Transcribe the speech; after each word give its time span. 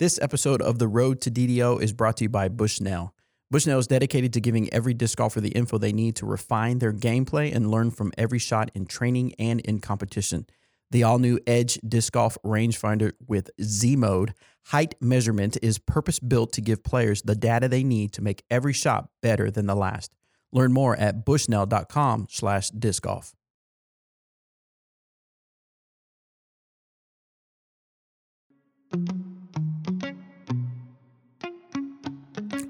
This 0.00 0.18
episode 0.20 0.60
of 0.60 0.80
The 0.80 0.88
Road 0.88 1.20
to 1.20 1.30
DDO 1.30 1.80
is 1.80 1.92
brought 1.92 2.16
to 2.16 2.24
you 2.24 2.28
by 2.28 2.48
Bushnell. 2.48 3.14
Bushnell 3.48 3.78
is 3.78 3.86
dedicated 3.86 4.32
to 4.32 4.40
giving 4.40 4.68
every 4.74 4.92
disc 4.92 5.16
golfer 5.16 5.40
the 5.40 5.50
info 5.50 5.78
they 5.78 5.92
need 5.92 6.16
to 6.16 6.26
refine 6.26 6.80
their 6.80 6.92
gameplay 6.92 7.54
and 7.54 7.70
learn 7.70 7.92
from 7.92 8.10
every 8.18 8.40
shot 8.40 8.72
in 8.74 8.86
training 8.86 9.34
and 9.38 9.60
in 9.60 9.78
competition. 9.78 10.46
The 10.90 11.04
all 11.04 11.20
new 11.20 11.38
Edge 11.46 11.78
Disc 11.86 12.12
Golf 12.12 12.36
Rangefinder 12.44 13.12
with 13.28 13.52
Z 13.62 13.94
Mode 13.94 14.34
height 14.66 14.96
measurement 15.00 15.58
is 15.62 15.78
purpose 15.78 16.18
built 16.18 16.52
to 16.54 16.60
give 16.60 16.82
players 16.82 17.22
the 17.22 17.36
data 17.36 17.68
they 17.68 17.84
need 17.84 18.12
to 18.14 18.22
make 18.22 18.42
every 18.50 18.72
shot 18.72 19.10
better 19.22 19.48
than 19.48 19.66
the 19.66 19.76
last. 19.76 20.12
Learn 20.50 20.72
more 20.72 20.96
at 20.96 21.24
bushnell.com 21.24 22.26
slash 22.30 22.70
disc 22.70 23.04
golf. 23.04 23.32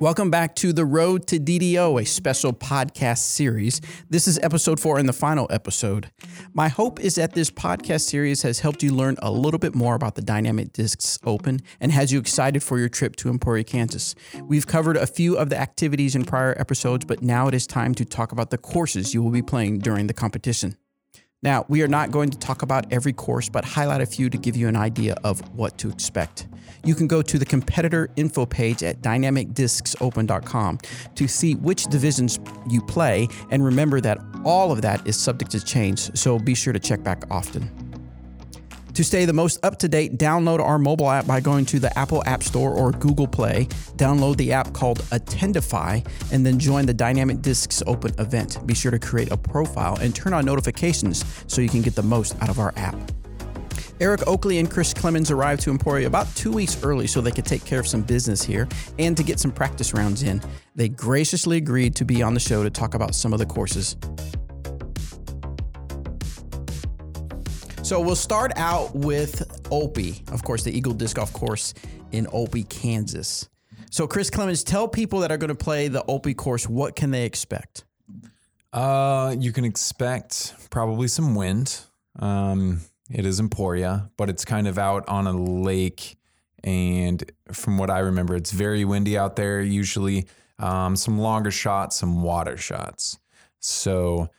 Welcome 0.01 0.29
back 0.29 0.57
to 0.57 0.73
The 0.73 0.85
Road 0.85 1.29
to 1.29 1.39
DDO, 1.39 2.03
a 2.03 2.05
special 2.05 2.53
podcast 2.53 3.19
series. 3.19 3.81
This 4.11 4.27
is 4.27 4.41
episode 4.41 4.81
four 4.81 4.99
and 4.99 5.09
the 5.09 5.13
final 5.13 5.47
episode. 5.51 6.11
My 6.53 6.69
hope 6.69 6.99
is 6.99 7.15
that 7.15 7.35
this 7.35 7.49
podcast 7.49 8.01
series 8.01 8.43
has 8.43 8.59
helped 8.59 8.83
you 8.83 8.93
learn 8.93 9.17
a 9.23 9.31
little 9.31 9.59
bit 9.59 9.75
more 9.75 9.95
about 9.95 10.17
the 10.17 10.23
Dynamic 10.23 10.73
Discs 10.73 11.19
Open 11.25 11.61
and 11.81 11.93
has 11.93 12.13
you 12.13 12.19
excited 12.19 12.63
for 12.63 12.79
your 12.79 12.89
trip 12.89 13.15
to 13.17 13.31
Emporia, 13.31 13.63
Kansas. 13.63 14.17
We've 14.43 14.67
covered 14.67 14.97
a 14.97 15.07
few 15.07 15.37
of 15.37 15.49
the 15.49 15.59
activities 15.59 16.17
in 16.17 16.25
prior 16.25 16.55
episodes, 16.59 17.05
but 17.05 17.23
now 17.23 17.47
it 17.47 17.55
is 17.55 17.67
time 17.67 17.95
to 17.95 18.05
talk 18.05 18.33
about 18.33 18.51
the 18.51 18.59
courses 18.59 19.15
you 19.15 19.23
will 19.23 19.31
be 19.31 19.43
playing 19.43 19.79
during 19.79 20.09
the 20.09 20.15
competition. 20.15 20.77
Now, 21.45 21.67
we 21.69 21.83
are 21.83 21.89
not 21.89 22.11
going 22.11 22.31
to 22.31 22.39
talk 22.39 22.63
about 22.63 22.91
every 22.91 23.13
course, 23.13 23.51
but 23.51 23.67
highlight 23.67 24.01
a 24.01 24.07
few 24.07 24.31
to 24.31 24.39
give 24.39 24.57
you 24.57 24.67
an 24.67 24.77
idea 24.77 25.15
of 25.25 25.41
what 25.55 25.77
to 25.77 25.91
expect. 25.91 26.47
You 26.85 26.95
can 26.95 27.07
go 27.07 27.21
to 27.21 27.39
the 27.39 27.45
competitor 27.45 28.09
info 28.17 28.47
page 28.47 28.83
at 28.83 29.03
dynamicdiscsopen.com 29.03 30.79
to 31.15 31.29
see 31.29 31.55
which 31.57 31.85
divisions 31.85 32.41
you 32.71 32.81
play, 32.81 33.29
and 33.51 33.63
remember 33.63 34.01
that 34.01 34.19
all 34.43 34.73
of 34.73 34.81
that 34.83 35.07
is 35.07 35.19
subject 35.19 35.51
to 35.51 35.63
change, 35.63 36.17
so 36.17 36.39
be 36.39 36.55
sure 36.55 36.73
to 36.73 36.81
check 36.81 37.03
back 37.03 37.25
often. 37.31 37.94
To 38.95 39.03
stay 39.03 39.25
the 39.25 39.33
most 39.33 39.65
up 39.65 39.81
to 39.81 39.89
date, 39.89 40.19
download 40.19 40.61
our 40.61 40.79
mobile 40.79 41.11
app 41.11 41.27
by 41.27 41.41
going 41.41 41.67
to 41.67 41.81
the 41.81 41.97
Apple 41.99 42.23
App 42.27 42.45
Store 42.45 42.71
or 42.71 42.93
Google 42.93 43.27
Play. 43.27 43.67
Download 43.97 44.37
the 44.37 44.53
app 44.53 44.73
called 44.73 45.01
Attendify 45.11 46.07
and 46.31 46.47
then 46.47 46.61
join 46.61 46.87
the 46.87 46.95
Dynamic 46.95 47.43
Discs 47.43 47.83
Open 47.89 48.15
event. 48.21 48.65
Be 48.69 48.75
sure 48.75 48.93
to 48.93 49.01
create 49.01 49.33
a 49.33 49.37
profile 49.37 49.97
and 50.01 50.15
turn 50.15 50.33
on 50.33 50.45
notifications 50.45 51.25
so 51.49 51.61
you 51.61 51.69
can 51.69 51.83
get 51.83 51.97
the 51.97 52.05
most 52.05 52.41
out 52.41 52.49
of 52.49 52.61
our 52.61 52.73
app. 52.77 52.95
Eric 54.01 54.29
Oakley 54.29 54.59
and 54.59 54.71
Chris 54.71 54.95
Clemons 54.95 55.33
arrived 55.33 55.63
to 55.63 55.71
Emporia 55.71 56.07
about 56.07 56.33
two 56.37 56.53
weeks 56.53 56.81
early 56.85 57.09
so 57.09 57.21
they 57.21 57.33
could 57.33 57.47
take 57.47 57.65
care 57.65 57.81
of 57.81 57.89
some 57.89 58.03
business 58.03 58.45
here 58.45 58.69
and 59.01 59.17
to 59.17 59.25
get 59.25 59.41
some 59.41 59.51
practice 59.51 59.93
rounds 59.93 60.23
in. 60.23 60.41
They 60.77 60.89
graciously 60.89 61.57
agreed 61.57 61.97
to 61.97 62.05
be 62.05 62.23
on 62.23 62.33
the 62.33 62.41
show 62.41 62.63
to 62.63 62.71
talk 62.71 62.95
about 62.95 63.17
some 63.17 63.33
of 63.33 63.41
the 63.41 63.47
courses. 63.47 63.97
So 67.85 68.01
we'll 68.01 68.17
start 68.17 68.51
out 68.57 68.95
with 68.95 69.47
Olpe, 69.65 70.27
of 70.33 70.43
course, 70.43 70.65
the 70.65 70.75
Eagle 70.75 70.95
Disc 70.95 71.17
Golf 71.17 71.35
Course 71.35 71.75
in 72.13 72.25
Olpe, 72.29 72.67
Kansas. 72.71 73.51
So, 73.91 74.07
Chris 74.07 74.31
Clemons, 74.31 74.65
tell 74.65 74.89
people 74.89 75.21
that 75.21 75.31
are 75.31 75.37
going 75.37 75.51
to 75.51 75.55
play 75.55 75.89
the 75.89 76.03
Olpe 76.09 76.35
course 76.35 76.67
what 76.67 76.97
can 76.97 77.11
they 77.11 77.27
expect? 77.27 77.85
Uh, 78.73 79.37
you 79.39 79.53
can 79.53 79.67
expect 79.67 80.55
probably 80.71 81.09
some 81.09 81.35
wind. 81.35 81.79
Um, 82.19 82.81
it 83.11 83.27
is 83.27 83.39
Emporia, 83.39 84.11
but 84.17 84.31
it's 84.31 84.47
kind 84.47 84.67
of 84.67 84.79
out 84.79 85.07
on 85.07 85.27
a 85.27 85.37
lake, 85.37 86.17
and 86.65 87.23
from 87.53 87.77
what 87.77 87.91
I 87.91 87.99
remember, 87.99 88.35
it's 88.35 88.51
very 88.51 88.87
windy 88.87 89.19
out 89.19 89.37
there. 89.37 89.61
Usually, 89.61 90.27
um, 90.59 90.97
some 90.97 91.19
longer 91.19 91.51
shots, 91.51 91.97
some 91.97 92.23
water 92.23 92.57
shots. 92.57 93.19
So, 93.61 94.31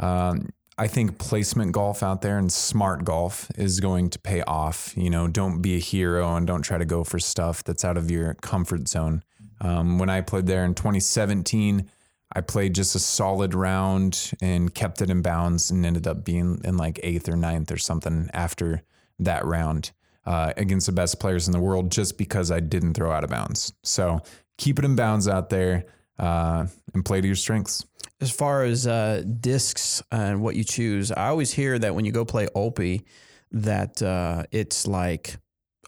um, 0.00 0.48
I 0.80 0.86
think 0.86 1.18
placement 1.18 1.72
golf 1.72 2.04
out 2.04 2.22
there 2.22 2.38
and 2.38 2.52
smart 2.52 3.04
golf 3.04 3.50
is 3.56 3.80
going 3.80 4.10
to 4.10 4.18
pay 4.20 4.42
off. 4.42 4.94
You 4.96 5.10
know, 5.10 5.26
don't 5.26 5.60
be 5.60 5.74
a 5.74 5.80
hero 5.80 6.36
and 6.36 6.46
don't 6.46 6.62
try 6.62 6.78
to 6.78 6.84
go 6.84 7.02
for 7.02 7.18
stuff 7.18 7.64
that's 7.64 7.84
out 7.84 7.96
of 7.96 8.12
your 8.12 8.34
comfort 8.34 8.86
zone. 8.86 9.24
Um, 9.60 9.98
when 9.98 10.08
I 10.08 10.20
played 10.20 10.46
there 10.46 10.64
in 10.64 10.74
2017, 10.74 11.90
I 12.32 12.40
played 12.42 12.76
just 12.76 12.94
a 12.94 13.00
solid 13.00 13.54
round 13.54 14.32
and 14.40 14.72
kept 14.72 15.02
it 15.02 15.10
in 15.10 15.20
bounds 15.20 15.72
and 15.72 15.84
ended 15.84 16.06
up 16.06 16.24
being 16.24 16.60
in 16.62 16.76
like 16.76 17.00
eighth 17.02 17.28
or 17.28 17.36
ninth 17.36 17.72
or 17.72 17.78
something 17.78 18.30
after 18.32 18.82
that 19.18 19.44
round 19.44 19.90
uh, 20.26 20.52
against 20.56 20.86
the 20.86 20.92
best 20.92 21.18
players 21.18 21.48
in 21.48 21.52
the 21.52 21.60
world 21.60 21.90
just 21.90 22.18
because 22.18 22.52
I 22.52 22.60
didn't 22.60 22.94
throw 22.94 23.10
out 23.10 23.24
of 23.24 23.30
bounds. 23.30 23.72
So 23.82 24.20
keep 24.58 24.78
it 24.78 24.84
in 24.84 24.94
bounds 24.94 25.26
out 25.26 25.50
there 25.50 25.86
uh, 26.20 26.66
and 26.94 27.04
play 27.04 27.20
to 27.20 27.26
your 27.26 27.34
strengths. 27.34 27.84
As 28.20 28.30
far 28.32 28.64
as 28.64 28.86
uh, 28.86 29.22
discs 29.40 30.02
and 30.10 30.42
what 30.42 30.56
you 30.56 30.64
choose, 30.64 31.12
I 31.12 31.28
always 31.28 31.52
hear 31.52 31.78
that 31.78 31.94
when 31.94 32.04
you 32.04 32.10
go 32.10 32.24
play 32.24 32.48
Olpe, 32.48 33.04
that 33.52 34.02
uh, 34.02 34.44
it's 34.50 34.86
like 34.86 35.36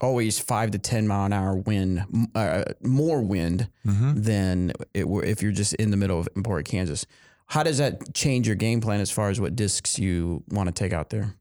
always 0.00 0.38
five 0.38 0.70
to 0.70 0.78
ten 0.78 1.08
mile 1.08 1.26
an 1.26 1.32
hour 1.32 1.56
wind, 1.56 2.04
uh, 2.34 2.64
more 2.82 3.20
wind 3.20 3.68
mm-hmm. 3.84 4.20
than 4.20 4.72
it 4.94 5.08
were 5.08 5.24
if 5.24 5.42
you're 5.42 5.52
just 5.52 5.74
in 5.74 5.90
the 5.90 5.96
middle 5.96 6.20
of 6.20 6.28
Emporia, 6.36 6.62
Kansas. 6.62 7.04
How 7.46 7.64
does 7.64 7.78
that 7.78 8.14
change 8.14 8.46
your 8.46 8.56
game 8.56 8.80
plan 8.80 9.00
as 9.00 9.10
far 9.10 9.28
as 9.28 9.40
what 9.40 9.56
discs 9.56 9.98
you 9.98 10.44
want 10.50 10.68
to 10.68 10.72
take 10.72 10.92
out 10.92 11.10
there? 11.10 11.34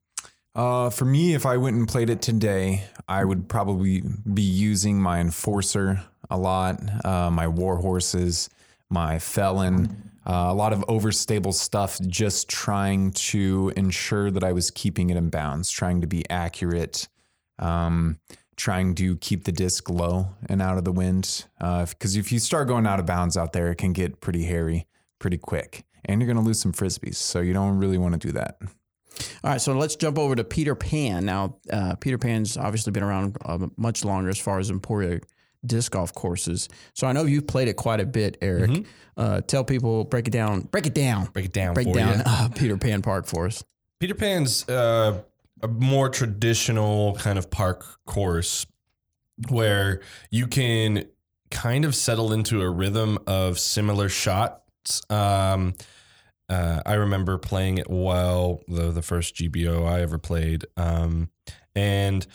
Uh, 0.56 0.90
for 0.90 1.06
me, 1.06 1.36
if 1.36 1.46
I 1.46 1.58
went 1.58 1.78
and 1.78 1.88
played 1.88 2.10
it 2.10 2.22
today, 2.22 2.84
I 3.08 3.24
would 3.24 3.48
probably 3.48 4.02
be 4.34 4.42
using 4.42 5.00
my 5.00 5.20
enforcer 5.20 6.02
a 6.32 6.38
lot, 6.38 6.82
uh, 7.06 7.30
my 7.30 7.48
war 7.48 7.78
horses, 7.78 8.50
my 8.90 9.20
felon 9.20 10.12
uh, 10.30 10.52
a 10.52 10.54
lot 10.54 10.74
of 10.74 10.86
overstable 10.88 11.54
stuff, 11.54 12.00
just 12.02 12.48
trying 12.48 13.12
to 13.14 13.74
ensure 13.76 14.30
that 14.30 14.44
I 14.44 14.52
was 14.52 14.70
keeping 14.70 15.10
it 15.10 15.18
in 15.18 15.32
bounds, 15.32 15.72
trying 15.72 16.02
to 16.02 16.08
be 16.08 16.24
accurate, 16.30 17.08
um, 17.58 18.20
trying 18.56 18.94
to 18.96 19.18
keep 19.18 19.46
the 19.46 19.52
disc 19.52 19.90
low 19.90 20.28
and 20.48 20.62
out 20.62 20.78
of 20.78 20.84
the 20.86 20.92
wind. 20.92 21.46
Because 21.58 22.16
uh, 22.16 22.20
if 22.20 22.32
you 22.32 22.38
start 22.38 22.68
going 22.68 22.86
out 22.86 23.00
of 23.00 23.08
bounds 23.08 23.38
out 23.38 23.54
there, 23.54 23.72
it 23.72 23.78
can 23.78 23.92
get 23.92 24.22
pretty 24.22 24.44
hairy 24.44 24.86
pretty 25.18 25.38
quick, 25.38 25.84
and 26.06 26.22
you're 26.22 26.28
going 26.28 26.38
to 26.38 26.46
lose 26.46 26.62
some 26.62 26.74
frisbees. 26.74 27.16
So 27.16 27.40
you 27.40 27.54
don't 27.54 27.80
really 27.80 27.98
want 27.98 28.14
to 28.14 28.28
do 28.28 28.32
that. 28.34 28.60
All 29.44 29.50
right, 29.52 29.60
so 29.60 29.74
let's 29.74 29.96
jump 29.96 30.20
over 30.20 30.36
to 30.36 30.44
Peter 30.44 30.76
Pan. 30.76 31.26
Now, 31.26 31.58
uh, 31.74 31.96
Peter 31.96 32.20
Pan's 32.20 32.56
obviously 32.56 32.92
been 32.92 33.04
around 33.04 33.36
uh, 33.44 33.68
much 33.78 34.06
longer 34.06 34.30
as 34.30 34.38
far 34.38 34.60
as 34.60 34.70
Emporia 34.70 35.22
disc 35.66 35.92
golf 35.92 36.14
courses. 36.14 36.70
So 36.94 37.08
I 37.08 37.12
know 37.12 37.24
you've 37.24 37.48
played 37.48 37.68
it 37.68 37.76
quite 37.76 38.00
a 38.00 38.06
bit, 38.06 38.38
Eric. 38.42 38.72
Mm-hmm. 38.72 38.92
Uh, 39.18 39.42
tell 39.42 39.64
people, 39.64 40.06
break 40.06 40.28
it 40.28 40.32
down, 40.32 40.62
break 40.62 40.86
it 40.86 40.94
down, 40.94 41.26
break 41.26 41.46
it 41.46 41.54
down, 41.54 41.74
break 41.74 41.94
down 41.94 42.22
uh, 42.26 42.50
Peter 42.56 42.78
Pan 42.78 43.02
Park 43.02 43.26
for 43.26 43.48
us. 43.48 43.64
Peter 44.00 44.16
Pan's 44.16 44.68
uh, 44.70 45.22
a 45.62 45.68
more 45.68 46.10
traditional 46.10 47.16
kind 47.16 47.38
of 47.38 47.52
park 47.52 47.86
course 48.06 48.66
where 49.50 50.02
you 50.30 50.48
can 50.48 51.06
kind 51.52 51.86
of 51.86 51.96
settle 51.96 52.32
into 52.32 52.62
a 52.62 52.70
rhythm 52.70 53.18
of 53.28 53.60
similar 53.60 54.10
shots. 54.10 55.02
Um, 55.10 55.74
uh, 56.48 56.82
I 56.86 56.94
remember 56.94 57.38
playing 57.38 57.78
it 57.78 57.90
well, 57.90 58.62
the 58.68 58.92
the 58.92 59.02
first 59.02 59.36
GBO 59.36 59.88
I 59.88 60.02
ever 60.02 60.18
played, 60.18 60.66
um, 60.78 61.30
and 61.76 62.26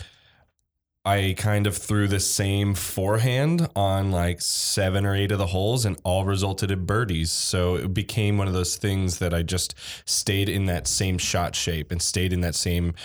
I 1.05 1.35
kind 1.37 1.67
of 1.67 1.77
threw 1.77 2.07
the 2.07 2.19
same 2.19 2.73
forehand 2.73 3.69
on 3.75 4.11
like 4.11 4.41
seven 4.41 5.05
or 5.05 5.15
eight 5.15 5.31
of 5.31 5.37
the 5.37 5.45
holes 5.45 5.85
and 5.85 5.99
all 6.03 6.25
resulted 6.25 6.71
in 6.71 6.85
birdies. 6.85 7.31
So 7.31 7.75
it 7.75 7.93
became 7.93 8.39
one 8.39 8.47
of 8.47 8.53
those 8.53 8.75
things 8.77 9.19
that 9.19 9.31
I 9.31 9.43
just 9.43 9.75
stayed 10.05 10.49
in 10.49 10.65
that 10.65 10.87
same 10.87 11.19
shot 11.19 11.55
shape 11.55 11.91
and 11.91 12.01
stayed 12.01 12.33
in 12.33 12.41
that 12.41 12.55
same 12.55 12.95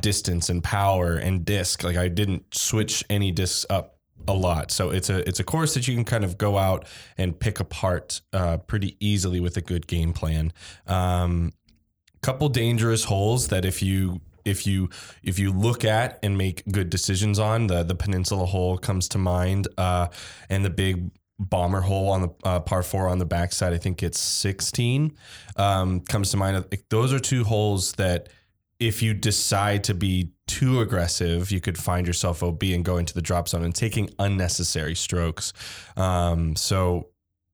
distance 0.00 0.50
and 0.50 0.62
power 0.62 1.14
and 1.14 1.46
disc. 1.46 1.82
Like 1.82 1.96
I 1.96 2.08
didn't 2.08 2.54
switch 2.54 3.02
any 3.08 3.32
discs 3.32 3.64
up 3.70 3.96
a 4.28 4.34
lot. 4.34 4.70
So 4.70 4.90
it's 4.90 5.08
a 5.08 5.26
it's 5.26 5.40
a 5.40 5.44
course 5.44 5.72
that 5.74 5.88
you 5.88 5.94
can 5.94 6.04
kind 6.04 6.24
of 6.24 6.36
go 6.36 6.58
out 6.58 6.86
and 7.16 7.38
pick 7.38 7.60
apart 7.60 8.20
uh, 8.34 8.58
pretty 8.58 8.96
easily 9.00 9.40
with 9.40 9.56
a 9.56 9.62
good 9.62 9.86
game 9.86 10.12
plan. 10.12 10.52
Um, 10.86 11.52
couple 12.22 12.48
dangerous 12.48 13.04
holes 13.04 13.48
that 13.48 13.64
if 13.64 13.82
you 13.82 14.20
if 14.46 14.66
you 14.66 14.88
if 15.22 15.38
you 15.38 15.52
look 15.52 15.84
at 15.84 16.18
and 16.22 16.38
make 16.38 16.62
good 16.70 16.90
decisions 16.90 17.38
on 17.38 17.66
the 17.66 17.82
the 17.82 17.94
peninsula 17.94 18.46
hole 18.46 18.78
comes 18.78 19.08
to 19.08 19.18
mind 19.18 19.68
uh, 19.78 20.08
and 20.48 20.64
the 20.64 20.70
big 20.70 21.10
bomber 21.38 21.82
hole 21.82 22.10
on 22.10 22.22
the 22.22 22.30
uh, 22.44 22.60
par 22.60 22.82
four 22.82 23.08
on 23.08 23.18
the 23.18 23.26
backside 23.26 23.74
i 23.74 23.78
think 23.78 24.02
it's 24.02 24.18
16 24.18 25.14
um, 25.56 26.00
comes 26.00 26.30
to 26.30 26.36
mind. 26.36 26.64
Those 26.90 27.12
are 27.12 27.18
two 27.18 27.44
holes 27.44 27.92
that 27.92 28.28
if 28.78 29.02
you 29.02 29.14
decide 29.14 29.84
to 29.84 29.94
be 29.94 30.32
too 30.46 30.80
aggressive 30.80 31.50
you 31.50 31.60
could 31.60 31.78
find 31.78 32.06
yourself 32.06 32.42
ob 32.42 32.62
and 32.62 32.84
go 32.84 32.98
into 32.98 33.14
the 33.14 33.22
drop 33.22 33.48
zone 33.48 33.64
and 33.64 33.74
taking 33.74 34.10
unnecessary 34.18 34.94
strokes. 34.94 35.52
Um, 35.96 36.54
so 36.56 37.08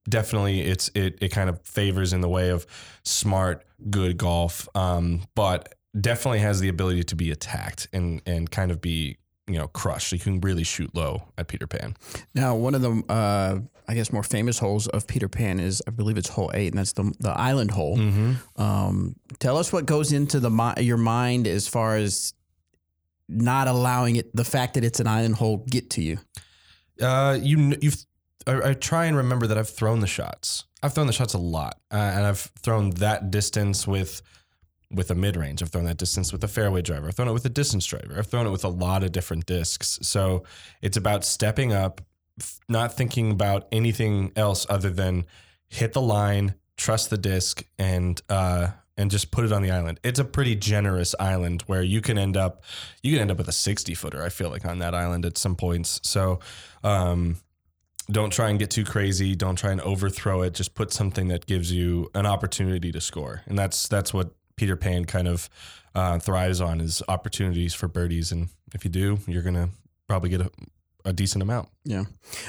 definitely 0.07 0.61
it's 0.61 0.89
it, 0.93 1.17
it 1.21 1.29
kind 1.29 1.49
of 1.49 1.61
favors 1.65 2.13
in 2.13 2.21
the 2.21 2.29
way 2.29 2.49
of 2.49 2.67
smart 3.03 3.65
good 3.89 4.17
golf. 4.17 4.67
Um, 4.75 5.21
but 5.33 5.73
definitely 5.99 6.39
has 6.39 6.59
the 6.59 6.69
ability 6.69 7.03
to 7.03 7.15
be 7.15 7.31
attacked 7.31 7.87
and 7.93 8.21
and 8.25 8.49
kind 8.49 8.71
of 8.71 8.81
be 8.81 9.17
you 9.47 9.57
know 9.57 9.67
crush. 9.67 10.11
You 10.11 10.19
can 10.19 10.41
really 10.41 10.63
shoot 10.63 10.93
low 10.95 11.23
at 11.37 11.47
Peter 11.47 11.67
Pan. 11.67 11.95
Now, 12.33 12.55
one 12.55 12.75
of 12.75 12.81
the, 12.81 13.03
uh, 13.09 13.59
I 13.87 13.93
guess, 13.93 14.11
more 14.11 14.23
famous 14.23 14.59
holes 14.59 14.87
of 14.87 15.07
Peter 15.07 15.27
Pan 15.27 15.59
is, 15.59 15.81
I 15.87 15.91
believe 15.91 16.17
it's 16.17 16.29
hole 16.29 16.51
eight, 16.53 16.67
and 16.67 16.79
that's 16.79 16.93
the 16.93 17.13
the 17.19 17.31
island 17.31 17.71
hole. 17.71 17.97
Mm-hmm. 17.97 18.61
Um, 18.61 19.15
tell 19.39 19.57
us 19.57 19.73
what 19.73 19.85
goes 19.85 20.11
into 20.11 20.39
the 20.39 20.75
your 20.79 20.97
mind 20.97 21.47
as 21.47 21.67
far 21.67 21.97
as 21.97 22.33
not 23.29 23.67
allowing 23.67 24.17
it, 24.17 24.35
the 24.35 24.43
fact 24.43 24.75
that 24.75 24.83
it's 24.83 24.99
an 24.99 25.07
island 25.07 25.35
hole, 25.35 25.57
get 25.69 25.89
to 25.91 26.01
you. 26.01 26.19
Uh, 27.01 27.37
you 27.41 27.75
you've 27.81 28.05
I, 28.47 28.69
I 28.69 28.73
try 28.73 29.05
and 29.05 29.17
remember 29.17 29.47
that 29.47 29.57
I've 29.57 29.69
thrown 29.69 29.99
the 29.99 30.07
shots. 30.07 30.65
I've 30.81 30.93
thrown 30.93 31.07
the 31.07 31.13
shots 31.13 31.33
a 31.33 31.37
lot, 31.37 31.79
uh, 31.91 31.95
and 31.95 32.25
I've 32.25 32.51
thrown 32.61 32.91
that 32.91 33.31
distance 33.31 33.87
with 33.87 34.21
with 34.93 35.11
a 35.11 35.15
mid 35.15 35.35
range. 35.35 35.61
I've 35.61 35.69
thrown 35.69 35.85
that 35.85 35.97
distance 35.97 36.31
with 36.31 36.43
a 36.43 36.47
fairway 36.47 36.81
driver. 36.81 37.07
I've 37.07 37.15
thrown 37.15 37.27
it 37.27 37.33
with 37.33 37.45
a 37.45 37.49
distance 37.49 37.85
driver. 37.85 38.15
I've 38.17 38.27
thrown 38.27 38.47
it 38.47 38.51
with 38.51 38.63
a 38.63 38.69
lot 38.69 39.03
of 39.03 39.11
different 39.11 39.45
discs. 39.45 39.99
So 40.01 40.43
it's 40.81 40.97
about 40.97 41.25
stepping 41.25 41.73
up, 41.73 42.01
not 42.69 42.95
thinking 42.95 43.31
about 43.31 43.67
anything 43.71 44.31
else 44.35 44.65
other 44.69 44.89
than 44.89 45.25
hit 45.67 45.93
the 45.93 46.01
line, 46.01 46.55
trust 46.77 47.09
the 47.09 47.17
disc, 47.17 47.63
and 47.77 48.21
uh, 48.29 48.67
and 48.97 49.09
just 49.09 49.31
put 49.31 49.43
it 49.43 49.51
on 49.51 49.61
the 49.63 49.71
island. 49.71 49.99
It's 50.03 50.19
a 50.19 50.25
pretty 50.25 50.55
generous 50.55 51.15
island 51.19 51.63
where 51.63 51.81
you 51.81 52.01
can 52.01 52.17
end 52.17 52.37
up 52.37 52.63
you 53.01 53.13
can 53.13 53.21
end 53.21 53.31
up 53.31 53.37
with 53.37 53.47
a 53.47 53.53
60 53.53 53.93
footer, 53.95 54.23
I 54.23 54.29
feel 54.29 54.49
like, 54.49 54.65
on 54.65 54.79
that 54.79 54.93
island 54.93 55.25
at 55.25 55.37
some 55.37 55.55
points. 55.55 55.99
So 56.03 56.39
um 56.83 57.37
don't 58.11 58.31
try 58.31 58.49
and 58.49 58.59
get 58.59 58.69
too 58.69 58.83
crazy. 58.83 59.33
Don't 59.33 59.55
try 59.55 59.71
and 59.71 59.79
overthrow 59.81 60.41
it. 60.41 60.53
Just 60.53 60.75
put 60.75 60.91
something 60.91 61.29
that 61.29 61.45
gives 61.45 61.71
you 61.71 62.11
an 62.13 62.25
opportunity 62.25 62.91
to 62.91 62.99
score. 62.99 63.41
And 63.45 63.57
that's 63.57 63.87
that's 63.87 64.13
what 64.13 64.33
Peter 64.55 64.75
Pan 64.75 65.05
kind 65.05 65.27
of 65.27 65.49
uh, 65.95 66.19
thrives 66.19 66.61
on 66.61 66.81
is 66.81 67.01
opportunities 67.07 67.73
for 67.73 67.87
birdies. 67.87 68.31
And 68.31 68.49
if 68.73 68.83
you 68.83 68.89
do, 68.91 69.19
you're 69.27 69.43
gonna 69.43 69.69
probably 70.07 70.29
get 70.29 70.41
a, 70.41 70.51
a 71.05 71.13
decent 71.13 71.41
amount. 71.41 71.69
Yeah. 71.85 71.99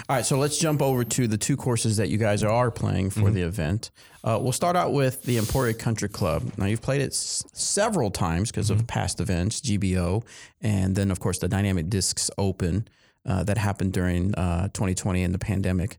All 0.09 0.17
right. 0.17 0.25
So 0.25 0.39
let's 0.39 0.59
jump 0.59 0.81
over 0.81 1.03
to 1.05 1.27
the 1.27 1.37
two 1.37 1.57
courses 1.57 1.97
that 1.97 2.09
you 2.09 2.19
guys 2.19 2.43
are 2.45 2.71
playing 2.71 3.11
for 3.11 3.31
the 3.31 3.43
event. 3.43 3.91
Uh, 4.23 4.39
we'll 4.41 4.53
start 4.53 4.77
out 4.77 4.93
with 4.93 5.23
the 5.25 5.37
Emporia 5.39 5.75
Country 5.75 6.09
Club. 6.09 6.53
Now, 6.57 6.65
you've 6.67 6.81
played 6.81 7.01
it 7.03 7.09
s- 7.13 7.45
several 7.53 8.11
times 8.11 8.51
because 8.51 8.71
of 8.71 8.87
past 8.87 9.21
events, 9.21 9.61
GBO, 9.61 10.25
and 10.63 10.95
then, 10.97 11.11
of 11.11 11.21
course, 11.21 11.39
the 11.41 11.49
Dynamic 11.49 11.91
Discs 11.91 12.31
Open 12.39 12.89
uh, 13.27 13.43
that 13.45 13.59
happened 13.59 13.93
during 13.93 14.35
uh, 14.37 14.69
2020 14.69 15.23
and 15.25 15.35
the 15.35 15.39
pandemic. 15.39 15.99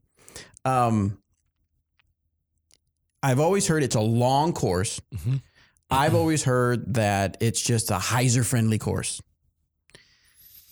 Um, 0.63 1.19
I've 3.21 3.39
always 3.39 3.67
heard 3.67 3.83
it's 3.83 3.95
a 3.95 4.01
long 4.01 4.53
course. 4.53 4.99
Mhm. 5.13 5.41
I've 5.89 6.15
always 6.15 6.43
heard 6.43 6.95
that 6.95 7.37
it's 7.41 7.61
just 7.61 7.91
a 7.91 7.95
hyzer 7.95 8.45
friendly 8.45 8.77
course. 8.79 9.21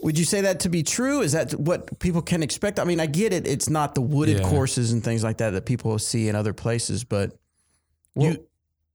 Would 0.01 0.19
you 0.19 0.25
say 0.25 0.41
that 0.41 0.59
to 0.61 0.69
be 0.69 0.83
true? 0.83 1.21
Is 1.21 1.31
that 1.31 1.53
what 1.53 1.97
people 1.99 2.21
can 2.21 2.43
expect? 2.43 2.79
I 2.79 2.83
mean, 2.83 2.99
I 2.99 3.05
get 3.05 3.31
it. 3.31 3.47
It's 3.47 3.69
not 3.69 3.95
the 3.95 4.01
wooded 4.01 4.39
Yeah. 4.39 4.49
courses 4.49 4.91
and 4.91 5.01
things 5.03 5.23
like 5.23 5.37
that 5.37 5.51
that 5.51 5.65
people 5.65 5.97
see 5.99 6.27
in 6.27 6.35
other 6.35 6.51
places, 6.53 7.03
but 7.03 7.37
well, 8.15 8.31
you 8.33 8.47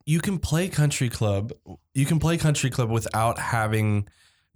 you 0.05 0.21
can 0.21 0.39
play 0.39 0.69
country 0.69 1.09
club. 1.09 1.53
You 1.95 2.07
can 2.07 2.19
play 2.19 2.37
country 2.39 2.71
club 2.71 2.91
without 2.91 3.39
having 3.39 4.09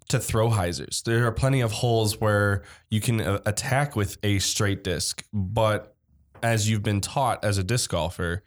to 0.09 0.19
throw 0.19 0.49
hyzers. 0.51 1.03
There 1.05 1.27
are 1.27 1.33
plenty 1.33 1.61
of 1.61 1.73
holes 1.73 2.21
where 2.21 2.65
you 2.91 3.01
can 3.01 3.21
uh, 3.21 3.41
attack 3.47 3.95
with 3.95 4.17
a 4.23 4.39
straight 4.39 4.83
disc, 4.83 5.23
but 5.33 5.95
as 6.43 6.69
you've 6.69 6.83
been 6.83 7.01
taught 7.01 7.45
as 7.45 7.57
a 7.59 7.63
disc 7.65 7.91
golfer, 7.91 8.43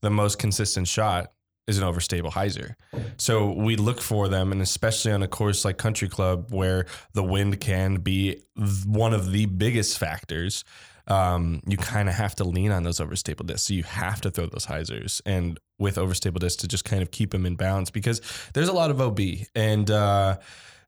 the 0.00 0.10
most 0.10 0.38
consistent 0.38 0.88
shot 0.88 1.32
is 1.66 1.78
an 1.78 1.84
overstable 1.84 2.32
hyzer. 2.32 2.74
So 3.16 3.52
we 3.52 3.76
look 3.76 4.00
for 4.00 4.28
them, 4.28 4.52
and 4.52 4.60
especially 4.60 5.12
on 5.12 5.22
a 5.22 5.28
course 5.28 5.64
like 5.64 5.78
Country 5.78 6.08
Club, 6.08 6.52
where 6.52 6.86
the 7.12 7.22
wind 7.22 7.60
can 7.60 7.96
be 7.96 8.42
one 8.86 9.14
of 9.14 9.32
the 9.32 9.46
biggest 9.46 9.98
factors. 9.98 10.64
Um, 11.06 11.60
you 11.66 11.76
kind 11.76 12.08
of 12.08 12.14
have 12.14 12.34
to 12.36 12.44
lean 12.44 12.70
on 12.70 12.82
those 12.82 12.98
overstable 12.98 13.46
discs. 13.46 13.66
So 13.66 13.74
you 13.74 13.82
have 13.82 14.22
to 14.22 14.30
throw 14.30 14.46
those 14.46 14.66
hyzers 14.66 15.20
and 15.26 15.60
with 15.78 15.96
overstable 15.96 16.38
discs 16.38 16.62
to 16.62 16.68
just 16.68 16.84
kind 16.86 17.02
of 17.02 17.10
keep 17.10 17.30
them 17.30 17.44
in 17.44 17.56
bounds 17.56 17.90
because 17.90 18.22
there's 18.54 18.68
a 18.68 18.72
lot 18.72 18.90
of 18.90 19.02
OB 19.02 19.20
and 19.54 19.90
uh, 19.90 20.38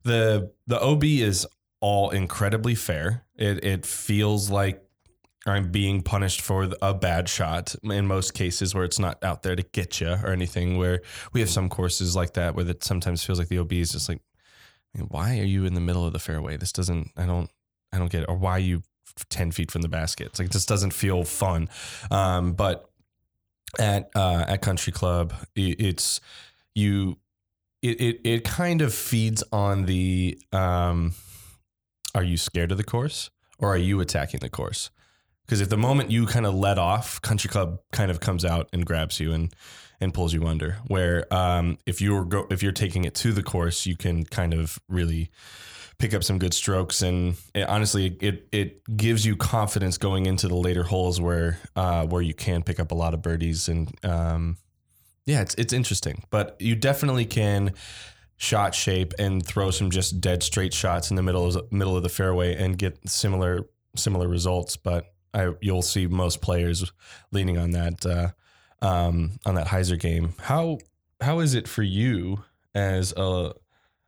the 0.04 0.52
the 0.66 0.80
OB 0.80 1.04
is 1.04 1.46
all 1.80 2.10
incredibly 2.10 2.74
fair. 2.74 3.24
It 3.36 3.62
it 3.64 3.84
feels 3.84 4.50
like 4.50 4.85
I'm 5.46 5.70
being 5.70 6.02
punished 6.02 6.40
for 6.40 6.68
a 6.82 6.94
bad 6.94 7.28
shot 7.28 7.74
in 7.84 8.06
most 8.06 8.34
cases 8.34 8.74
where 8.74 8.84
it's 8.84 8.98
not 8.98 9.22
out 9.22 9.42
there 9.42 9.56
to 9.56 9.62
get 9.62 10.00
you 10.00 10.08
or 10.08 10.30
anything. 10.30 10.76
Where 10.78 11.02
we 11.32 11.40
have 11.40 11.50
some 11.50 11.68
courses 11.68 12.16
like 12.16 12.34
that 12.34 12.54
where 12.54 12.68
it 12.68 12.82
sometimes 12.84 13.24
feels 13.24 13.38
like 13.38 13.48
the 13.48 13.58
OB 13.58 13.72
is 13.72 13.92
just 13.92 14.08
like, 14.08 14.20
why 15.08 15.38
are 15.38 15.44
you 15.44 15.64
in 15.64 15.74
the 15.74 15.80
middle 15.80 16.06
of 16.06 16.12
the 16.12 16.18
fairway? 16.18 16.56
This 16.56 16.72
doesn't. 16.72 17.10
I 17.16 17.26
don't. 17.26 17.50
I 17.92 17.98
don't 17.98 18.10
get 18.10 18.22
it. 18.22 18.28
Or 18.28 18.36
why 18.36 18.52
are 18.52 18.58
you 18.58 18.82
ten 19.30 19.50
feet 19.52 19.70
from 19.70 19.82
the 19.82 19.88
basket? 19.88 20.28
It's 20.28 20.38
like 20.38 20.46
it 20.46 20.52
just 20.52 20.68
doesn't 20.68 20.92
feel 20.92 21.24
fun. 21.24 21.68
Um, 22.10 22.52
but 22.52 22.88
at 23.78 24.10
uh, 24.14 24.44
at 24.48 24.62
Country 24.62 24.92
Club, 24.92 25.32
it's 25.54 26.20
you. 26.74 27.18
It, 27.82 28.00
it 28.00 28.20
it 28.24 28.44
kind 28.44 28.82
of 28.82 28.94
feeds 28.94 29.44
on 29.52 29.86
the. 29.86 30.38
Um, 30.52 31.14
are 32.14 32.24
you 32.24 32.38
scared 32.38 32.72
of 32.72 32.78
the 32.78 32.84
course 32.84 33.30
or 33.58 33.74
are 33.74 33.78
you 33.78 34.00
attacking 34.00 34.40
the 34.40 34.48
course? 34.48 34.90
Because 35.46 35.60
if 35.60 35.68
the 35.68 35.76
moment 35.76 36.10
you 36.10 36.26
kind 36.26 36.44
of 36.44 36.54
let 36.54 36.76
off, 36.76 37.22
Country 37.22 37.48
Club 37.48 37.78
kind 37.92 38.10
of 38.10 38.18
comes 38.18 38.44
out 38.44 38.68
and 38.72 38.84
grabs 38.84 39.20
you 39.20 39.32
and 39.32 39.54
and 40.00 40.12
pulls 40.12 40.34
you 40.34 40.46
under. 40.46 40.78
Where 40.88 41.32
um, 41.32 41.78
if 41.86 42.00
you're 42.00 42.24
go, 42.24 42.46
if 42.50 42.62
you're 42.62 42.72
taking 42.72 43.04
it 43.04 43.14
to 43.16 43.32
the 43.32 43.42
course, 43.42 43.86
you 43.86 43.96
can 43.96 44.24
kind 44.24 44.52
of 44.52 44.78
really 44.88 45.30
pick 45.98 46.12
up 46.14 46.22
some 46.24 46.38
good 46.38 46.52
strokes. 46.52 47.02
And 47.02 47.36
it, 47.54 47.68
honestly, 47.68 48.16
it 48.20 48.48
it 48.52 48.96
gives 48.96 49.24
you 49.24 49.36
confidence 49.36 49.98
going 49.98 50.26
into 50.26 50.48
the 50.48 50.56
later 50.56 50.82
holes 50.82 51.20
where 51.20 51.58
uh, 51.76 52.06
where 52.06 52.22
you 52.22 52.34
can 52.34 52.62
pick 52.62 52.80
up 52.80 52.90
a 52.90 52.94
lot 52.94 53.14
of 53.14 53.22
birdies. 53.22 53.68
And 53.68 53.92
um, 54.04 54.56
yeah, 55.26 55.42
it's 55.42 55.54
it's 55.54 55.72
interesting. 55.72 56.24
But 56.30 56.56
you 56.60 56.74
definitely 56.74 57.24
can 57.24 57.72
shot 58.36 58.74
shape 58.74 59.14
and 59.18 59.44
throw 59.44 59.70
some 59.70 59.90
just 59.90 60.20
dead 60.20 60.42
straight 60.42 60.74
shots 60.74 61.10
in 61.10 61.16
the 61.16 61.22
middle 61.22 61.46
of 61.46 61.72
middle 61.72 61.96
of 61.96 62.02
the 62.02 62.08
fairway 62.08 62.54
and 62.54 62.76
get 62.76 63.08
similar 63.08 63.66
similar 63.96 64.28
results. 64.28 64.76
But 64.76 65.06
I, 65.36 65.52
you'll 65.60 65.82
see 65.82 66.06
most 66.06 66.40
players 66.40 66.90
leaning 67.30 67.58
on 67.58 67.70
that 67.72 68.04
uh, 68.06 68.28
um, 68.84 69.38
on 69.44 69.54
that 69.54 69.68
hyzer 69.68 69.98
game. 69.98 70.34
How 70.40 70.78
how 71.20 71.40
is 71.40 71.54
it 71.54 71.68
for 71.68 71.82
you 71.82 72.42
as 72.74 73.12
a 73.16 73.52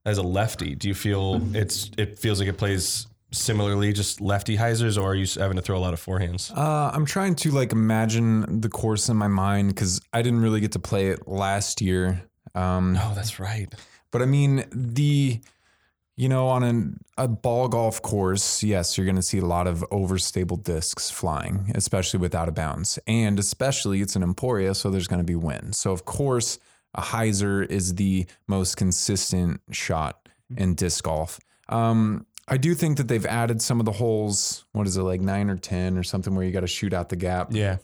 as 0.04 0.18
a 0.18 0.22
lefty? 0.22 0.74
Do 0.74 0.88
you 0.88 0.94
feel 0.94 1.40
it's 1.54 1.90
it 1.98 2.18
feels 2.18 2.40
like 2.40 2.48
it 2.48 2.56
plays 2.56 3.06
similarly, 3.30 3.92
just 3.92 4.20
lefty 4.22 4.56
hyzers, 4.56 4.96
or 5.00 5.10
are 5.10 5.14
you 5.14 5.26
having 5.38 5.56
to 5.56 5.62
throw 5.62 5.76
a 5.76 5.80
lot 5.80 5.92
of 5.92 6.02
forehands? 6.04 6.50
Uh, 6.56 6.90
I'm 6.94 7.04
trying 7.04 7.34
to 7.36 7.50
like 7.50 7.72
imagine 7.72 8.60
the 8.60 8.70
course 8.70 9.08
in 9.10 9.16
my 9.18 9.28
mind 9.28 9.68
because 9.68 10.00
I 10.14 10.22
didn't 10.22 10.40
really 10.40 10.60
get 10.60 10.72
to 10.72 10.78
play 10.78 11.08
it 11.08 11.28
last 11.28 11.82
year. 11.82 12.22
Um, 12.54 12.98
Oh, 12.98 13.12
that's 13.14 13.38
right. 13.38 13.72
But 14.10 14.22
I 14.22 14.24
mean, 14.24 14.64
the, 14.72 15.40
you 16.18 16.28
know, 16.28 16.48
on 16.48 16.64
an, 16.64 16.98
a 17.16 17.28
ball 17.28 17.68
golf 17.68 18.02
course, 18.02 18.62
yes, 18.64 18.98
you're 18.98 19.04
going 19.04 19.14
to 19.16 19.22
see 19.22 19.38
a 19.38 19.44
lot 19.46 19.68
of 19.68 19.84
overstable 19.92 20.60
discs 20.60 21.10
flying, 21.10 21.70
especially 21.76 22.18
without 22.18 22.48
a 22.48 22.52
bounce. 22.52 22.98
And 23.06 23.38
especially 23.38 24.00
it's 24.02 24.16
an 24.16 24.24
Emporia, 24.24 24.74
so 24.74 24.90
there's 24.90 25.06
going 25.06 25.20
to 25.20 25.24
be 25.24 25.36
wind. 25.36 25.76
So, 25.76 25.92
of 25.92 26.04
course, 26.04 26.58
a 26.94 27.00
hyzer 27.02 27.64
is 27.70 27.94
the 27.94 28.26
most 28.48 28.76
consistent 28.76 29.60
shot 29.70 30.28
in 30.56 30.74
disc 30.74 31.04
golf. 31.04 31.38
Um, 31.68 32.26
I 32.48 32.56
do 32.56 32.74
think 32.74 32.96
that 32.96 33.06
they've 33.06 33.26
added 33.26 33.62
some 33.62 33.78
of 33.78 33.86
the 33.86 33.92
holes, 33.92 34.64
what 34.72 34.88
is 34.88 34.96
it, 34.96 35.02
like 35.02 35.20
nine 35.20 35.48
or 35.50 35.56
10 35.56 35.96
or 35.96 36.02
something 36.02 36.34
where 36.34 36.44
you 36.44 36.50
got 36.50 36.60
to 36.60 36.66
shoot 36.66 36.92
out 36.92 37.10
the 37.10 37.16
gap 37.16 37.48
Yeah. 37.52 37.76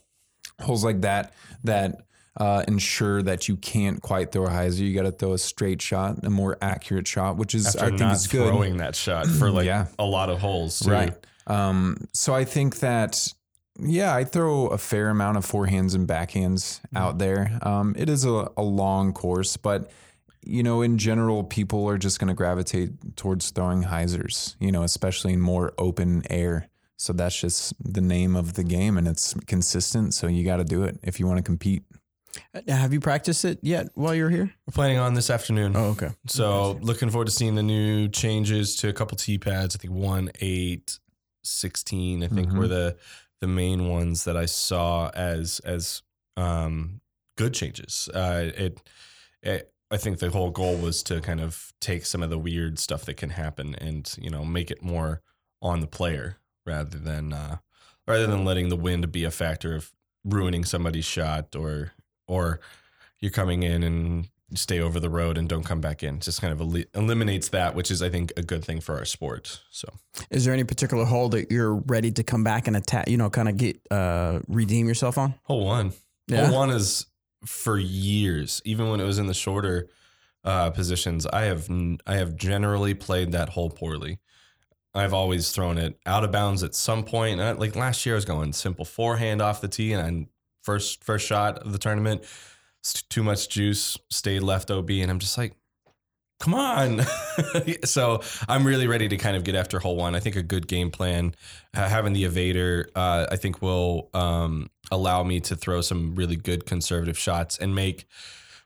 holes 0.60 0.82
like 0.84 1.02
that 1.02 1.34
that 1.62 2.00
uh, 2.36 2.64
ensure 2.66 3.22
that 3.22 3.48
you 3.48 3.56
can't 3.56 4.02
quite 4.02 4.32
throw 4.32 4.46
a 4.46 4.50
hyzer. 4.50 4.78
You 4.80 4.94
got 4.94 5.02
to 5.02 5.12
throw 5.12 5.32
a 5.34 5.38
straight 5.38 5.80
shot, 5.80 6.24
a 6.24 6.30
more 6.30 6.58
accurate 6.60 7.06
shot, 7.06 7.36
which 7.36 7.54
is 7.54 7.66
After 7.76 7.94
I 7.94 7.96
think 7.96 8.12
is 8.12 8.26
good. 8.26 8.48
throwing 8.48 8.78
that 8.78 8.96
shot 8.96 9.26
for 9.26 9.50
like 9.50 9.66
Yeah. 9.66 9.86
a 9.98 10.04
lot 10.04 10.30
of 10.30 10.40
holes, 10.40 10.80
too. 10.80 10.90
Right. 10.90 11.14
Um, 11.46 12.08
so 12.12 12.34
I 12.34 12.44
think 12.44 12.80
that 12.80 13.32
yeah, 13.80 14.14
I 14.14 14.22
throw 14.24 14.68
a 14.68 14.78
fair 14.78 15.08
amount 15.10 15.36
of 15.36 15.44
forehands 15.44 15.94
and 15.96 16.06
backhands 16.08 16.80
out 16.94 17.18
there. 17.18 17.58
Um, 17.62 17.94
it 17.98 18.08
is 18.08 18.24
a, 18.24 18.48
a 18.56 18.62
long 18.62 19.12
course, 19.12 19.56
but 19.56 19.90
you 20.46 20.62
know, 20.62 20.82
in 20.82 20.98
general, 20.98 21.42
people 21.42 21.88
are 21.88 21.98
just 21.98 22.18
going 22.20 22.28
to 22.28 22.34
gravitate 22.34 23.16
towards 23.16 23.50
throwing 23.50 23.82
hyzers. 23.84 24.54
You 24.60 24.70
know, 24.72 24.82
especially 24.84 25.32
in 25.32 25.40
more 25.40 25.72
open 25.78 26.22
air. 26.30 26.68
So 26.96 27.12
that's 27.12 27.38
just 27.38 27.74
the 27.82 28.00
name 28.00 28.36
of 28.36 28.54
the 28.54 28.62
game, 28.62 28.96
and 28.96 29.08
it's 29.08 29.34
consistent. 29.46 30.14
So 30.14 30.26
you 30.28 30.44
got 30.44 30.58
to 30.58 30.64
do 30.64 30.84
it 30.84 30.98
if 31.02 31.18
you 31.18 31.26
want 31.26 31.38
to 31.38 31.42
compete. 31.42 31.82
Now, 32.66 32.76
have 32.76 32.92
you 32.92 33.00
practiced 33.00 33.44
it 33.44 33.58
yet 33.62 33.88
while 33.94 34.14
you're 34.14 34.30
here? 34.30 34.52
We're 34.66 34.72
planning 34.72 34.98
on 34.98 35.14
this 35.14 35.30
afternoon. 35.30 35.74
Oh, 35.76 35.90
okay. 35.90 36.10
So 36.26 36.78
looking 36.82 37.10
forward 37.10 37.26
to 37.26 37.30
seeing 37.32 37.54
the 37.54 37.62
new 37.62 38.08
changes 38.08 38.76
to 38.76 38.88
a 38.88 38.92
couple 38.92 39.16
T 39.16 39.38
pads. 39.38 39.76
I 39.76 39.78
think 39.78 39.92
one, 39.94 40.30
eight, 40.40 40.98
16, 41.44 42.22
I 42.24 42.28
think 42.28 42.48
Mhm. 42.50 42.58
were 42.58 42.68
the 42.68 42.96
the 43.40 43.48
main 43.48 43.88
ones 43.88 44.24
that 44.24 44.36
I 44.36 44.46
saw 44.46 45.10
as 45.10 45.60
as 45.60 46.02
um, 46.36 47.00
good 47.36 47.52
changes. 47.52 48.08
Uh, 48.14 48.50
it, 48.56 48.80
it 49.42 49.72
I 49.90 49.96
think 49.98 50.18
the 50.18 50.30
whole 50.30 50.50
goal 50.50 50.76
was 50.76 51.02
to 51.04 51.20
kind 51.20 51.40
of 51.40 51.72
take 51.80 52.06
some 52.06 52.22
of 52.22 52.30
the 52.30 52.38
weird 52.38 52.78
stuff 52.78 53.04
that 53.04 53.16
can 53.18 53.30
happen 53.30 53.74
and 53.76 54.12
you 54.18 54.30
know 54.30 54.44
make 54.44 54.70
it 54.70 54.82
more 54.82 55.20
on 55.60 55.80
the 55.80 55.86
player 55.86 56.38
rather 56.66 56.98
than 56.98 57.32
uh, 57.32 57.58
rather 58.08 58.26
than 58.26 58.44
letting 58.44 58.70
the 58.70 58.76
wind 58.76 59.12
be 59.12 59.24
a 59.24 59.30
factor 59.30 59.74
of 59.74 59.92
ruining 60.24 60.64
somebody's 60.64 61.04
shot 61.04 61.54
or 61.54 61.92
or 62.26 62.60
you're 63.20 63.30
coming 63.30 63.62
in 63.62 63.82
and 63.82 64.28
stay 64.54 64.78
over 64.80 65.00
the 65.00 65.08
road 65.10 65.36
and 65.38 65.48
don't 65.48 65.64
come 65.64 65.80
back 65.80 66.02
in. 66.02 66.16
It 66.16 66.20
just 66.22 66.40
kind 66.40 66.52
of 66.52 66.60
el- 66.60 66.84
eliminates 66.94 67.48
that, 67.48 67.74
which 67.74 67.90
is 67.90 68.02
I 68.02 68.08
think 68.10 68.32
a 68.36 68.42
good 68.42 68.64
thing 68.64 68.80
for 68.80 68.96
our 68.96 69.04
sport. 69.04 69.60
So 69.70 69.88
Is 70.30 70.44
there 70.44 70.54
any 70.54 70.64
particular 70.64 71.04
hole 71.04 71.28
that 71.30 71.50
you're 71.50 71.74
ready 71.74 72.12
to 72.12 72.22
come 72.22 72.44
back 72.44 72.66
and 72.68 72.76
attack? 72.76 73.08
You 73.08 73.16
know, 73.16 73.30
kind 73.30 73.48
of 73.48 73.56
get 73.56 73.80
uh, 73.90 74.40
redeem 74.46 74.86
yourself 74.86 75.18
on? 75.18 75.34
hole 75.44 75.64
one, 75.64 75.92
Yeah. 76.28 76.46
hole 76.46 76.56
one 76.56 76.70
is 76.70 77.06
for 77.46 77.78
years, 77.78 78.62
even 78.64 78.88
when 78.90 79.00
it 79.00 79.04
was 79.04 79.18
in 79.18 79.26
the 79.26 79.34
shorter 79.34 79.88
uh, 80.44 80.70
positions. 80.70 81.26
I 81.26 81.42
have 81.42 81.68
n- 81.70 81.98
I 82.06 82.16
have 82.16 82.36
generally 82.36 82.94
played 82.94 83.32
that 83.32 83.50
hole 83.50 83.70
poorly. 83.70 84.18
I've 84.94 85.14
always 85.14 85.50
thrown 85.50 85.78
it 85.78 85.98
out 86.06 86.22
of 86.22 86.30
bounds 86.30 86.62
at 86.62 86.74
some 86.74 87.02
point. 87.02 87.40
Uh, 87.40 87.54
Like 87.58 87.74
last 87.74 88.06
year, 88.06 88.14
I 88.14 88.16
was 88.16 88.24
going 88.24 88.52
simple 88.52 88.84
forehand 88.84 89.42
off 89.42 89.60
the 89.60 89.68
tee, 89.68 89.92
and 89.94 90.02
I, 90.02 90.26
first 90.64 91.04
first 91.04 91.26
shot 91.26 91.58
of 91.58 91.72
the 91.72 91.78
tournament, 91.78 92.24
too 93.08 93.22
much 93.22 93.48
juice, 93.48 93.96
stayed 94.10 94.40
left 94.40 94.70
OB, 94.70 94.90
and 94.90 95.10
I'm 95.10 95.18
just 95.18 95.38
like, 95.38 95.54
come 96.40 96.54
on. 96.54 97.00
so 97.84 98.20
I'm 98.48 98.66
really 98.66 98.86
ready 98.86 99.08
to 99.08 99.16
kind 99.16 99.36
of 99.36 99.44
get 99.44 99.54
after 99.54 99.78
hole 99.78 99.96
one. 99.96 100.14
I 100.14 100.20
think 100.20 100.36
a 100.36 100.42
good 100.42 100.66
game 100.66 100.90
plan, 100.90 101.34
having 101.72 102.12
the 102.12 102.24
evader, 102.24 102.86
uh, 102.94 103.26
I 103.30 103.36
think 103.36 103.62
will 103.62 104.10
um, 104.14 104.70
allow 104.90 105.22
me 105.22 105.40
to 105.40 105.56
throw 105.56 105.80
some 105.80 106.14
really 106.14 106.36
good 106.36 106.66
conservative 106.66 107.18
shots 107.18 107.58
and 107.58 107.74
make 107.74 108.06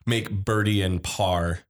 make 0.07 0.31
birdie 0.31 0.83
and 0.83 1.03
par 1.03 1.61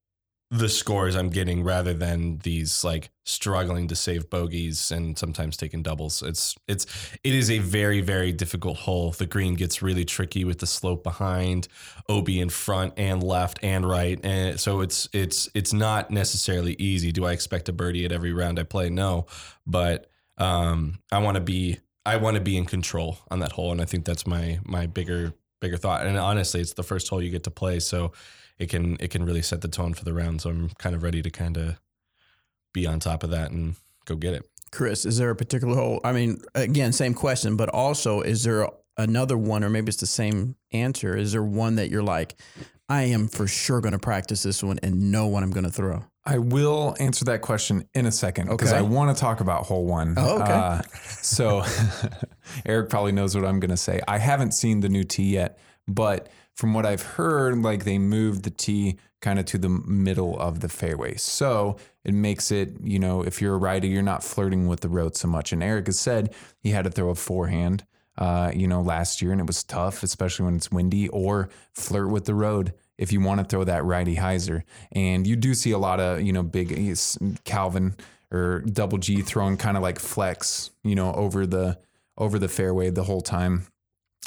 the 0.51 0.69
scores 0.69 1.15
I'm 1.15 1.29
getting 1.29 1.63
rather 1.63 1.93
than 1.93 2.39
these 2.39 2.83
like 2.83 3.11
struggling 3.25 3.87
to 3.89 3.95
save 3.95 4.31
bogeys 4.31 4.91
and 4.91 5.19
sometimes 5.19 5.59
taking 5.59 5.83
doubles. 5.83 6.23
It's 6.23 6.57
it's 6.67 6.87
it 7.23 7.35
is 7.35 7.51
a 7.51 7.59
very 7.59 8.01
very 8.01 8.33
difficult 8.33 8.79
hole. 8.79 9.11
The 9.11 9.27
green 9.27 9.55
gets 9.55 9.83
really 9.83 10.07
tricky 10.07 10.45
with 10.45 10.61
the 10.61 10.67
slope 10.67 11.05
behind, 11.05 11.69
OB 12.09 12.31
in 12.31 12.49
front 12.49 12.95
and 12.97 13.23
left 13.23 13.59
and 13.63 13.87
right, 13.87 14.19
and 14.25 14.59
so 14.59 14.81
it's 14.81 15.07
it's 15.13 15.51
it's 15.55 15.75
not 15.75 16.11
necessarily 16.11 16.77
easy. 16.79 17.13
Do 17.13 17.27
I 17.27 17.33
expect 17.33 17.69
a 17.69 17.73
birdie 17.73 18.07
at 18.07 18.13
every 18.13 18.33
round 18.33 18.59
I 18.59 18.63
play? 18.63 18.89
No, 18.89 19.27
but 19.67 20.11
um, 20.39 20.99
I 21.13 21.19
want 21.19 21.35
to 21.35 21.43
be 21.43 21.79
I 22.07 22.17
want 22.17 22.37
to 22.37 22.41
be 22.41 22.57
in 22.57 22.65
control 22.65 23.19
on 23.31 23.41
that 23.41 23.53
hole, 23.53 23.71
and 23.71 23.83
I 23.83 23.85
think 23.85 24.07
that's 24.07 24.27
my 24.27 24.61
my 24.65 24.87
bigger 24.87 25.35
bigger 25.61 25.77
thought. 25.77 26.07
And 26.07 26.17
honestly, 26.17 26.63
it's 26.63 26.73
the 26.73 26.83
first 26.83 27.09
hole 27.09 27.21
you 27.21 27.31
get 27.31 27.45
to 27.45 27.51
play, 27.51 27.81
so 27.81 28.13
it 28.59 28.69
can 28.71 28.97
it 29.01 29.11
can 29.11 29.25
really 29.25 29.43
set 29.43 29.61
the 29.61 29.69
tone 29.69 29.95
for 29.95 30.05
the 30.05 30.13
round. 30.13 30.41
So 30.43 30.51
I'm 30.51 30.71
kind 30.79 30.95
of 30.95 31.03
ready 31.03 31.23
to 31.23 31.31
kind 31.31 31.57
of 31.57 31.79
be 32.73 32.87
on 32.87 33.01
top 33.01 33.23
of 33.23 33.31
that 33.31 33.51
and 33.51 33.77
go 34.05 34.15
get 34.17 34.35
it. 34.35 34.49
Chris, 34.71 35.07
is 35.07 35.17
there 35.17 35.31
a 35.31 35.37
particular 35.37 35.75
hole? 35.75 36.01
I 36.05 36.13
mean, 36.13 36.43
again, 36.55 36.93
same 36.93 37.15
question, 37.15 37.57
but 37.57 37.71
also, 37.71 38.21
is 38.21 38.45
there 38.45 38.69
another 38.99 39.39
one, 39.39 39.65
or 39.65 39.71
maybe 39.71 39.89
it's 39.89 39.97
the 39.97 40.07
same 40.07 40.57
answer? 40.73 41.17
Is 41.17 41.33
there 41.33 41.43
one 41.43 41.77
that 41.77 41.89
you're 41.89 42.03
like, 42.03 42.35
I 42.89 43.05
am 43.05 43.29
for 43.29 43.47
sure 43.47 43.81
going 43.81 43.93
to 43.93 43.99
practice 43.99 44.43
this 44.43 44.63
one 44.63 44.79
and 44.83 45.11
know 45.11 45.27
what 45.27 45.43
I'm 45.43 45.53
going 45.53 45.65
to 45.65 45.71
throw? 45.73 46.05
I 46.27 46.37
will 46.37 46.95
answer 47.01 47.25
that 47.27 47.41
question 47.41 47.89
in 47.95 48.05
a 48.05 48.13
second 48.13 48.49
because 48.51 48.71
Okay. 48.71 48.79
I 48.79 48.83
want 48.83 49.17
to 49.17 49.19
talk 49.19 49.41
about 49.41 49.65
hole 49.65 49.87
one. 49.87 50.13
Oh, 50.19 50.43
okay. 50.43 50.53
Uh, 50.53 50.83
so 51.23 51.65
Eric 52.67 52.91
probably 52.91 53.13
knows 53.13 53.35
what 53.35 53.47
I'm 53.47 53.61
going 53.61 53.71
to 53.71 53.79
say. 53.79 54.01
I 54.07 54.19
haven't 54.19 54.53
seen 54.53 54.81
the 54.81 54.91
new 54.91 55.05
tee 55.05 55.31
yet, 55.33 55.59
but 55.87 56.29
from 56.59 56.75
what 56.75 56.85
I've 56.85 57.03
heard, 57.03 57.63
like 57.63 57.85
they 57.85 57.99
moved 57.99 58.43
the 58.43 58.51
tee 58.51 58.97
kind 59.21 59.39
of 59.39 59.45
to 59.45 59.59
the 59.59 59.69
middle 59.69 60.37
of 60.41 60.59
the 60.59 60.69
fairway. 60.69 61.15
So 61.15 61.77
it 62.05 62.15
makes 62.15 62.51
it, 62.51 62.73
you 62.83 62.99
know, 62.99 63.23
if 63.23 63.41
you're 63.41 63.55
a 63.55 63.59
righty, 63.59 63.87
you're 63.87 64.03
not 64.03 64.25
flirting 64.25 64.67
with 64.67 64.81
the 64.81 64.89
road 64.89 65.15
so 65.15 65.29
much. 65.29 65.53
And 65.53 65.63
Eric 65.63 65.87
has 65.87 66.01
said 66.01 66.35
he 66.59 66.71
had 66.71 66.83
to 66.83 66.91
throw 66.91 67.11
a 67.11 67.15
forehand, 67.15 67.87
uh, 68.17 68.51
you 68.53 68.67
know, 68.67 68.81
last 68.81 69.23
year 69.23 69.31
and 69.31 69.41
it 69.41 69.47
was 69.47 69.63
tough, 69.63 70.03
especially 70.03 70.47
when 70.47 70.57
it's 70.57 70.73
windy, 70.73 71.09
or 71.11 71.49
flirt 71.75 72.11
with 72.11 72.25
the 72.25 72.35
road 72.35 72.75
if 72.97 73.13
you 73.13 73.21
want 73.21 73.39
to 73.39 73.45
throw 73.45 73.63
that 73.63 73.85
righty 73.85 74.17
hyzer. 74.17 74.63
And 74.91 75.29
you 75.29 75.37
do 75.37 75.55
see 75.55 75.71
a 75.71 75.79
lot 75.79 76.01
of, 76.01 76.23
you 76.23 76.33
know, 76.33 76.43
big 76.43 76.97
Calvin 77.45 77.95
or 78.33 78.63
double 78.63 78.99
G 78.99 79.23
throwing 79.23 79.59
kind 79.59 79.77
of 79.77 79.85
like 79.85 80.01
flex, 80.01 80.71
you 80.83 80.97
know, 80.97 81.13
over 81.13 81.47
the 81.47 81.79
over 82.17 82.37
the 82.37 82.49
fairway 82.49 82.91
the 82.91 83.05
whole 83.05 83.21
time. 83.21 83.69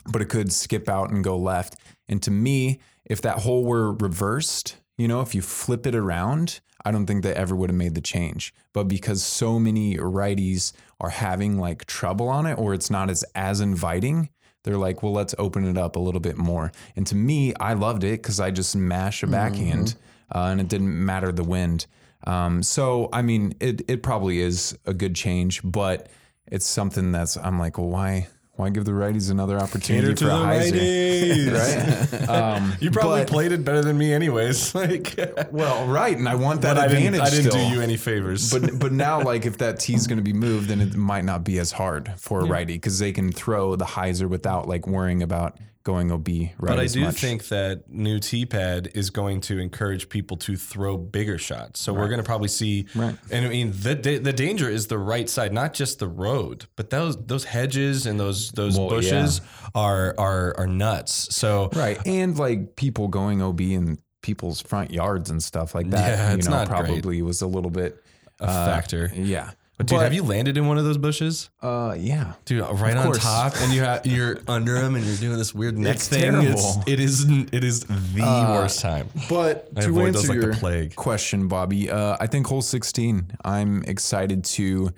But 0.06 0.22
it 0.22 0.30
could 0.30 0.52
skip 0.52 0.90
out 0.90 1.12
and 1.12 1.24
go 1.24 1.38
left. 1.38 1.76
And 2.08 2.22
to 2.24 2.32
me, 2.32 2.80
if 3.06 3.22
that 3.22 3.40
hole 3.40 3.64
were 3.64 3.94
reversed, 3.94 4.78
you 4.98 5.08
know, 5.08 5.22
if 5.22 5.34
you 5.36 5.42
flip 5.42 5.86
it 5.86 5.96
around, 5.96 6.60
I 6.84 6.92
don't 6.92 7.06
think 7.06 7.24
they 7.24 7.34
ever 7.34 7.56
would 7.56 7.70
have 7.70 7.78
made 7.78 7.96
the 7.96 8.02
change. 8.02 8.54
But 8.74 8.86
because 8.86 9.24
so 9.24 9.60
many 9.60 9.98
righties 9.98 10.74
are 11.00 11.10
having 11.10 11.58
like 11.58 11.86
trouble 11.86 12.28
on 12.30 12.46
it 12.46 12.58
or 12.58 12.74
it's 12.74 12.90
not 12.90 13.10
as 13.10 13.24
as 13.36 13.62
inviting, 13.62 14.30
they're 14.64 14.78
like, 14.78 15.02
well, 15.02 15.14
let's 15.14 15.34
open 15.38 15.66
it 15.66 15.78
up 15.78 15.96
a 15.96 16.00
little 16.00 16.20
bit 16.20 16.38
more. 16.38 16.72
And 16.96 17.06
to 17.08 17.16
me, 17.16 17.54
I 17.60 17.74
loved 17.74 18.04
it 18.04 18.22
because 18.22 18.40
I 18.40 18.52
just 18.52 18.76
mash 18.76 19.24
a 19.24 19.28
backhand 19.28 19.96
uh, 20.34 20.50
and 20.52 20.62
it 20.62 20.68
didn't 20.68 21.06
matter 21.06 21.32
the 21.32 21.44
wind. 21.44 21.88
Um, 22.28 22.62
so, 22.62 23.10
I 23.12 23.24
mean, 23.24 23.56
it, 23.60 23.82
it 23.90 24.04
probably 24.04 24.40
is 24.40 24.78
a 24.86 24.94
good 24.94 25.16
change, 25.16 25.62
but 25.64 26.10
it's 26.46 26.68
something 26.68 27.12
that's, 27.12 27.38
I'm 27.38 27.58
like, 27.58 27.80
well, 27.80 27.90
why, 27.90 28.28
why 28.62 28.70
give 28.70 28.86
the 28.86 28.92
righties 28.92 29.30
another 29.30 29.58
opportunity 29.60 30.16
for 30.16 30.30
a 30.30 30.34
hyzer? 30.34 31.52
right? 32.22 32.30
Um, 32.30 32.74
You 32.80 32.92
probably 32.92 33.22
but- 33.22 33.28
played 33.30 33.52
it 33.52 33.66
better 33.66 33.82
than 33.82 33.98
me, 33.98 34.14
anyways. 34.14 34.74
Like, 34.82 35.16
Well, 35.52 35.86
right. 35.88 36.18
And 36.18 36.28
I 36.30 36.36
want 36.36 36.62
that 36.62 36.76
but 36.76 36.84
I 36.84 36.86
advantage 36.86 37.12
didn't, 37.14 37.22
I 37.22 37.30
didn't 37.30 37.52
still. 37.52 37.70
do 37.70 37.76
you 37.76 37.82
any 37.82 37.98
favors. 37.98 38.52
but 38.52 38.80
but 38.80 38.92
now 38.92 39.22
like 39.22 39.46
if 39.46 39.58
that 39.58 39.80
tee's 39.80 40.08
going 40.08 40.18
to 40.18 40.24
be 40.24 40.34
moved 40.34 40.70
then 40.70 40.80
it 40.82 40.96
might 40.96 41.26
not 41.26 41.44
be 41.44 41.60
as 41.60 41.72
hard 41.72 42.14
for 42.18 42.40
a 42.42 42.46
righty 42.46 42.74
because 42.74 43.00
they 43.00 43.12
can 43.12 43.32
throw 43.32 43.76
the 43.76 43.86
hyzer 43.86 44.28
without 44.30 44.68
like 44.68 44.88
worrying 44.88 45.22
about 45.24 45.58
going 45.84 46.12
ob 46.12 46.28
right 46.28 46.52
But 46.60 46.80
I 46.80 46.86
do 46.88 47.02
much. 47.02 47.20
think 47.22 47.48
that 47.50 47.90
new 47.90 48.20
T 48.20 48.46
pad 48.46 48.90
is 48.94 49.10
going 49.10 49.42
to 49.42 49.60
encourage 49.60 50.10
people 50.10 50.38
to 50.38 50.56
throw 50.56 50.98
bigger 50.98 51.38
shots. 51.38 51.80
So 51.80 51.94
we're 51.94 52.08
going 52.08 52.20
to 52.20 52.24
probably 52.24 52.48
see, 52.50 52.86
Right. 52.96 53.16
and 53.32 53.46
I 53.46 53.50
mean 53.50 53.72
the 53.72 54.20
the 54.22 54.34
danger 54.34 54.70
is 54.70 54.88
the 54.88 54.98
right 55.00 55.30
side, 55.30 55.54
not 55.54 55.74
just 55.74 56.00
the 56.00 56.08
road, 56.08 56.66
but 56.76 56.90
those 56.90 57.18
those 57.26 57.46
hedges 57.46 58.06
and 58.06 58.20
those 58.20 58.52
those 58.52 58.78
Well, 58.78 58.90
bushes 58.90 59.42
are 59.76 60.14
are 60.18 60.54
are 60.58 60.68
nuts. 60.68 61.36
So 61.36 61.70
right 61.74 62.00
and 62.06 62.38
like 62.38 62.76
people 62.76 63.08
going 63.08 63.42
ob 63.42 63.60
in 63.62 63.98
people's 64.22 64.62
front 64.62 64.92
yards 64.92 65.30
and 65.32 65.42
stuff 65.42 65.74
like 65.74 65.90
that 65.90 66.08
Yeah, 66.18 66.30
you 66.32 66.38
it's 66.38 66.48
know 66.48 66.58
not 66.58 66.68
great. 66.68 66.80
probably 66.86 67.22
was 67.24 67.42
a 67.42 67.48
little 67.48 67.72
bit 67.72 68.04
a 68.40 68.44
uh, 68.46 68.66
factor. 68.66 69.12
yeah 69.16 69.52
But 69.82 69.88
dude, 69.88 70.00
have 70.02 70.14
you 70.14 70.24
landed 70.24 70.58
in 70.58 70.68
one 70.68 70.78
of 70.78 70.84
those 70.84 70.98
bushes, 70.98 71.50
uh 71.62 71.96
yeah 71.98 72.34
dude? 72.46 72.62
Right 72.62 72.96
on 72.98 73.06
course. 73.06 73.20
top, 73.24 73.54
and 73.58 73.74
you 73.74 73.82
have 73.82 74.06
you're 74.06 74.40
under 74.48 74.76
them, 74.82 74.96
and 74.96 75.04
you're 75.06 75.18
doing 75.18 75.38
this 75.38 75.54
weird 75.54 75.78
neck 75.78 75.96
It's 75.96 76.08
thing. 76.08 76.22
terrible. 76.22 76.50
It's, 76.52 76.78
it 76.88 77.00
is 77.00 77.26
it 77.52 77.64
is 77.64 77.82
the 77.86 78.22
worst 78.50 78.80
time. 78.82 79.10
But 79.30 79.70
I 79.76 79.82
to 79.82 79.90
avoid 79.90 80.08
answer 80.08 80.20
those 80.20 80.30
like 80.30 80.40
the 80.40 80.46
your 80.46 80.54
plague. 80.56 80.96
question, 80.96 81.48
Bobby, 81.48 81.90
uh, 81.90 82.18
I 82.20 82.28
think 82.28 82.48
hole 82.48 82.62
16. 82.62 83.32
I'm 83.46 83.84
excited 83.84 84.44
to 84.46 84.92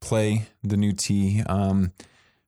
play 0.00 0.46
the 0.62 0.76
new 0.76 0.92
tee. 0.92 1.42
Um, 1.46 1.92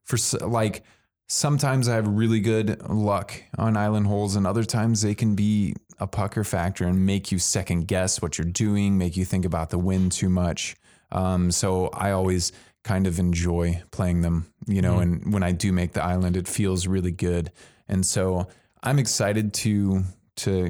for 0.05 0.15
s- 0.15 0.33
like, 0.41 0.83
sometimes 1.27 1.87
I 1.87 1.95
have 1.95 2.07
really 2.07 2.39
good 2.39 2.81
luck 2.89 3.33
on 3.57 3.77
island 3.77 4.07
holes, 4.07 4.35
and 4.35 4.45
other 4.47 4.63
times 4.63 5.01
they 5.01 5.15
can 5.15 5.35
be 5.35 5.75
a 5.99 6.07
pucker 6.07 6.43
factor 6.43 6.85
and 6.85 7.05
make 7.05 7.31
you 7.31 7.37
second 7.39 7.87
guess 7.87 8.21
what 8.21 8.37
you're 8.37 8.45
doing, 8.47 8.97
make 8.97 9.15
you 9.15 9.23
think 9.25 9.45
about 9.45 9.69
the 9.69 9.77
wind 9.77 10.11
too 10.11 10.29
much. 10.29 10.75
Um, 11.11 11.51
so 11.51 11.87
I 11.93 12.11
always 12.11 12.51
kind 12.83 13.05
of 13.07 13.19
enjoy 13.19 13.81
playing 13.91 14.21
them, 14.21 14.51
you 14.67 14.81
know, 14.81 14.99
and 14.99 15.31
when 15.33 15.43
I 15.43 15.51
do 15.51 15.71
make 15.71 15.93
the 15.93 16.03
island, 16.03 16.35
it 16.35 16.47
feels 16.47 16.87
really 16.87 17.11
good. 17.11 17.51
And 17.87 18.05
so 18.05 18.47
I'm 18.83 18.97
excited 18.99 19.53
to 19.55 20.03
to 20.37 20.69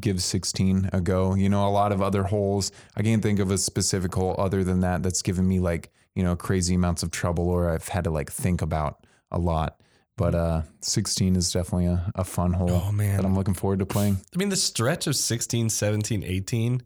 give 0.00 0.22
16 0.22 0.90
a 0.92 1.00
go. 1.00 1.34
You 1.34 1.48
know, 1.48 1.66
a 1.66 1.70
lot 1.70 1.92
of 1.92 2.02
other 2.02 2.24
holes. 2.24 2.72
I 2.96 3.02
can't 3.02 3.22
think 3.22 3.38
of 3.38 3.50
a 3.50 3.56
specific 3.56 4.14
hole 4.14 4.34
other 4.38 4.64
than 4.64 4.80
that 4.80 5.02
that's 5.02 5.22
given 5.22 5.46
me 5.48 5.60
like, 5.60 5.90
you 6.14 6.22
know, 6.24 6.36
crazy 6.36 6.74
amounts 6.74 7.02
of 7.02 7.10
trouble 7.12 7.48
or 7.48 7.70
I've 7.70 7.88
had 7.88 8.04
to 8.04 8.10
like 8.10 8.30
think 8.30 8.60
about 8.62 9.06
a 9.30 9.38
lot. 9.38 9.80
But 10.18 10.34
uh 10.34 10.62
16 10.80 11.36
is 11.36 11.52
definitely 11.52 11.86
a, 11.86 12.12
a 12.16 12.24
fun 12.24 12.52
hole 12.52 12.70
Oh, 12.70 12.92
man. 12.92 13.16
that 13.16 13.24
I'm 13.24 13.34
looking 13.36 13.54
forward 13.54 13.78
to 13.78 13.86
playing. 13.86 14.18
I 14.34 14.36
mean, 14.38 14.48
the 14.50 14.56
stretch 14.56 15.06
of 15.06 15.14
16, 15.16 15.70
17, 15.70 16.22
18, 16.24 16.82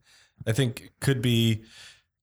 I 0.47 0.53
think 0.53 0.91
could 1.01 1.23
be 1.23 1.63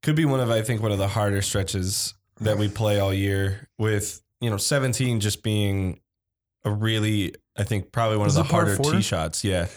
could 0.04 0.16
be 0.16 0.25
one 0.25 0.39
of 0.39 0.50
I 0.50 0.62
think 0.62 0.82
one 0.82 0.92
of 0.92 0.98
the 0.98 1.08
harder 1.08 1.42
stretches 1.42 2.13
that 2.39 2.58
we 2.58 2.68
play 2.70 3.00
all 3.00 3.13
year. 3.13 3.68
With 3.77 4.22
you 4.42 4.50
know 4.50 4.58
17 4.58 5.20
just 5.20 5.44
being 5.44 6.00
a 6.63 6.72
really 6.72 7.34
I 7.58 7.63
think 7.63 7.92
probably 7.92 8.18
one 8.18 8.27
of 8.27 8.36
the 8.36 8.44
harder 8.44 8.77
tee 8.77 9.01
shots. 9.01 9.44
Yeah, 9.44 9.68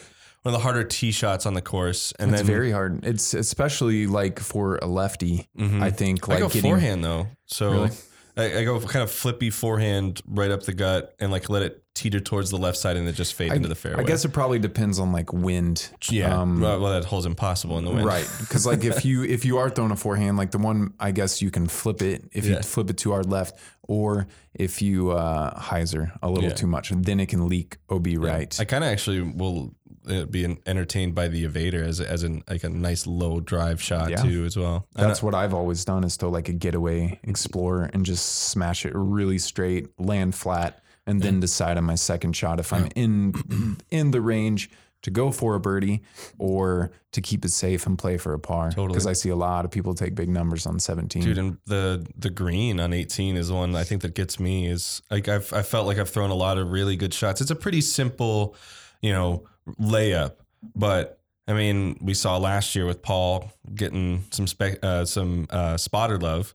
one 0.43 0.53
of 0.55 0.61
the 0.61 0.62
harder 0.62 0.85
tee 0.85 1.12
shots 1.12 1.47
on 1.47 1.55
the 1.55 1.62
course. 1.62 2.12
And 2.19 2.31
it's 2.31 2.41
then 2.41 2.47
very 2.47 2.71
hard. 2.71 3.05
It's 3.05 3.35
especially 3.35 4.07
like 4.07 4.39
for 4.41 4.77
a 4.77 4.87
lefty. 4.87 5.49
Mhm. 5.59 5.83
I 5.83 5.91
think 5.91 6.29
I 6.29 6.33
like 6.33 6.41
go 6.41 6.49
getting 6.49 6.62
forehand 6.62 7.05
though, 7.05 7.29
so 7.47 7.71
Really? 7.73 7.91
I, 8.37 8.59
I 8.59 8.65
go 8.65 8.79
kind 8.81 9.03
of 9.03 9.11
flippy 9.11 9.51
forehand 9.51 10.21
right 10.27 10.51
up 10.51 10.63
the 10.63 10.73
gut 10.73 11.15
and 11.19 11.31
like 11.33 11.49
let 11.49 11.63
it 11.63 11.83
teeter 11.95 12.21
towards 12.21 12.51
the 12.51 12.57
left 12.57 12.79
side 12.79 12.97
and 12.97 13.07
then 13.07 13.15
just 13.15 13.35
fade 13.35 13.53
into 13.53 13.69
the 13.69 13.75
fairway. 13.75 14.03
I 14.03 14.07
guess 14.07 14.25
it 14.25 14.29
probably 14.33 14.59
depends 14.59 14.99
on 14.99 15.13
like 15.13 15.33
wind. 15.33 15.91
yeah. 16.11 16.41
Um, 16.41 16.61
well, 16.61 16.81
well, 16.81 16.93
that 16.93 17.05
hole's 17.05 17.27
impossible 17.27 17.79
in 17.79 17.85
the 17.85 17.91
wind. 17.91 18.07
Right, 18.07 18.29
because 18.41 18.65
like 18.67 18.85
if 18.85 19.05
you 19.05 19.25
if 19.25 19.45
you 19.45 19.59
are 19.59 19.69
throwing 19.71 19.91
a 19.91 19.97
forehand, 19.97 20.37
like 20.37 20.51
the 20.53 20.59
one 20.59 20.95
I 21.01 21.11
guess 21.11 21.43
you 21.43 21.51
can 21.51 21.67
flip 21.67 22.01
it 22.03 22.29
if 22.33 22.45
Yeah. 22.47 22.57
you 22.59 22.63
flip 22.63 22.89
it 22.91 22.97
too 22.97 23.11
hard 23.11 23.27
left, 23.27 23.59
or 23.83 24.27
if 24.55 24.81
you 24.81 25.11
uh, 25.11 25.59
hyzer 25.61 26.13
a 26.23 26.31
little 26.31 26.49
Yeah. 26.51 26.55
too 26.55 26.67
much, 26.69 26.91
then 26.95 27.21
it 27.21 27.27
can 27.27 27.49
leak 27.49 27.79
OB 27.91 28.07
right. 28.19 28.59
I 28.61 28.65
kind 28.65 28.85
of 28.85 28.91
actually 28.91 29.21
will 29.23 29.75
uh, 30.09 30.25
be 30.25 30.45
entertained 30.66 31.14
by 31.14 31.28
the 31.28 31.45
evader 31.47 31.83
as 31.87 32.00
a, 32.00 32.11
as 32.11 32.23
an 32.23 32.42
like 32.49 32.64
a 32.64 32.69
nice 32.69 33.07
low 33.07 33.40
drive 33.40 33.83
shot 33.83 34.11
Yeah. 34.11 34.23
too 34.23 34.45
as 34.45 34.57
well. 34.57 34.87
That's 34.95 35.23
what 35.23 35.35
I've 35.35 35.54
always 35.54 35.85
done 35.85 36.04
is 36.04 36.16
throw 36.16 36.30
like 36.30 36.49
a 36.49 36.52
getaway 36.54 37.21
explorer 37.23 37.90
and 37.92 38.04
just 38.04 38.25
smash 38.49 38.87
it 38.87 38.92
really 38.95 39.38
straight, 39.38 39.88
land 40.00 40.35
flat, 40.35 40.83
and 41.07 41.21
then 41.23 41.40
decide 41.40 41.76
on 41.76 41.85
my 41.85 41.97
second 41.97 42.35
shot 42.37 42.61
if 42.61 42.73
I'm 42.73 42.88
in 42.97 43.76
in 43.90 44.11
the 44.12 44.21
range 44.21 44.71
to 45.02 45.11
go 45.11 45.30
for 45.33 45.54
a 45.54 45.61
birdie 45.61 46.02
or 46.38 46.90
to 47.12 47.23
keep 47.23 47.42
it 47.45 47.50
safe 47.50 47.87
and 47.87 47.99
play 47.99 48.19
for 48.19 48.35
a 48.35 48.38
par. 48.38 48.69
Totally. 48.71 48.88
Because 48.88 49.07
I 49.07 49.14
see 49.14 49.30
a 49.30 49.37
lot 49.37 49.64
of 49.64 49.71
people 49.71 49.95
take 49.95 50.14
big 50.14 50.28
numbers 50.28 50.66
on 50.66 50.78
17. 50.78 51.23
Dude, 51.23 51.38
and 51.38 51.57
the 51.66 52.07
the 52.19 52.28
green 52.30 52.78
on 52.80 52.92
18 52.92 53.37
is 53.37 53.50
one 53.50 53.75
I 53.75 53.83
think 53.85 54.02
that 54.02 54.14
gets 54.14 54.38
me. 54.38 54.66
Is 54.66 55.00
like 55.11 55.26
I've 55.28 55.52
I 55.52 55.62
felt 55.62 55.87
like 55.87 55.99
I've 55.99 56.11
thrown 56.11 56.30
a 56.30 56.35
lot 56.35 56.59
of 56.59 56.71
really 56.71 56.97
good 56.97 57.14
shots. 57.14 57.40
It's 57.40 57.50
a 57.50 57.57
pretty 57.57 57.80
simple, 57.80 58.54
you 59.02 59.12
know, 59.12 59.47
layup, 59.80 60.35
but 60.75 61.21
I 61.49 61.52
mean, 61.52 61.99
we 62.00 62.14
saw 62.14 62.37
last 62.37 62.75
year 62.76 62.87
with 62.87 63.02
Paul 63.02 63.52
getting 63.75 64.25
some 64.30 64.47
spec, 64.47 64.78
uh, 64.85 65.04
some 65.04 65.47
uh, 65.50 65.76
spotter 65.76 66.19
love 66.19 66.54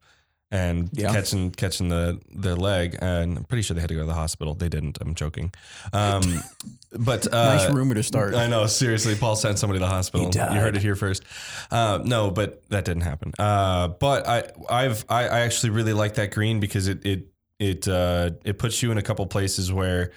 and 0.52 0.90
Yeah. 0.94 1.12
catching 1.12 1.52
catching 1.52 1.90
the 1.90 2.22
their 2.30 2.56
leg, 2.56 2.98
and 3.02 3.38
I'm 3.38 3.44
pretty 3.46 3.64
sure 3.64 3.76
they 3.76 3.82
had 3.82 3.90
to 3.90 3.96
go 3.96 4.02
to 4.02 4.06
the 4.08 4.14
hospital. 4.14 4.54
They 4.54 4.70
didn't. 4.70 4.98
I'm 5.02 5.16
joking. 5.16 5.52
Um, 5.92 6.22
but 6.98 7.32
uh, 7.34 7.56
nice 7.56 7.70
rumor 7.74 7.96
to 7.96 8.04
start. 8.04 8.36
I 8.36 8.48
know, 8.48 8.68
seriously. 8.68 9.16
Paul 9.16 9.36
sent 9.36 9.60
somebody 9.60 9.80
to 9.80 9.86
the 9.86 9.90
hospital. 9.92 10.32
He 10.32 10.38
You 10.40 10.62
heard 10.62 10.76
it 10.78 10.82
here 10.82 10.96
first. 10.96 11.24
Uh, 11.72 12.00
no, 12.04 12.32
but 12.32 12.68
that 12.70 12.86
didn't 12.86 13.04
happen. 13.04 13.34
Uh, 13.38 13.90
but 13.90 14.28
I, 14.28 14.44
I've, 14.70 15.04
I, 15.10 15.24
I 15.28 15.40
actually 15.42 15.72
really 15.72 15.94
like 15.94 16.14
that 16.16 16.32
green 16.32 16.60
because 16.62 16.88
it, 16.88 17.06
it, 17.06 17.28
it, 17.60 17.88
uh, 17.88 18.30
it 18.46 18.60
puts 18.60 18.82
you 18.82 18.92
in 18.92 18.98
a 18.98 19.02
couple 19.02 19.26
places 19.26 19.74
where 19.74 20.12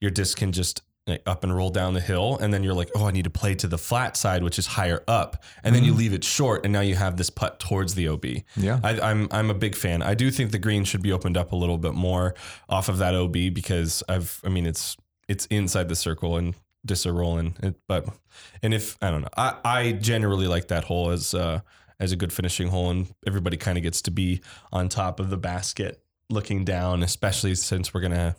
your 0.00 0.10
disc 0.10 0.38
can 0.38 0.50
just 0.52 0.82
like, 1.06 1.22
up 1.26 1.44
and 1.44 1.54
roll 1.54 1.70
down 1.70 1.94
the 1.94 2.00
hill, 2.00 2.38
and 2.40 2.52
then 2.52 2.62
you're 2.62 2.74
like, 2.74 2.90
oh, 2.96 3.06
I 3.06 3.10
need 3.12 3.24
to 3.24 3.30
play 3.30 3.54
to 3.56 3.68
the 3.68 3.78
flat 3.78 4.16
side, 4.16 4.42
which 4.42 4.58
is 4.58 4.66
higher 4.66 5.04
up, 5.06 5.42
and 5.62 5.74
then 5.74 5.84
you 5.84 5.94
leave 5.94 6.12
it 6.12 6.24
short, 6.24 6.64
and 6.64 6.72
now 6.72 6.80
you 6.80 6.96
have 6.96 7.16
this 7.16 7.30
putt 7.30 7.60
towards 7.60 7.94
the 7.94 8.08
OB. 8.08 8.24
Yeah. 8.56 8.80
I, 8.82 9.00
I'm 9.00 9.28
I'm 9.30 9.50
a 9.50 9.54
big 9.54 9.74
fan. 9.74 10.02
I 10.02 10.14
do 10.14 10.30
think 10.30 10.50
the 10.50 10.58
green 10.58 10.84
should 10.84 11.02
be 11.02 11.12
opened 11.12 11.36
up 11.36 11.52
a 11.52 11.56
little 11.56 11.78
bit 11.78 11.94
more 11.94 12.34
off 12.68 12.88
of 12.88 12.98
that 12.98 13.14
OB 13.14 13.32
because 13.32 14.02
I've 14.08 14.40
I 14.44 14.48
mean 14.48 14.66
it's 14.66 14.96
it's 15.28 15.46
inside 15.46 15.88
the 15.88 15.96
circle 15.96 16.36
and 16.36 16.54
dis 16.84 17.06
are 17.06 17.12
rolling. 17.12 17.56
It, 17.62 17.76
but 17.86 18.08
and 18.62 18.72
if 18.72 18.96
I 19.02 19.10
don't 19.10 19.22
know, 19.22 19.28
I, 19.36 19.56
I 19.64 19.92
generally 19.92 20.46
like 20.46 20.68
that 20.68 20.84
hole 20.84 21.10
as 21.10 21.34
uh, 21.34 21.60
as 22.00 22.12
a 22.12 22.16
good 22.16 22.32
finishing 22.32 22.68
hole, 22.68 22.90
and 22.90 23.12
everybody 23.26 23.56
kind 23.56 23.76
of 23.76 23.82
gets 23.82 24.02
to 24.02 24.10
be 24.10 24.40
on 24.72 24.88
top 24.88 25.20
of 25.20 25.30
the 25.30 25.36
basket 25.36 26.02
looking 26.30 26.64
down, 26.64 27.02
especially 27.02 27.54
since 27.54 27.92
we're 27.92 28.00
gonna 28.00 28.36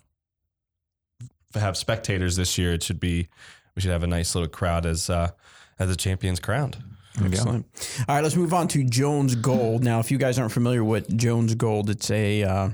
have 1.56 1.78
spectators 1.78 2.36
this 2.36 2.58
year. 2.58 2.74
It 2.74 2.84
should 2.84 3.00
be 3.00 3.28
we 3.76 3.82
should 3.82 3.92
have 3.92 4.04
a 4.04 4.08
nice 4.08 4.36
little 4.36 4.50
crowd 4.50 4.86
as 4.86 5.10
uh, 5.10 5.32
as 5.80 5.90
the 5.90 5.96
champions 5.96 6.40
crowned. 6.40 6.78
Excellent. 7.24 7.66
All 8.08 8.16
right, 8.16 8.24
let's 8.24 8.36
move 8.36 8.54
on 8.54 8.68
to 8.70 8.84
Jones 8.84 9.36
Gold. 9.36 9.84
Now, 9.84 10.00
if 10.00 10.12
you 10.12 10.18
guys 10.18 10.38
aren't 10.38 10.52
familiar 10.52 10.84
with 10.84 11.18
Jones 11.18 11.56
Gold, 11.56 11.90
it's 11.90 12.12
a 12.12 12.44
uh, 12.44 12.70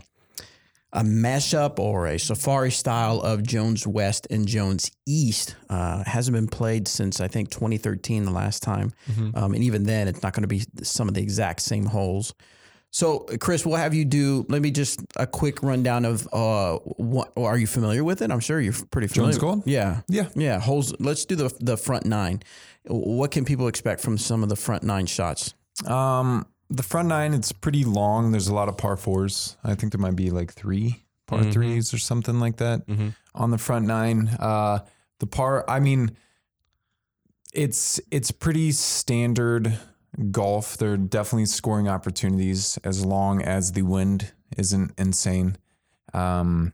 a 0.91 1.01
mashup 1.01 1.79
or 1.79 2.07
a 2.07 2.19
safari 2.19 2.71
style 2.71 3.19
of 3.21 3.43
Jones 3.43 3.87
West 3.87 4.27
and 4.29 4.47
Jones 4.47 4.91
East. 5.05 5.55
Uh, 5.69 6.03
hasn't 6.05 6.35
been 6.35 6.47
played 6.47 6.87
since 6.87 7.19
I 7.21 7.27
think 7.27 7.51
2013, 7.51 8.25
the 8.25 8.31
last 8.31 8.61
time, 8.63 8.93
um, 9.33 9.53
and 9.53 9.63
even 9.63 9.83
then, 9.83 10.07
it's 10.07 10.21
not 10.21 10.33
going 10.33 10.43
to 10.43 10.47
be 10.47 10.63
some 10.83 11.07
of 11.07 11.13
the 11.13 11.21
exact 11.21 11.61
same 11.61 11.85
holes. 11.85 12.33
So, 12.95 13.21
Chris, 13.39 13.65
we'll 13.65 13.77
have 13.77 13.95
you 13.95 14.05
do. 14.05 14.45
Let 14.49 14.61
me 14.61 14.69
just 14.69 15.01
a 15.17 15.25
quick 15.25 15.63
rundown 15.63 16.05
of 16.05 16.27
uh, 16.31 16.77
what. 16.77 17.33
Are 17.35 17.57
you 17.57 17.65
familiar 17.65 18.03
with 18.03 18.21
it? 18.21 18.29
I'm 18.29 18.39
sure 18.39 18.61
you're 18.61 18.75
pretty 18.91 19.07
familiar. 19.07 19.31
Jones 19.31 19.41
Gold? 19.41 19.63
Yeah, 19.65 20.01
Yeah. 20.07 20.29
yeah. 20.35 20.59
Holes. 20.59 20.93
Let's 20.99 21.25
do 21.25 21.35
the 21.35 21.51
the 21.59 21.75
front 21.75 22.05
nine. 22.05 22.43
What 22.85 23.31
can 23.31 23.45
people 23.45 23.67
expect 23.67 23.99
from 23.99 24.19
some 24.19 24.43
of 24.43 24.49
the 24.49 24.55
front 24.55 24.83
nine 24.83 25.07
shots? 25.07 25.55
Um, 25.87 26.45
the 26.69 26.83
front 26.83 27.07
nine, 27.07 27.33
it's 27.33 27.51
pretty 27.51 27.83
long. 27.83 28.31
There's 28.31 28.47
a 28.47 28.53
lot 28.53 28.69
of 28.69 28.77
par 28.77 28.95
fours. 28.95 29.57
I 29.63 29.73
think 29.73 29.91
there 29.91 29.99
might 30.01 30.15
be 30.15 30.29
like 30.29 30.53
three 30.53 31.03
par 31.25 31.39
Mhm. 31.39 31.51
threes 31.51 31.93
or 31.95 31.97
something 31.97 32.39
like 32.39 32.57
that 32.57 32.85
Mhm. 32.87 33.15
on 33.33 33.49
the 33.49 33.57
front 33.57 33.87
nine. 33.87 34.27
Uh, 34.39 34.79
the 35.19 35.25
par, 35.25 35.65
I 35.67 35.79
mean, 35.79 36.11
it's 37.53 37.99
it's 38.11 38.29
pretty 38.29 38.71
standard 38.71 39.79
golf. 40.31 40.77
There 40.77 40.93
are 40.93 40.97
definitely 40.97 41.45
scoring 41.45 41.87
opportunities 41.87 42.77
as 42.83 43.05
long 43.05 43.41
as 43.41 43.71
the 43.71 43.81
wind 43.83 44.33
isn't 44.57 44.93
insane. 44.97 45.57
Um, 46.13 46.73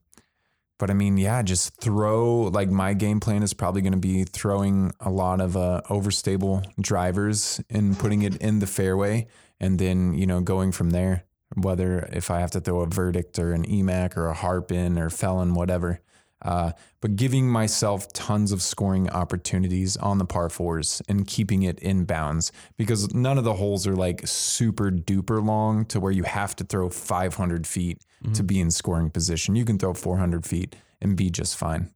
but 0.77 0.89
I 0.89 0.93
mean, 0.93 1.17
yeah, 1.17 1.41
just 1.41 1.79
throw 1.81 2.43
like 2.43 2.69
my 2.69 2.93
game 2.93 3.19
plan 3.19 3.43
is 3.43 3.53
probably 3.53 3.81
going 3.81 3.93
to 3.93 3.99
be 3.99 4.23
throwing 4.23 4.93
a 5.01 5.09
lot 5.09 5.41
of 5.41 5.57
uh, 5.57 5.81
overstable 5.89 6.65
drivers 6.81 7.61
and 7.69 7.99
putting 7.99 8.21
it 8.21 8.37
in 8.37 8.59
the 8.59 8.67
fairway, 8.67 9.27
and 9.59 9.77
then 9.77 10.13
you 10.13 10.25
know 10.25 10.39
going 10.41 10.71
from 10.71 10.91
there. 10.91 11.25
Whether 11.55 12.07
if 12.13 12.31
I 12.31 12.39
have 12.39 12.51
to 12.51 12.61
throw 12.61 12.81
a 12.81 12.85
verdict 12.85 13.39
or 13.39 13.53
an 13.53 13.65
EMAC 13.65 14.15
or 14.15 14.27
a 14.27 14.33
harp 14.33 14.71
in 14.71 14.97
or 14.97 15.09
felon, 15.09 15.53
whatever. 15.53 15.99
Uh, 16.41 16.71
but 17.01 17.15
giving 17.17 17.49
myself 17.49 18.11
tons 18.13 18.51
of 18.53 18.61
scoring 18.61 19.09
opportunities 19.09 19.97
on 19.97 20.17
the 20.19 20.25
par 20.25 20.49
fours 20.49 21.01
and 21.09 21.27
keeping 21.27 21.63
it 21.63 21.77
in 21.79 22.05
bounds 22.05 22.51
because 22.77 23.13
none 23.13 23.37
of 23.37 23.43
the 23.43 23.55
holes 23.55 23.85
are 23.85 23.95
like 23.95 24.25
super 24.25 24.89
duper 24.89 25.45
long 25.45 25.83
to 25.85 25.99
where 25.99 26.13
you 26.13 26.23
have 26.23 26.55
to 26.55 26.63
throw 26.63 26.89
500 26.89 27.67
feet 27.67 28.01
to 28.33 28.43
be 28.43 28.59
in 28.59 28.71
scoring 28.71 29.09
position. 29.09 29.55
You 29.55 29.65
can 29.65 29.77
throw 29.77 29.93
400 29.93 30.45
feet 30.45 30.75
and 31.01 31.15
be 31.17 31.29
just 31.29 31.57
fine. 31.57 31.91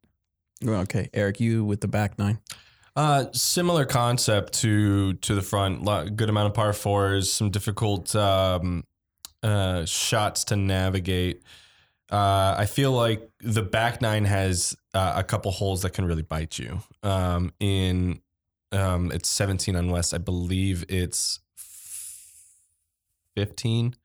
Okay, 0.66 1.10
Eric, 1.14 1.40
you 1.40 1.64
with 1.66 1.82
the 1.82 1.88
back 1.88 2.18
nine. 2.20 2.40
Uh, 2.96 3.26
similar 3.34 3.86
concept 3.86 4.54
to 4.54 5.14
to 5.16 5.36
the 5.36 5.42
front. 5.42 5.84
Lo- 5.84 6.08
Good 6.08 6.30
amount 6.30 6.48
of 6.48 6.54
par 6.54 6.74
fours, 6.74 7.32
some 7.32 7.50
difficult 7.50 8.16
um, 8.16 8.84
uh, 9.42 9.84
shots 9.86 10.44
to 10.46 10.56
navigate. 10.56 11.42
Uh, 12.14 12.54
I 12.60 12.68
feel 12.68 12.92
like 12.92 13.28
the 13.40 13.64
back 13.64 14.00
nine 14.00 14.26
has 14.26 14.78
uh, 14.94 15.14
a 15.16 15.24
couple 15.24 15.50
holes 15.52 15.82
that 15.82 15.94
can 15.94 16.06
really 16.06 16.22
bite 16.22 16.60
you. 16.60 16.80
Um, 17.02 17.54
in 17.60 18.22
um, 18.72 19.12
it's 19.12 19.30
17 19.30 19.76
on 19.76 19.90
West. 19.90 20.14
I 20.14 20.20
believe 20.20 20.86
it's 20.90 21.40
15 23.36 23.96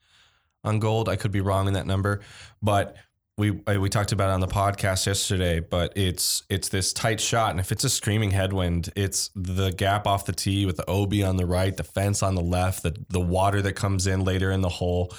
on 0.64 0.78
Gold. 0.78 1.08
I 1.10 1.16
could 1.16 1.32
be 1.32 1.42
wrong 1.42 1.68
in 1.68 1.74
that 1.74 1.86
number, 1.86 2.20
but 2.62 2.96
we 3.36 3.60
I- 3.66 3.76
we 3.78 3.88
talked 3.90 4.12
about 4.12 4.30
it 4.30 4.32
on 4.32 4.40
the 4.40 4.48
podcast 4.48 5.06
yesterday, 5.06 5.60
but 5.60 5.92
it's 5.96 6.42
it's 6.48 6.70
this 6.70 6.92
tight 6.94 7.20
shot, 7.20 7.50
and 7.50 7.60
if 7.60 7.70
it's 7.70 7.84
a 7.84 7.90
screaming 7.90 8.30
headwind, 8.30 8.90
it's 8.96 9.30
the 9.36 9.70
gap 9.70 10.06
off 10.06 10.24
the 10.24 10.32
tee 10.32 10.64
with 10.66 10.76
the 10.76 10.90
OB 10.90 11.22
on 11.22 11.36
the 11.36 11.46
right, 11.46 11.76
the 11.76 11.84
fence 11.84 12.22
on 12.22 12.34
the 12.34 12.42
left, 12.42 12.82
the 12.82 12.96
the 13.10 13.20
water 13.20 13.60
that 13.62 13.74
comes 13.74 14.06
in 14.06 14.24
later 14.24 14.50
in 14.50 14.62
the 14.62 14.68
hole. 14.68 15.12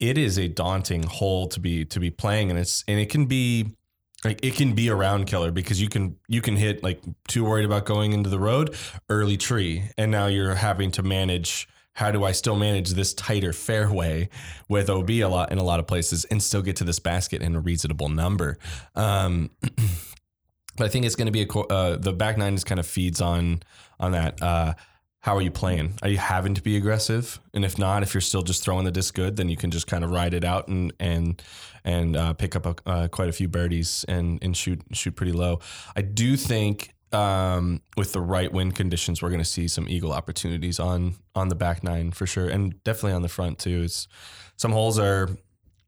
It 0.00 0.16
is 0.16 0.38
a 0.38 0.48
daunting 0.48 1.02
hole 1.02 1.48
to 1.48 1.60
be 1.60 1.84
to 1.86 2.00
be 2.00 2.10
playing, 2.10 2.50
and 2.50 2.58
it's 2.58 2.84
and 2.86 3.00
it 3.00 3.10
can 3.10 3.26
be 3.26 3.76
like 4.24 4.40
it 4.44 4.54
can 4.54 4.74
be 4.74 4.88
a 4.88 4.94
round 4.94 5.26
killer 5.26 5.50
because 5.50 5.80
you 5.80 5.88
can 5.88 6.16
you 6.28 6.40
can 6.40 6.56
hit 6.56 6.82
like 6.82 7.02
too 7.26 7.44
worried 7.44 7.64
about 7.64 7.84
going 7.84 8.12
into 8.12 8.30
the 8.30 8.38
road 8.38 8.76
early 9.08 9.36
tree, 9.36 9.90
and 9.96 10.10
now 10.10 10.26
you're 10.26 10.54
having 10.54 10.90
to 10.92 11.02
manage. 11.02 11.68
How 11.94 12.12
do 12.12 12.22
I 12.22 12.30
still 12.30 12.54
manage 12.54 12.90
this 12.90 13.12
tighter 13.12 13.52
fairway 13.52 14.28
with 14.68 14.88
OB 14.88 15.10
a 15.10 15.24
lot 15.24 15.50
in 15.50 15.58
a 15.58 15.64
lot 15.64 15.80
of 15.80 15.88
places 15.88 16.24
and 16.26 16.40
still 16.40 16.62
get 16.62 16.76
to 16.76 16.84
this 16.84 17.00
basket 17.00 17.42
in 17.42 17.56
a 17.56 17.60
reasonable 17.60 18.08
number? 18.08 18.56
Um, 18.94 19.50
but 20.76 20.86
I 20.86 20.88
think 20.90 21.06
it's 21.06 21.16
going 21.16 21.26
to 21.26 21.32
be 21.32 21.42
a 21.42 21.58
uh, 21.58 21.96
the 21.96 22.12
back 22.12 22.38
nine 22.38 22.54
just 22.54 22.66
kind 22.66 22.78
of 22.78 22.86
feeds 22.86 23.20
on 23.20 23.64
on 23.98 24.12
that. 24.12 24.40
Uh, 24.40 24.74
how 25.28 25.36
are 25.36 25.42
you 25.42 25.50
playing? 25.50 25.92
Are 26.00 26.08
you 26.08 26.16
having 26.16 26.54
to 26.54 26.62
be 26.62 26.78
aggressive? 26.78 27.38
And 27.52 27.62
if 27.62 27.78
not, 27.78 28.02
if 28.02 28.14
you're 28.14 28.22
still 28.22 28.40
just 28.40 28.64
throwing 28.64 28.86
the 28.86 28.90
disc 28.90 29.14
good, 29.14 29.36
then 29.36 29.50
you 29.50 29.58
can 29.58 29.70
just 29.70 29.86
kind 29.86 30.02
of 30.02 30.10
ride 30.10 30.32
it 30.32 30.42
out 30.42 30.68
and 30.68 30.90
and 30.98 31.42
and 31.84 32.16
uh, 32.16 32.32
pick 32.32 32.56
up 32.56 32.64
a, 32.64 32.88
uh, 32.88 33.08
quite 33.08 33.28
a 33.28 33.32
few 33.32 33.46
birdies 33.46 34.06
and 34.08 34.38
and 34.40 34.56
shoot 34.56 34.80
shoot 34.92 35.14
pretty 35.14 35.32
low. 35.32 35.60
I 35.94 36.00
do 36.00 36.34
think 36.38 36.94
um, 37.12 37.82
with 37.94 38.14
the 38.14 38.22
right 38.22 38.50
wind 38.50 38.74
conditions, 38.74 39.20
we're 39.20 39.28
going 39.28 39.42
to 39.42 39.44
see 39.44 39.68
some 39.68 39.86
eagle 39.86 40.14
opportunities 40.14 40.80
on 40.80 41.16
on 41.34 41.48
the 41.48 41.54
back 41.54 41.84
nine 41.84 42.10
for 42.10 42.26
sure, 42.26 42.48
and 42.48 42.82
definitely 42.82 43.12
on 43.12 43.20
the 43.20 43.28
front 43.28 43.58
too. 43.58 43.82
It's 43.82 44.08
some 44.56 44.72
holes 44.72 44.98
are 44.98 45.28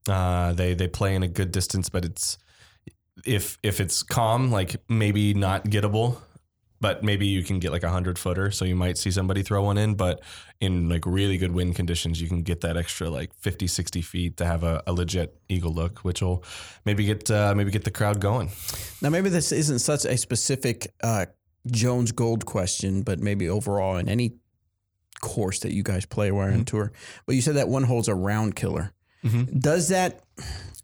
uh, 0.06 0.52
they 0.52 0.74
they 0.74 0.86
play 0.86 1.14
in 1.14 1.22
a 1.22 1.28
good 1.28 1.50
distance, 1.50 1.88
but 1.88 2.04
it's 2.04 2.36
if 3.24 3.56
if 3.62 3.80
it's 3.80 4.02
calm, 4.02 4.50
like 4.50 4.76
maybe 4.90 5.32
not 5.32 5.64
gettable. 5.64 6.18
But 6.80 7.02
maybe 7.04 7.26
you 7.26 7.42
can 7.42 7.58
get 7.58 7.72
like 7.72 7.82
a 7.82 7.90
hundred 7.90 8.18
footer. 8.18 8.50
So 8.50 8.64
you 8.64 8.74
might 8.74 8.96
see 8.96 9.10
somebody 9.10 9.42
throw 9.42 9.62
one 9.62 9.76
in, 9.76 9.94
but 9.94 10.20
in 10.60 10.88
like 10.88 11.04
really 11.04 11.36
good 11.36 11.52
wind 11.52 11.76
conditions, 11.76 12.20
you 12.20 12.28
can 12.28 12.42
get 12.42 12.62
that 12.62 12.76
extra 12.76 13.10
like 13.10 13.34
50, 13.34 13.66
60 13.66 14.02
feet 14.02 14.36
to 14.38 14.46
have 14.46 14.64
a, 14.64 14.82
a 14.86 14.92
legit 14.92 15.36
eagle 15.48 15.72
look, 15.72 16.00
which 16.00 16.22
will 16.22 16.42
maybe 16.84 17.04
get, 17.04 17.30
uh, 17.30 17.54
maybe 17.54 17.70
get 17.70 17.84
the 17.84 17.90
crowd 17.90 18.20
going. 18.20 18.50
Now, 19.02 19.10
maybe 19.10 19.28
this 19.28 19.52
isn't 19.52 19.80
such 19.80 20.04
a 20.04 20.16
specific 20.16 20.94
uh, 21.02 21.26
Jones 21.66 22.12
Gold 22.12 22.46
question, 22.46 23.02
but 23.02 23.18
maybe 23.18 23.48
overall 23.48 23.96
in 23.96 24.08
any 24.08 24.36
course 25.20 25.58
that 25.60 25.72
you 25.72 25.82
guys 25.82 26.06
play 26.06 26.30
while 26.32 26.46
you're 26.46 26.54
on 26.54 26.64
tour. 26.64 26.92
But 27.26 27.34
you 27.34 27.42
said 27.42 27.56
that 27.56 27.68
one 27.68 27.82
hole's 27.84 28.08
a 28.08 28.14
round 28.14 28.56
killer. 28.56 28.92
Does 29.58 29.88
that? 29.88 30.22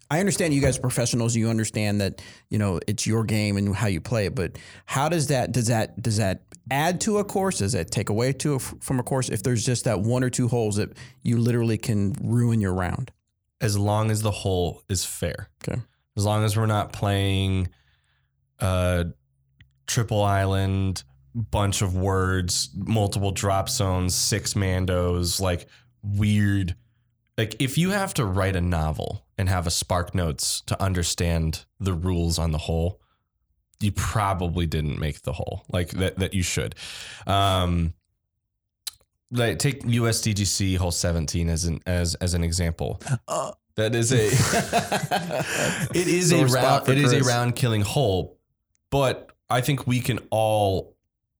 I 0.09 0.19
understand 0.19 0.53
you 0.53 0.61
guys 0.61 0.77
are 0.77 0.81
professionals. 0.81 1.35
You 1.35 1.49
understand 1.49 1.99
that 2.01 2.21
you 2.49 2.57
know 2.57 2.79
it's 2.87 3.05
your 3.05 3.23
game 3.23 3.57
and 3.57 3.75
how 3.75 3.87
you 3.87 3.99
play 4.01 4.25
it. 4.25 4.35
But 4.35 4.57
how 4.85 5.09
does 5.09 5.27
that? 5.27 5.51
Does 5.51 5.67
that? 5.67 6.01
Does 6.01 6.17
that 6.17 6.43
add 6.71 7.01
to 7.01 7.17
a 7.17 7.23
course? 7.23 7.59
Does 7.59 7.73
that 7.73 7.91
take 7.91 8.09
away 8.09 8.33
to 8.33 8.55
a, 8.55 8.59
from 8.59 8.99
a 8.99 9.03
course? 9.03 9.29
If 9.29 9.43
there's 9.43 9.65
just 9.65 9.83
that 9.85 9.99
one 9.99 10.23
or 10.23 10.29
two 10.29 10.47
holes 10.47 10.77
that 10.77 10.89
you 11.23 11.37
literally 11.37 11.77
can 11.77 12.13
ruin 12.21 12.61
your 12.61 12.73
round. 12.73 13.11
As 13.59 13.77
long 13.77 14.11
as 14.11 14.21
the 14.21 14.31
hole 14.31 14.83
is 14.87 15.03
fair. 15.03 15.49
Okay. 15.67 15.81
as 16.15 16.25
long 16.25 16.43
as 16.43 16.55
we're 16.55 16.67
not 16.67 16.93
playing 16.93 17.69
uh 18.59 19.03
triple 19.87 20.23
island 20.23 21.03
bunch 21.33 21.81
of 21.81 21.95
words 21.95 22.69
multiple 22.75 23.31
drop 23.31 23.69
zones 23.69 24.13
six 24.15 24.53
mandos 24.55 25.39
like 25.39 25.67
weird 26.03 26.75
like 27.37 27.55
if 27.59 27.77
you 27.77 27.91
have 27.91 28.13
to 28.15 28.25
write 28.25 28.55
a 28.55 28.61
novel 28.61 29.25
and 29.37 29.49
have 29.49 29.67
a 29.67 29.71
spark 29.71 30.15
notes 30.15 30.61
to 30.61 30.81
understand 30.81 31.65
the 31.79 31.93
rules 31.93 32.39
on 32.39 32.51
the 32.51 32.57
whole 32.57 33.01
you 33.79 33.91
probably 33.91 34.65
didn't 34.65 34.99
make 34.99 35.21
the 35.21 35.33
hole 35.33 35.63
like 35.71 35.89
that 35.91 36.17
that 36.17 36.33
you 36.33 36.43
should. 36.43 36.75
Um 37.25 37.93
like 39.29 39.59
take 39.59 39.83
USDGC 39.83 40.77
hole 40.77 40.91
17 40.91 41.49
as 41.49 41.65
an 41.65 41.79
as 41.85 42.15
as 42.15 42.33
an 42.33 42.43
example. 42.43 43.01
That 43.75 43.93
is 43.93 44.11
a 44.11 44.25
it 45.97 46.07
is 46.07 46.31
a 46.31 46.45
round 46.47 46.89
it 46.89 46.97
is 46.97 47.13
a 47.13 47.21
round 47.23 47.55
killing 47.55 47.81
hole 47.81 48.39
but 48.89 49.31
i 49.51 49.61
think 49.61 49.85
we 49.85 49.99
can 49.99 50.17
all 50.31 50.95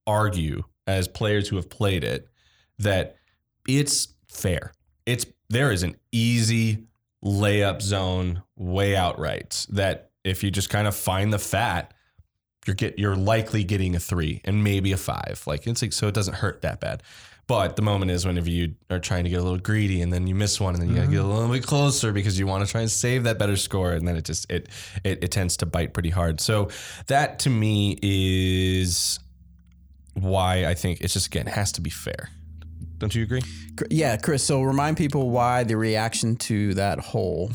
argue 0.06 0.62
as 0.86 1.08
players 1.08 1.48
who 1.48 1.56
have 1.56 1.68
played 1.68 2.04
it 2.04 2.28
that 2.78 3.16
it's 3.66 4.08
fair. 4.28 4.72
It's 5.06 5.26
there 5.50 5.70
is 5.72 5.82
an 5.82 5.96
easy 6.12 6.86
layup 7.24 7.82
zone 7.82 8.42
way 8.56 8.94
out 8.94 9.18
right 9.18 9.66
that 9.70 10.10
if 10.24 10.44
you 10.44 10.50
just 10.50 10.70
kind 10.70 10.86
of 10.86 10.94
find 10.94 11.32
the 11.32 11.38
fat 11.38 11.92
you're 12.66 12.74
get 12.74 12.98
you're 12.98 13.16
likely 13.16 13.64
getting 13.64 13.96
a 13.96 14.00
three 14.00 14.40
and 14.44 14.62
maybe 14.62 14.92
a 14.92 14.96
five 14.96 15.42
like 15.46 15.66
it's 15.66 15.82
like 15.82 15.92
so 15.92 16.06
it 16.06 16.14
doesn't 16.14 16.34
hurt 16.34 16.62
that 16.62 16.80
bad 16.80 17.02
but 17.48 17.76
the 17.76 17.82
moment 17.82 18.10
is 18.10 18.26
whenever 18.26 18.50
you 18.50 18.74
are 18.90 18.98
trying 18.98 19.24
to 19.24 19.30
get 19.30 19.40
a 19.40 19.42
little 19.42 19.58
greedy 19.58 20.02
and 20.02 20.12
then 20.12 20.26
you 20.26 20.34
miss 20.34 20.60
one 20.60 20.74
and 20.74 20.82
then 20.82 20.90
you 20.90 20.96
gotta 20.96 21.08
get 21.08 21.16
a 21.16 21.22
mm-hmm. 21.22 21.32
little 21.32 21.50
bit 21.50 21.66
closer 21.66 22.12
because 22.12 22.38
you 22.38 22.46
want 22.46 22.64
to 22.64 22.70
try 22.70 22.82
and 22.82 22.90
save 22.90 23.24
that 23.24 23.38
better 23.38 23.56
score 23.56 23.92
and 23.92 24.06
then 24.06 24.16
it 24.16 24.24
just 24.26 24.48
it, 24.52 24.68
it 25.02 25.24
it 25.24 25.30
tends 25.30 25.56
to 25.56 25.66
bite 25.66 25.94
pretty 25.94 26.10
hard. 26.10 26.42
So 26.42 26.68
that 27.06 27.38
to 27.40 27.50
me 27.50 27.98
is 28.02 29.18
why 30.12 30.66
I 30.66 30.74
think 30.74 31.00
it's 31.00 31.14
just 31.14 31.28
again 31.28 31.48
it 31.48 31.54
has 31.54 31.72
to 31.72 31.80
be 31.80 31.90
fair. 31.90 32.28
Don't 32.98 33.14
you 33.14 33.22
agree? 33.22 33.42
Yeah, 33.90 34.16
Chris. 34.16 34.44
So 34.44 34.62
remind 34.62 34.96
people 34.96 35.30
why 35.30 35.64
the 35.64 35.76
reaction 35.76 36.36
to 36.36 36.74
that 36.74 36.98
hole. 36.98 37.52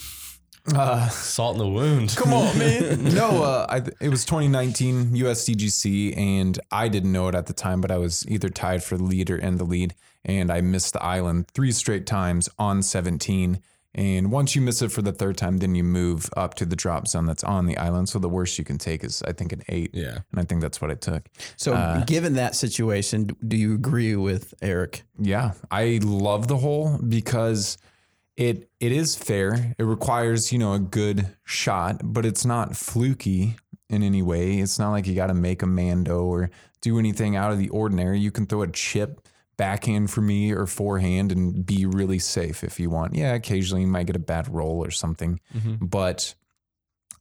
Uh, 0.73 1.09
Salt 1.09 1.55
in 1.55 1.59
the 1.59 1.67
wound. 1.67 2.15
Come 2.15 2.33
on, 2.33 2.57
man. 2.59 3.03
no, 3.13 3.43
uh, 3.43 3.65
I, 3.69 3.77
it 3.99 4.09
was 4.09 4.23
2019 4.23 5.07
USDGC, 5.07 6.17
and 6.17 6.57
I 6.71 6.87
didn't 6.87 7.11
know 7.11 7.27
it 7.27 7.35
at 7.35 7.47
the 7.47 7.53
time, 7.53 7.81
but 7.81 7.91
I 7.91 7.97
was 7.97 8.25
either 8.29 8.47
tied 8.49 8.81
for 8.81 8.95
the 8.95 9.03
lead 9.03 9.29
or 9.29 9.35
in 9.35 9.57
the 9.57 9.65
lead, 9.65 9.93
and 10.23 10.49
I 10.49 10.61
missed 10.61 10.93
the 10.93 11.03
island 11.03 11.49
three 11.49 11.73
straight 11.73 12.07
times 12.07 12.47
on 12.57 12.81
17. 12.81 13.59
And 13.95 14.31
once 14.31 14.55
you 14.55 14.61
miss 14.61 14.81
it 14.81 14.91
for 14.91 15.03
the 15.03 15.11
third 15.11 15.37
time, 15.37 15.57
then 15.57 15.75
you 15.75 15.83
move 15.83 16.29
up 16.35 16.55
to 16.55 16.65
the 16.65 16.75
drop 16.75 17.07
zone 17.07 17.27
that's 17.27 17.43
on 17.43 17.67
the 17.67 17.77
island. 17.77 18.09
So 18.09 18.17
the 18.17 18.29
worst 18.29 18.57
you 18.57 18.65
can 18.65 18.79
take 18.79 19.03
is, 19.03 19.21
I 19.23 19.33
think, 19.33 19.53
an 19.53 19.61
eight. 19.69 19.91
Yeah. 19.93 20.19
And 20.31 20.39
I 20.39 20.43
think 20.43 20.61
that's 20.61 20.81
what 20.81 20.89
I 20.89 20.95
took. 20.95 21.29
So, 21.57 21.73
uh, 21.73 22.03
given 22.05 22.33
that 22.33 22.55
situation, 22.55 23.29
do 23.47 23.55
you 23.55 23.75
agree 23.75 24.15
with 24.15 24.53
Eric? 24.61 25.03
Yeah, 25.19 25.51
I 25.69 25.99
love 26.03 26.47
the 26.47 26.57
hole 26.57 26.97
because 27.07 27.77
it 28.35 28.67
it 28.79 28.91
is 28.91 29.15
fair. 29.15 29.75
It 29.77 29.83
requires, 29.83 30.51
you 30.51 30.57
know, 30.57 30.73
a 30.73 30.79
good 30.79 31.27
shot, 31.43 32.01
but 32.03 32.25
it's 32.25 32.45
not 32.45 32.75
fluky 32.75 33.57
in 33.89 34.01
any 34.01 34.23
way. 34.23 34.57
It's 34.57 34.79
not 34.79 34.91
like 34.91 35.05
you 35.05 35.13
got 35.13 35.27
to 35.27 35.35
make 35.35 35.61
a 35.61 35.67
mando 35.67 36.23
or 36.23 36.49
do 36.81 36.97
anything 36.97 37.35
out 37.35 37.51
of 37.51 37.59
the 37.59 37.69
ordinary. 37.69 38.19
You 38.19 38.31
can 38.31 38.47
throw 38.47 38.63
a 38.63 38.67
chip 38.67 39.27
backhand 39.57 40.09
for 40.11 40.21
me 40.21 40.51
or 40.51 40.65
forehand 40.65 41.31
and 41.31 41.65
be 41.65 41.85
really 41.85 42.19
safe 42.19 42.63
if 42.63 42.79
you 42.79 42.89
want. 42.89 43.15
Yeah, 43.15 43.33
occasionally 43.33 43.81
you 43.81 43.87
might 43.87 44.07
get 44.07 44.15
a 44.15 44.19
bad 44.19 44.53
roll 44.53 44.83
or 44.83 44.91
something, 44.91 45.39
mm-hmm. 45.55 45.85
but 45.85 46.35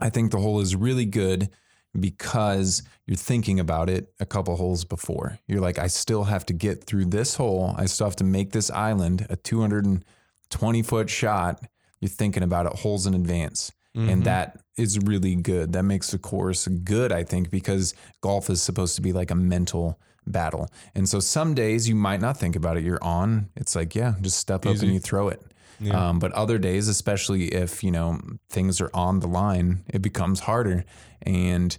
I 0.00 0.10
think 0.10 0.32
the 0.32 0.38
hole 0.38 0.60
is 0.60 0.74
really 0.74 1.04
good 1.04 1.50
because 1.98 2.82
you're 3.06 3.16
thinking 3.16 3.60
about 3.60 3.90
it 3.90 4.12
a 4.18 4.26
couple 4.26 4.56
holes 4.56 4.84
before. 4.84 5.38
You're 5.46 5.60
like, 5.60 5.78
I 5.78 5.86
still 5.88 6.24
have 6.24 6.46
to 6.46 6.52
get 6.52 6.84
through 6.84 7.06
this 7.06 7.36
hole. 7.36 7.74
I 7.76 7.86
still 7.86 8.06
have 8.06 8.16
to 8.16 8.24
make 8.24 8.52
this 8.52 8.70
island 8.70 9.26
a 9.28 9.36
220 9.36 10.82
foot 10.82 11.10
shot. 11.10 11.62
You're 12.00 12.08
thinking 12.08 12.42
about 12.42 12.66
it 12.66 12.72
holes 12.72 13.06
in 13.06 13.14
advance. 13.14 13.72
And 13.94 14.08
mm-hmm. 14.08 14.22
that 14.22 14.58
is 14.78 14.98
really 15.00 15.34
good. 15.34 15.74
That 15.74 15.82
makes 15.82 16.10
the 16.10 16.18
course 16.18 16.66
good, 16.66 17.12
I 17.12 17.24
think, 17.24 17.50
because 17.50 17.94
golf 18.22 18.48
is 18.48 18.62
supposed 18.62 18.96
to 18.96 19.02
be 19.02 19.12
like 19.12 19.30
a 19.30 19.34
mental 19.34 20.00
battle. 20.26 20.68
And 20.94 21.08
so 21.08 21.20
some 21.20 21.54
days 21.54 21.88
you 21.88 21.94
might 21.94 22.20
not 22.20 22.36
think 22.36 22.56
about 22.56 22.76
it. 22.76 22.84
You're 22.84 23.02
on. 23.02 23.48
It's 23.56 23.74
like, 23.74 23.94
yeah, 23.94 24.14
just 24.20 24.38
step 24.38 24.66
up 24.66 24.76
and 24.76 24.92
you 24.92 25.00
throw 25.00 25.28
it. 25.28 25.42
Um, 25.90 26.18
but 26.18 26.32
other 26.32 26.58
days, 26.58 26.88
especially 26.88 27.46
if 27.46 27.82
you 27.82 27.90
know 27.90 28.20
things 28.48 28.80
are 28.80 28.90
on 28.94 29.20
the 29.20 29.26
line, 29.26 29.84
it 29.88 30.00
becomes 30.00 30.40
harder. 30.40 30.84
And 31.22 31.76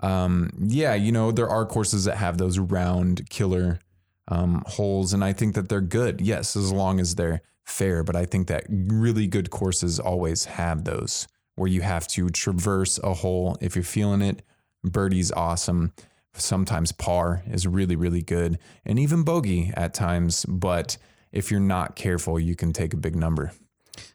um, 0.00 0.50
yeah, 0.58 0.94
you 0.94 1.12
know 1.12 1.30
there 1.30 1.48
are 1.48 1.64
courses 1.64 2.04
that 2.04 2.16
have 2.16 2.38
those 2.38 2.58
round 2.58 3.28
killer 3.30 3.80
um, 4.28 4.64
holes, 4.66 5.12
and 5.12 5.22
I 5.22 5.32
think 5.32 5.54
that 5.54 5.68
they're 5.68 5.80
good. 5.80 6.20
Yes, 6.20 6.56
as 6.56 6.72
long 6.72 6.98
as 6.98 7.14
they're 7.14 7.42
fair. 7.64 8.02
But 8.02 8.16
I 8.16 8.24
think 8.24 8.48
that 8.48 8.64
really 8.68 9.26
good 9.26 9.50
courses 9.50 10.00
always 10.00 10.46
have 10.46 10.84
those 10.84 11.28
where 11.54 11.68
you 11.68 11.82
have 11.82 12.06
to 12.08 12.28
traverse 12.30 12.98
a 12.98 13.14
hole 13.14 13.56
if 13.60 13.76
you're 13.76 13.84
feeling 13.84 14.22
it. 14.22 14.42
Birdie's 14.84 15.32
awesome. 15.32 15.92
Sometimes 16.38 16.92
par 16.92 17.42
is 17.50 17.66
really, 17.66 17.96
really 17.96 18.22
good, 18.22 18.58
and 18.84 18.98
even 18.98 19.22
bogey 19.22 19.72
at 19.76 19.94
times. 19.94 20.44
But 20.46 20.96
if 21.32 21.50
you're 21.50 21.60
not 21.60 21.96
careful, 21.96 22.38
you 22.38 22.54
can 22.54 22.72
take 22.72 22.94
a 22.94 22.96
big 22.96 23.16
number. 23.16 23.52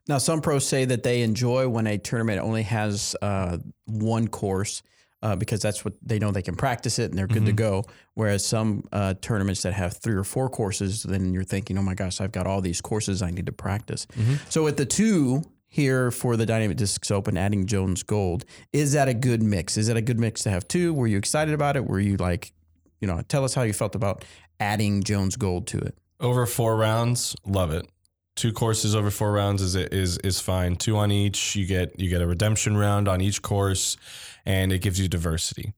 Now, 0.07 0.17
some 0.17 0.41
pros 0.41 0.67
say 0.67 0.85
that 0.85 1.03
they 1.03 1.21
enjoy 1.21 1.67
when 1.67 1.87
a 1.87 1.97
tournament 1.97 2.39
only 2.39 2.63
has 2.63 3.15
uh, 3.21 3.57
one 3.85 4.27
course 4.27 4.83
uh, 5.23 5.35
because 5.35 5.61
that's 5.61 5.85
what 5.85 5.93
they 6.01 6.19
know 6.19 6.31
they 6.31 6.41
can 6.41 6.55
practice 6.55 6.99
it 6.99 7.11
and 7.11 7.17
they're 7.17 7.27
good 7.27 7.45
to 7.45 7.53
go. 7.53 7.83
Whereas 8.15 8.45
some 8.45 8.87
uh, 8.91 9.13
tournaments 9.21 9.61
that 9.63 9.73
have 9.73 9.97
three 9.97 10.15
or 10.15 10.23
four 10.23 10.49
courses, 10.49 11.03
then 11.03 11.33
you're 11.33 11.43
thinking, 11.43 11.77
oh 11.77 11.83
my 11.83 11.93
gosh, 11.93 12.19
I've 12.21 12.31
got 12.31 12.47
all 12.47 12.61
these 12.61 12.81
courses 12.81 13.21
I 13.21 13.31
need 13.31 13.45
to 13.45 13.51
practice. 13.51 14.07
So 14.49 14.63
with 14.63 14.77
the 14.77 14.85
two 14.85 15.43
here 15.71 16.11
for 16.11 16.35
the 16.35 16.45
Dynamic 16.45 16.77
Discs 16.77 17.09
Open, 17.09 17.37
adding 17.37 17.65
Jones 17.65 18.03
Gold, 18.03 18.45
is 18.73 18.91
that 18.91 19.07
a 19.07 19.13
good 19.13 19.41
mix? 19.41 19.77
Is 19.77 19.87
that 19.87 19.97
a 19.97 20.01
good 20.01 20.19
mix 20.19 20.43
to 20.43 20.51
have 20.51 20.67
two? 20.67 20.93
Were 20.93 21.07
you 21.07 21.17
excited 21.17 21.53
about 21.53 21.77
it? 21.77 21.87
Were 21.87 21.99
you 21.99 22.17
like, 22.17 22.51
you 22.99 23.07
know, 23.07 23.21
tell 23.29 23.45
us 23.45 23.55
how 23.55 23.63
you 23.63 23.73
felt 23.73 23.95
about 23.95 24.25
adding 24.59 25.01
Jones 25.01 25.37
Gold 25.37 25.67
to 25.67 25.79
it. 25.79 25.97
Over 26.19 26.45
four 26.45 26.75
rounds, 26.75 27.35
love 27.45 27.71
it. 27.71 27.87
Two 28.35 28.53
courses 28.53 28.95
over 28.95 29.09
four 29.09 29.31
rounds 29.31 29.61
is 29.61 29.75
is 29.75 30.17
is 30.19 30.39
fine. 30.39 30.75
Two 30.75 30.97
on 30.97 31.11
each, 31.11 31.55
you 31.55 31.65
get 31.65 31.99
you 31.99 32.09
get 32.09 32.21
a 32.21 32.27
redemption 32.27 32.77
round 32.77 33.07
on 33.07 33.19
each 33.19 33.41
course, 33.41 33.97
and 34.45 34.71
it 34.71 34.79
gives 34.79 34.99
you 34.99 35.07
diversity. 35.07 35.73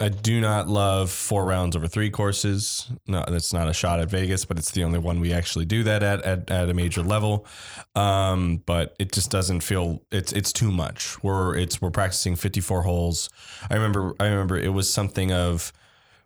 I 0.00 0.08
do 0.08 0.40
not 0.40 0.68
love 0.68 1.10
four 1.10 1.44
rounds 1.44 1.76
over 1.76 1.86
three 1.86 2.10
courses. 2.10 2.90
No, 3.06 3.24
that's 3.28 3.52
not 3.52 3.68
a 3.68 3.72
shot 3.72 4.00
at 4.00 4.10
Vegas, 4.10 4.44
but 4.44 4.58
it's 4.58 4.72
the 4.72 4.82
only 4.82 4.98
one 4.98 5.20
we 5.20 5.32
actually 5.32 5.64
do 5.64 5.82
that 5.84 6.02
at 6.02 6.22
at, 6.22 6.50
at 6.50 6.68
a 6.68 6.74
major 6.74 7.02
level. 7.02 7.46
Um, 7.94 8.62
but 8.66 8.96
it 8.98 9.12
just 9.12 9.30
doesn't 9.30 9.60
feel 9.60 10.02
it's 10.10 10.32
it's 10.32 10.52
too 10.52 10.72
much. 10.72 11.22
We're 11.22 11.56
it's 11.56 11.80
we're 11.80 11.90
practicing 11.90 12.34
fifty 12.34 12.60
four 12.60 12.82
holes. 12.82 13.30
I 13.70 13.74
remember 13.74 14.14
I 14.18 14.26
remember 14.26 14.58
it 14.58 14.72
was 14.72 14.92
something 14.92 15.32
of 15.32 15.72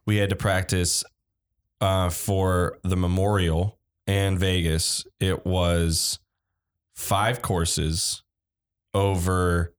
we 0.07 0.16
had 0.16 0.31
to 0.31 0.37
practice 0.37 1.04
uh, 1.81 2.09
for 2.09 2.78
the 2.83 2.96
Memorial 2.96 3.78
and 4.07 4.38
Vegas. 4.38 5.07
It 5.20 5.44
was 5.44 6.18
five 6.96 7.42
courses 7.42 8.22
over 8.94 9.74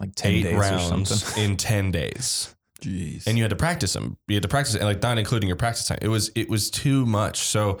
Like 0.00 0.14
10 0.14 0.32
eight 0.32 0.42
days 0.44 0.54
or 0.54 0.60
rounds 0.60 1.22
something. 1.22 1.44
in 1.50 1.56
10 1.56 1.90
days 1.90 2.54
Jeez. 2.82 3.26
and 3.26 3.38
you 3.38 3.44
had 3.44 3.50
to 3.50 3.56
practice 3.56 3.92
them 3.92 4.16
you 4.28 4.34
had 4.36 4.42
to 4.42 4.48
practice 4.48 4.74
it 4.74 4.82
like 4.82 5.02
not 5.02 5.18
including 5.18 5.48
your 5.48 5.56
practice 5.56 5.86
time 5.86 5.98
it 6.02 6.08
was 6.08 6.30
it 6.34 6.48
was 6.48 6.70
too 6.70 7.06
much 7.06 7.38
so 7.38 7.78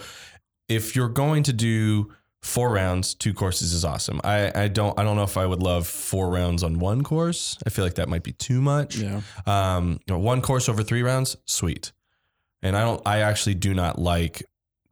if 0.68 0.94
you're 0.96 1.08
going 1.08 1.42
to 1.42 1.52
do 1.52 2.12
four 2.42 2.72
rounds 2.72 3.14
two 3.14 3.34
courses 3.34 3.72
is 3.72 3.84
awesome 3.84 4.20
i 4.24 4.50
i 4.64 4.68
don't 4.68 4.98
i 4.98 5.04
don't 5.04 5.16
know 5.16 5.22
if 5.22 5.36
i 5.36 5.44
would 5.46 5.62
love 5.62 5.86
four 5.86 6.30
rounds 6.30 6.62
on 6.62 6.78
one 6.78 7.02
course 7.02 7.56
i 7.66 7.70
feel 7.70 7.84
like 7.84 7.94
that 7.94 8.08
might 8.08 8.22
be 8.22 8.32
too 8.32 8.60
much 8.60 8.96
yeah. 8.96 9.20
um 9.46 10.00
you 10.06 10.14
know, 10.14 10.18
one 10.18 10.40
course 10.40 10.68
over 10.68 10.82
three 10.82 11.02
rounds 11.02 11.36
sweet 11.46 11.92
And 12.62 12.76
I 12.76 12.82
don't. 12.82 13.02
I 13.04 13.22
actually 13.22 13.54
do 13.56 13.74
not 13.74 13.98
like 13.98 14.44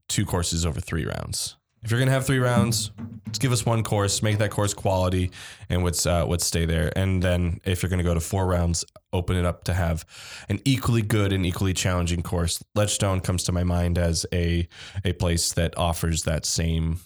two 0.09 0.27
courses 0.27 0.66
over 0.66 0.81
three 0.81 1.05
rounds. 1.07 1.57
If 1.83 1.90
you're 1.90 1.99
gonna 1.99 2.11
have 2.11 2.27
three 2.27 2.38
rounds, 2.38 2.90
let's 3.27 3.38
give 3.38 3.53
us 3.53 3.64
one 3.64 3.83
course, 3.83 4.23
make 4.23 4.38
that 4.38 4.51
course 4.51 4.75
quality, 4.75 5.31
and 5.69 5.83
let's 5.83 6.05
uh, 6.05 6.37
stay 6.38 6.66
there. 6.66 6.93
And 6.95 7.23
then 7.23 7.61
if 7.64 7.83
you're 7.83 7.90
gonna 7.90 8.03
go 8.03 8.14
to 8.14 8.21
four 8.21 8.47
rounds, 8.47 8.85
open 9.12 9.37
it 9.37 9.45
up 9.45 9.64
to 9.64 9.75
have 9.75 10.05
an 10.49 10.61
equally 10.64 11.03
good 11.03 11.33
and 11.33 11.47
equally 11.47 11.73
challenging 11.73 12.23
course. 12.23 12.62
Ledgestone 12.75 13.21
comes 13.21 13.45
to 13.45 13.53
my 13.53 13.64
mind 13.64 13.99
as 13.99 14.27
a 14.33 14.69
a 15.05 15.12
place 15.14 15.53
that 15.55 15.77
offers 15.79 16.25
that 16.25 16.45
same 16.45 17.01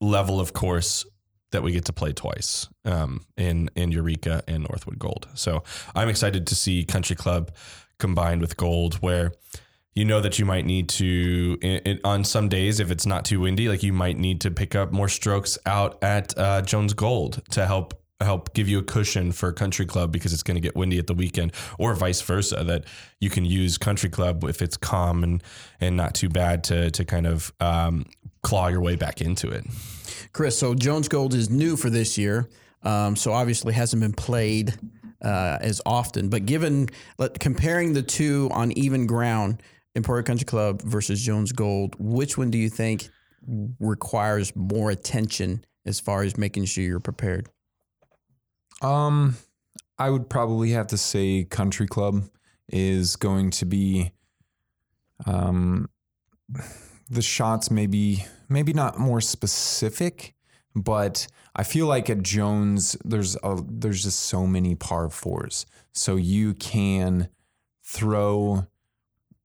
level 0.00 0.40
of 0.40 0.52
course 0.52 1.06
that 1.52 1.62
we 1.62 1.70
get 1.72 1.84
to 1.84 1.92
play 1.92 2.12
twice 2.12 2.68
um, 2.84 3.24
in 3.36 3.70
in 3.76 3.92
Eureka 3.92 4.42
and 4.48 4.66
Northwood 4.68 4.98
Gold. 4.98 5.28
So 5.34 5.62
I'm 5.94 6.08
excited 6.08 6.46
to 6.48 6.54
see 6.54 6.84
Country 6.84 7.14
Club 7.14 7.52
combined 7.98 8.40
with 8.40 8.56
Gold, 8.56 8.94
where 8.96 9.32
you 9.94 10.04
know 10.04 10.20
that 10.20 10.38
you 10.38 10.44
might 10.44 10.64
need 10.64 10.88
to 10.88 11.58
in, 11.60 12.00
on 12.04 12.24
some 12.24 12.48
days 12.48 12.80
if 12.80 12.90
it's 12.90 13.06
not 13.06 13.24
too 13.24 13.40
windy, 13.40 13.68
like 13.68 13.82
you 13.82 13.92
might 13.92 14.18
need 14.18 14.40
to 14.42 14.50
pick 14.50 14.74
up 14.74 14.92
more 14.92 15.08
strokes 15.08 15.58
out 15.66 16.02
at 16.02 16.36
uh, 16.38 16.62
Jones 16.62 16.94
Gold 16.94 17.42
to 17.50 17.66
help 17.66 17.94
help 18.20 18.54
give 18.54 18.68
you 18.68 18.78
a 18.78 18.82
cushion 18.82 19.32
for 19.32 19.52
country 19.52 19.84
club 19.84 20.12
because 20.12 20.32
it's 20.32 20.44
going 20.44 20.54
to 20.54 20.60
get 20.60 20.76
windy 20.76 20.96
at 20.96 21.08
the 21.08 21.14
weekend 21.14 21.52
or 21.76 21.92
vice 21.92 22.20
versa 22.20 22.62
that 22.62 22.84
you 23.18 23.28
can 23.28 23.44
use 23.44 23.76
country 23.76 24.08
club 24.08 24.44
if 24.44 24.62
it's 24.62 24.76
calm 24.76 25.24
and 25.24 25.42
and 25.80 25.96
not 25.96 26.14
too 26.14 26.28
bad 26.28 26.62
to 26.62 26.90
to 26.92 27.04
kind 27.04 27.26
of 27.26 27.52
um, 27.58 28.06
claw 28.42 28.68
your 28.68 28.80
way 28.80 28.94
back 28.94 29.20
into 29.20 29.48
it 29.50 29.64
Chris, 30.32 30.58
so 30.58 30.74
Jones 30.74 31.08
Gold 31.08 31.34
is 31.34 31.50
new 31.50 31.76
for 31.76 31.90
this 31.90 32.16
year, 32.16 32.48
um, 32.82 33.16
so 33.16 33.32
obviously 33.32 33.74
hasn't 33.74 34.00
been 34.00 34.12
played 34.12 34.74
uh, 35.20 35.58
as 35.60 35.80
often. 35.84 36.28
But 36.28 36.46
given 36.46 36.88
let, 37.18 37.38
comparing 37.38 37.92
the 37.92 38.02
two 38.02 38.48
on 38.52 38.72
even 38.72 39.06
ground, 39.06 39.62
Emporia 39.94 40.22
Country 40.22 40.44
Club 40.44 40.82
versus 40.82 41.20
Jones 41.20 41.52
Gold, 41.52 41.96
which 41.98 42.38
one 42.38 42.50
do 42.50 42.58
you 42.58 42.70
think 42.70 43.08
requires 43.80 44.54
more 44.56 44.90
attention 44.90 45.64
as 45.84 46.00
far 46.00 46.22
as 46.22 46.36
making 46.36 46.64
sure 46.64 46.84
you're 46.84 47.00
prepared? 47.00 47.48
Um, 48.80 49.36
I 49.98 50.10
would 50.10 50.28
probably 50.28 50.70
have 50.70 50.86
to 50.88 50.96
say 50.96 51.44
Country 51.44 51.86
Club 51.86 52.24
is 52.68 53.16
going 53.16 53.50
to 53.50 53.66
be, 53.66 54.12
um, 55.26 55.88
the 57.10 57.22
shots 57.22 57.70
maybe 57.70 58.24
maybe 58.48 58.72
not 58.72 58.98
more 58.98 59.20
specific, 59.20 60.34
but 60.74 61.26
I 61.54 61.62
feel 61.62 61.86
like 61.86 62.08
at 62.08 62.22
Jones 62.22 62.96
there's 63.04 63.36
a, 63.42 63.60
there's 63.68 64.02
just 64.02 64.20
so 64.20 64.46
many 64.46 64.74
par 64.74 65.10
fours, 65.10 65.66
so 65.92 66.16
you 66.16 66.54
can 66.54 67.28
throw, 67.84 68.66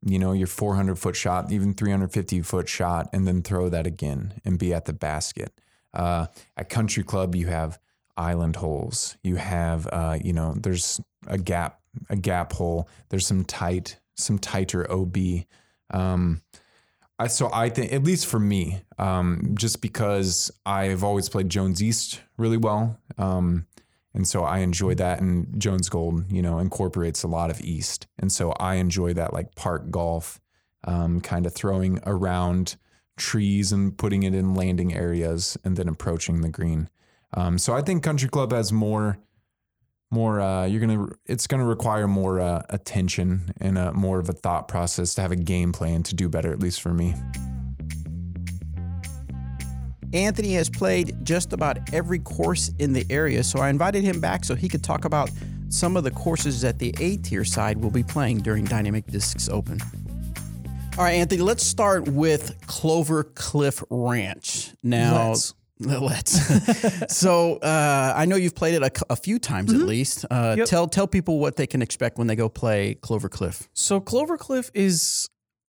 you 0.04 0.20
know, 0.20 0.32
your 0.32 0.48
400 0.48 0.98
foot 0.98 1.16
shot, 1.16 1.52
even 1.52 1.74
350 1.74 2.42
foot 2.42 2.70
shot, 2.70 3.10
and 3.14 3.28
then 3.28 3.42
throw 3.42 3.70
that 3.70 3.88
again 3.88 4.40
and 4.46 4.60
be 4.60 4.74
at 4.74 4.86
the 4.86 4.94
basket. 4.94 5.52
Uh, 5.94 6.28
at 6.56 6.70
Country 6.70 7.04
Club, 7.04 7.36
you 7.36 7.48
have 7.48 7.80
island 8.16 8.56
holes. 8.58 9.18
You 9.24 9.38
have, 9.38 9.88
uh, 9.92 10.18
you 10.22 10.34
know, 10.34 10.54
there's 10.56 11.00
a 11.28 11.38
gap, 11.38 11.80
a 12.10 12.16
gap 12.16 12.54
hole. 12.54 12.90
There's 13.10 13.26
some 13.26 13.46
tight, 13.46 14.00
some 14.16 14.38
tighter 14.38 14.90
OB. 14.92 15.18
Um, 15.92 16.42
I, 17.20 17.28
so 17.28 17.50
I 17.52 17.70
think, 17.70 17.94
at 17.94 18.04
least 18.04 18.28
for 18.28 18.40
me, 18.40 18.82
um, 19.00 19.54
just 19.56 19.82
because 19.82 20.52
I've 20.66 21.04
always 21.04 21.30
played 21.30 21.50
Jones 21.50 21.82
East 21.82 22.22
really 22.38 22.58
well, 22.58 23.00
um, 23.18 23.66
and 24.18 24.28
so 24.28 24.44
I 24.44 24.60
enjoy 24.60 24.96
that. 24.96 25.22
And 25.22 25.62
Jones 25.62 25.90
Gold, 25.90 26.32
you 26.32 26.42
know, 26.42 26.58
incorporates 26.58 27.22
a 27.22 27.28
lot 27.28 27.52
of 27.52 27.62
East, 27.62 28.08
and 28.18 28.32
so 28.32 28.52
I 28.54 28.76
enjoy 28.76 29.14
that 29.14 29.32
like 29.32 29.54
park 29.54 29.92
golf, 29.92 30.42
um, 30.86 31.22
kind 31.22 31.46
of 31.46 31.54
throwing 31.54 32.00
around 32.06 32.78
trees 33.16 33.72
and 33.72 33.96
putting 33.96 34.24
it 34.24 34.34
in 34.34 34.56
landing 34.56 34.94
areas, 34.94 35.56
and 35.64 35.78
then 35.78 35.88
approaching 35.88 36.42
the 36.42 36.50
green. 36.50 36.90
Um, 37.36 37.60
so 37.60 37.76
I 37.76 37.84
think 37.84 38.02
Country 38.02 38.28
Club 38.28 38.52
has 38.52 38.74
more, 38.74 39.20
more. 40.10 40.42
Uh, 40.42 40.66
you're 40.66 40.82
gonna. 40.82 41.10
It's 41.28 41.46
gonna 41.46 41.68
require 41.68 42.08
more 42.08 42.40
uh, 42.40 42.64
attention 42.70 43.52
and 43.62 43.78
uh, 43.78 43.94
more 43.94 44.18
of 44.18 44.30
a 44.30 44.34
thought 44.34 44.68
process 44.68 45.14
to 45.16 45.22
have 45.22 45.32
a 45.32 45.36
game 45.36 45.72
plan 45.72 46.02
to 46.04 46.16
do 46.16 46.28
better. 46.28 46.52
At 46.52 46.60
least 46.60 46.82
for 46.82 46.92
me. 46.92 47.14
Anthony 50.14 50.54
has 50.54 50.70
played 50.70 51.16
just 51.24 51.54
about 51.54 51.94
every 51.94 52.20
course 52.20 52.72
in 52.80 52.94
the 52.94 53.06
area, 53.10 53.44
so 53.44 53.60
I 53.60 53.70
invited 53.70 54.04
him 54.04 54.22
back 54.22 54.46
so 54.46 54.56
he 54.56 54.70
could 54.70 54.84
talk 54.84 55.06
about 55.06 55.30
some 55.70 55.98
of 55.98 56.04
the 56.04 56.12
courses 56.12 56.62
that 56.62 56.80
the 56.80 56.96
A 57.00 57.18
tier 57.18 57.44
side 57.44 57.78
will 57.78 57.92
be 57.92 58.04
playing 58.04 58.40
during 58.40 58.64
Dynamic 58.64 59.06
Discs 59.08 59.50
Open. 59.50 59.80
All 60.98 61.04
right, 61.04 61.12
Anthony, 61.12 61.42
let's 61.42 61.66
start 61.66 62.08
with 62.08 62.56
Clover 62.68 63.26
Cliff 63.26 63.84
Ranch. 63.90 64.74
Now, 64.82 65.30
Let's. 65.30 65.54
Let's. 65.80 67.16
so 67.16 67.58
uh, 67.58 68.14
I 68.16 68.26
know 68.26 68.36
you've 68.36 68.56
played 68.56 68.74
it 68.74 68.82
a, 68.82 68.92
a 69.12 69.16
few 69.16 69.38
times 69.38 69.72
at 69.72 69.82
least. 69.82 70.26
Uh, 70.32 70.56
Yep. 70.58 70.68
Tell 70.68 70.88
tell 70.88 71.06
people 71.06 71.38
what 71.38 71.56
they 71.56 71.68
can 71.68 71.84
expect 71.84 72.18
when 72.18 72.26
they 72.26 72.36
go 72.36 72.50
play 72.50 72.96
Clover 72.96 73.30
Cliff. 73.30 73.70
So 73.74 74.00
Clover 74.00 74.38
Cliff 74.38 74.72
is 74.74 75.30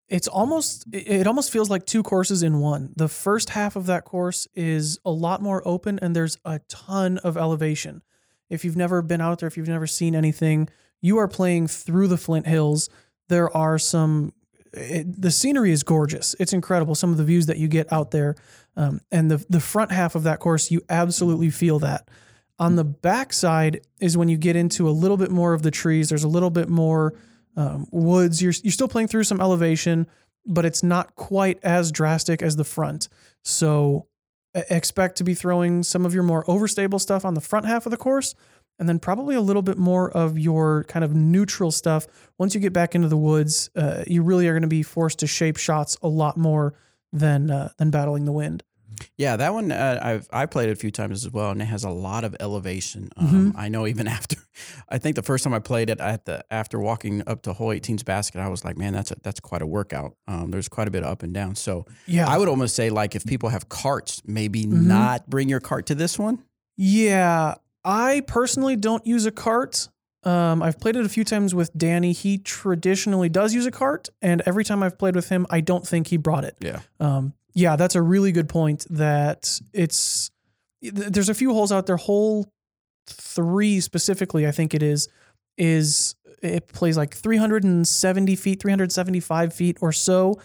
it's 0.10 0.28
almost 0.28 0.86
it 0.94 1.28
almost 1.28 1.52
feels 1.52 1.70
like 1.70 1.86
two 1.86 2.02
courses 2.02 2.42
in 2.42 2.60
one. 2.60 2.94
The 2.96 3.10
first 3.10 3.50
half 3.50 3.76
of 3.76 3.88
that 3.88 4.06
course 4.06 4.48
is 4.56 5.00
a 5.06 5.12
lot 5.12 5.42
more 5.42 5.62
open 5.66 6.00
and 6.02 6.16
there's 6.16 6.38
a 6.46 6.60
ton 6.70 7.18
of 7.20 7.36
elevation. 7.36 8.02
If 8.50 8.64
you've 8.64 8.78
never 8.78 9.02
been 9.02 9.20
out 9.20 9.40
there, 9.40 9.48
if 9.48 9.58
you've 9.58 9.68
never 9.68 9.88
seen 9.88 10.16
anything, 10.16 10.70
you 11.02 11.18
are 11.18 11.28
playing 11.28 11.68
through 11.68 12.08
the 12.08 12.18
Flint 12.18 12.48
Hills. 12.48 12.90
There 13.28 13.56
are 13.56 13.78
some 13.78 14.34
it, 14.74 15.22
the 15.22 15.32
scenery 15.32 15.72
is 15.72 15.84
gorgeous. 15.84 16.36
It's 16.40 16.54
incredible 16.54 16.96
some 16.96 17.12
of 17.12 17.18
the 17.18 17.26
views 17.26 17.48
that 17.48 17.58
you 17.58 17.68
get 17.68 17.92
out 17.92 18.12
there. 18.12 18.36
Um, 18.78 19.02
and 19.12 19.30
the 19.30 19.46
the 19.50 19.60
front 19.60 19.92
half 19.92 20.16
of 20.16 20.24
that 20.24 20.40
course, 20.40 20.72
you 20.72 20.82
absolutely 20.90 21.50
feel 21.50 21.80
that. 21.80 22.08
On 22.60 22.76
the 22.76 22.86
back 22.86 23.34
side 23.34 23.82
is 24.00 24.18
when 24.18 24.30
you 24.30 24.38
get 24.38 24.56
into 24.56 24.88
a 24.88 24.92
little 24.92 25.18
bit 25.18 25.32
more 25.32 25.54
of 25.54 25.64
the 25.64 25.72
trees. 25.72 26.10
There's 26.10 26.24
a 26.24 26.30
little 26.30 26.50
bit 26.50 26.70
more 26.70 27.14
um, 27.58 27.88
woods. 27.92 28.42
You're 28.42 28.54
you're 28.64 28.72
still 28.72 28.88
playing 28.88 29.10
through 29.10 29.26
some 29.26 29.42
elevation, 29.42 30.08
but 30.46 30.64
it's 30.64 30.84
not 30.84 31.16
quite 31.16 31.60
as 31.64 31.92
drastic 31.92 32.42
as 32.42 32.56
the 32.56 32.64
front. 32.64 33.10
So 33.44 34.08
expect 34.70 35.18
to 35.18 35.24
be 35.24 35.34
throwing 35.34 35.84
some 35.84 36.06
of 36.06 36.14
your 36.14 36.24
more 36.24 36.44
overstable 36.46 37.00
stuff 37.00 37.26
on 37.26 37.34
the 37.34 37.42
front 37.42 37.66
half 37.66 37.86
of 37.86 37.92
the 37.92 37.98
course, 37.98 38.36
and 38.80 38.88
then 38.88 39.00
probably 39.00 39.36
a 39.36 39.42
little 39.42 39.62
bit 39.62 39.78
more 39.78 40.10
of 40.12 40.38
your 40.38 40.84
kind 40.86 41.04
of 41.04 41.14
neutral 41.14 41.72
stuff. 41.72 42.08
Once 42.38 42.56
you 42.56 42.62
get 42.62 42.74
back 42.74 42.96
into 42.96 43.08
the 43.08 43.18
woods, 43.18 43.70
uh, 43.76 44.04
you 44.08 44.24
really 44.24 44.48
are 44.48 44.54
going 44.54 44.62
to 44.62 44.68
be 44.68 44.84
forced 44.84 45.20
to 45.20 45.28
shape 45.28 45.58
shots 45.58 45.98
a 46.02 46.08
lot 46.08 46.38
more 46.38 46.74
than 47.12 47.52
uh, 47.52 47.70
than 47.78 47.90
battling 47.92 48.26
the 48.26 48.32
wind. 48.32 48.64
Yeah, 49.18 49.36
that 49.38 49.54
one 49.54 49.72
uh, 49.72 50.00
I've 50.02 50.28
I 50.32 50.46
played 50.46 50.70
it 50.70 50.74
a 50.74 50.76
few 50.76 50.92
times 50.92 51.26
as 51.26 51.32
well, 51.32 51.52
and 51.52 51.62
it 51.62 51.66
has 51.66 51.84
a 51.84 51.90
lot 51.90 52.24
of 52.24 52.36
elevation. 52.40 53.10
Um, 53.18 53.54
I 53.58 53.70
know 53.70 53.88
even 53.88 54.08
after, 54.18 54.38
I 54.90 54.98
think 54.98 55.16
the 55.16 55.24
first 55.24 55.44
time 55.44 55.54
I 55.54 55.60
played 55.60 55.90
it 55.90 56.00
at 56.00 56.26
the 56.26 56.44
after 56.52 56.80
walking 56.80 57.24
up 57.28 57.42
to 57.44 57.54
hole 57.54 57.70
18's 57.70 58.04
basket, 58.04 58.40
I 58.40 58.48
was 58.48 58.64
like, 58.64 58.78
man, 58.78 58.94
that's 58.94 59.12
a, 59.12 59.16
that's 59.22 59.40
quite 59.40 59.62
a 59.62 59.68
workout. 59.68 60.16
Um, 60.28 60.52
there's 60.52 60.70
quite 60.70 60.88
a 60.88 60.92
bit 60.92 61.04
of 61.04 61.10
up 61.10 61.24
and 61.24 61.34
down. 61.34 61.56
So 61.56 61.86
Yeah, 62.06 62.28
I 62.28 62.38
would 62.38 62.50
almost 62.50 62.76
say 62.76 62.90
like 62.90 63.16
if 63.16 63.26
people 63.26 63.50
have 63.50 63.70
carts, 63.70 64.22
maybe 64.26 64.66
not 64.66 65.30
bring 65.30 65.50
your 65.50 65.60
cart 65.60 65.86
to 65.88 65.96
this 65.96 66.18
one. 66.18 66.44
Yeah, 66.76 67.56
I 67.84 68.22
personally 68.28 68.76
don't 68.76 69.06
use 69.06 69.26
a 69.26 69.32
cart. 69.32 69.90
Um, 70.24 70.62
I've 70.62 70.80
played 70.80 70.96
it 70.96 71.06
a 71.06 71.10
few 71.10 71.24
times 71.24 71.56
with 71.56 71.72
Danny. 71.78 72.12
He 72.12 72.38
traditionally 72.38 73.30
does 73.30 73.54
use 73.54 73.66
a 73.66 73.72
cart, 73.72 74.10
and 74.22 74.42
every 74.46 74.66
time 74.66 74.84
I've 74.84 74.98
played 74.98 75.16
with 75.16 75.30
him, 75.30 75.48
I 75.50 75.62
don't 75.62 75.88
think 75.88 76.08
he 76.08 76.18
brought 76.18 76.44
it. 76.44 76.58
Yeah. 76.60 76.82
Um, 77.00 77.34
yeah, 77.58 77.76
that's 77.76 77.96
a 77.96 78.02
really 78.04 78.32
good 78.32 78.48
point. 78.48 78.86
That 78.92 79.60
it's 79.74 80.30
there's 80.80 81.28
a 81.28 81.34
few 81.34 81.54
holes 81.54 81.72
out 81.72 81.88
there. 81.88 81.98
Hole 81.98 82.46
three 83.08 83.80
specifically, 83.80 84.46
I 84.46 84.52
think 84.52 84.76
it 84.76 84.84
is, 84.84 85.10
is 85.58 86.16
it 86.44 86.68
plays 86.68 86.98
like 86.98 87.16
370 87.16 88.36
feet, 88.36 88.62
375 88.62 89.54
feet 89.54 89.78
or 89.82 89.92
so, 89.92 90.40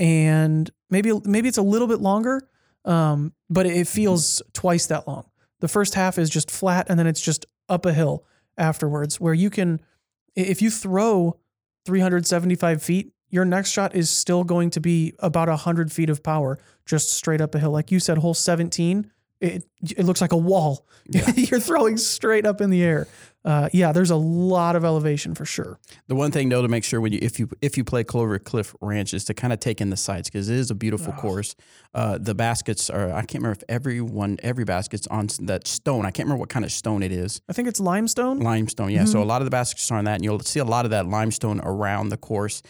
and 0.00 0.68
maybe 0.90 1.12
maybe 1.24 1.46
it's 1.48 1.56
a 1.56 1.62
little 1.62 1.86
bit 1.86 2.00
longer, 2.00 2.42
um, 2.84 3.32
but 3.48 3.66
it 3.66 3.86
feels 3.86 4.42
twice 4.52 4.86
that 4.86 5.06
long. 5.06 5.24
The 5.60 5.68
first 5.68 5.94
half 5.94 6.18
is 6.18 6.28
just 6.28 6.50
flat, 6.50 6.86
and 6.90 6.98
then 6.98 7.06
it's 7.06 7.20
just 7.20 7.46
up 7.68 7.86
a 7.86 7.92
hill 7.92 8.24
afterwards, 8.58 9.20
where 9.20 9.34
you 9.34 9.50
can, 9.50 9.80
if 10.34 10.60
you 10.60 10.70
throw 10.70 11.38
375 11.84 12.82
feet, 12.82 13.12
your 13.28 13.44
next 13.44 13.70
shot 13.70 13.94
is 13.94 14.08
still 14.08 14.44
going 14.44 14.70
to 14.70 14.80
be 14.80 15.14
about 15.18 15.48
100 15.48 15.92
feet 15.92 16.10
of 16.10 16.22
power 16.22 16.58
just 16.84 17.10
straight 17.10 17.40
up 17.40 17.54
a 17.54 17.58
hill. 17.58 17.70
Like 17.70 17.90
you 17.90 18.00
said, 18.00 18.18
hole 18.18 18.34
17, 18.34 19.10
it 19.40 19.64
it 19.82 20.04
looks 20.04 20.20
like 20.20 20.32
a 20.32 20.36
wall. 20.36 20.86
You're 21.34 21.60
throwing 21.60 21.96
straight 21.96 22.46
up 22.46 22.60
in 22.60 22.70
the 22.70 22.82
air. 22.82 23.06
Uh, 23.44 23.68
yeah, 23.72 23.92
there's 23.92 24.10
a 24.10 24.16
lot 24.16 24.74
of 24.74 24.84
elevation 24.84 25.32
for 25.32 25.44
sure. 25.44 25.78
The 26.08 26.16
one 26.16 26.32
thing 26.32 26.48
though 26.48 26.62
to 26.62 26.68
make 26.68 26.82
sure 26.82 27.00
when 27.00 27.12
you 27.12 27.20
if 27.22 27.38
you 27.38 27.48
if 27.62 27.76
you 27.76 27.84
play 27.84 28.02
Clover 28.02 28.40
Cliff 28.40 28.74
Ranch 28.80 29.14
is 29.14 29.24
to 29.26 29.34
kind 29.34 29.52
of 29.52 29.60
take 29.60 29.80
in 29.80 29.90
the 29.90 29.96
sights 29.96 30.28
because 30.28 30.48
it 30.48 30.56
is 30.56 30.70
a 30.72 30.74
beautiful 30.74 31.12
course. 31.12 31.54
Uh, 31.94 32.18
the 32.18 32.34
baskets 32.34 32.90
are 32.90 33.12
I 33.12 33.22
can't 33.22 33.42
remember 33.42 33.52
if 33.52 33.62
every 33.68 34.00
one 34.00 34.38
every 34.42 34.64
basket's 34.64 35.06
on 35.06 35.28
that 35.42 35.68
stone. 35.68 36.04
I 36.04 36.10
can't 36.10 36.26
remember 36.26 36.40
what 36.40 36.48
kind 36.48 36.64
of 36.64 36.72
stone 36.72 37.04
it 37.04 37.12
is. 37.12 37.40
I 37.48 37.52
think 37.52 37.68
it's 37.68 37.78
limestone. 37.78 38.40
Limestone, 38.40 38.90
yeah. 38.90 39.04
So 39.04 39.22
a 39.22 39.24
lot 39.24 39.42
of 39.42 39.46
the 39.46 39.50
baskets 39.50 39.90
are 39.92 39.98
on 39.98 40.06
that, 40.06 40.16
and 40.16 40.24
you'll 40.24 40.40
see 40.40 40.58
a 40.58 40.64
lot 40.64 40.84
of 40.84 40.90
that 40.90 41.06
limestone 41.06 41.60
around 41.62 42.08
the 42.08 42.16
course. 42.16 42.62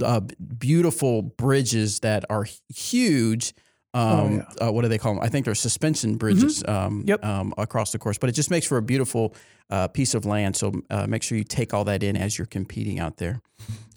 Uh, 0.00 0.20
beautiful 0.58 1.22
bridges 1.22 2.00
that 2.00 2.24
are 2.30 2.46
huge. 2.72 3.52
Um, 3.92 4.44
uh, 4.62 4.70
what 4.70 4.82
do 4.82 4.88
they 4.88 4.98
call 4.98 5.14
them? 5.14 5.22
I 5.22 5.28
think 5.28 5.44
they're 5.44 5.54
suspension 5.54 6.16
bridges. 6.16 6.62
Um, 6.66 7.02
Yep. 7.06 7.24
um, 7.24 7.54
across 7.58 7.90
the 7.92 7.98
course, 7.98 8.18
but 8.18 8.28
it 8.30 8.34
just 8.34 8.50
makes 8.50 8.66
for 8.66 8.76
a 8.78 8.82
beautiful 8.82 9.34
uh, 9.68 9.88
piece 9.88 10.14
of 10.14 10.24
land. 10.24 10.54
So 10.56 10.72
uh, 10.90 11.06
make 11.08 11.22
sure 11.22 11.36
you 11.36 11.44
take 11.44 11.74
all 11.74 11.84
that 11.84 12.02
in 12.02 12.16
as 12.16 12.38
you're 12.38 12.46
competing 12.46 13.00
out 13.00 13.16
there. 13.16 13.40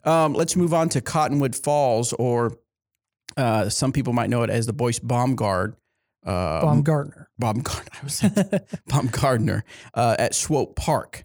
Um, 0.03 0.33
let's 0.33 0.55
move 0.55 0.73
on 0.73 0.89
to 0.89 1.01
Cottonwood 1.01 1.55
Falls, 1.55 2.11
or 2.13 2.57
uh, 3.37 3.69
some 3.69 3.91
people 3.91 4.13
might 4.13 4.29
know 4.29 4.43
it 4.43 4.49
as 4.49 4.65
the 4.65 4.73
Boyce 4.73 4.99
Baumgard. 4.99 5.75
Uh, 6.25 6.61
Baumgartner. 6.61 7.29
Baumgardner. 7.41 7.87
I 8.01 8.03
was 8.03 8.21
Baumgardner 8.89 9.61
uh, 9.93 10.15
at 10.19 10.33
Swope 10.35 10.75
Park. 10.75 11.23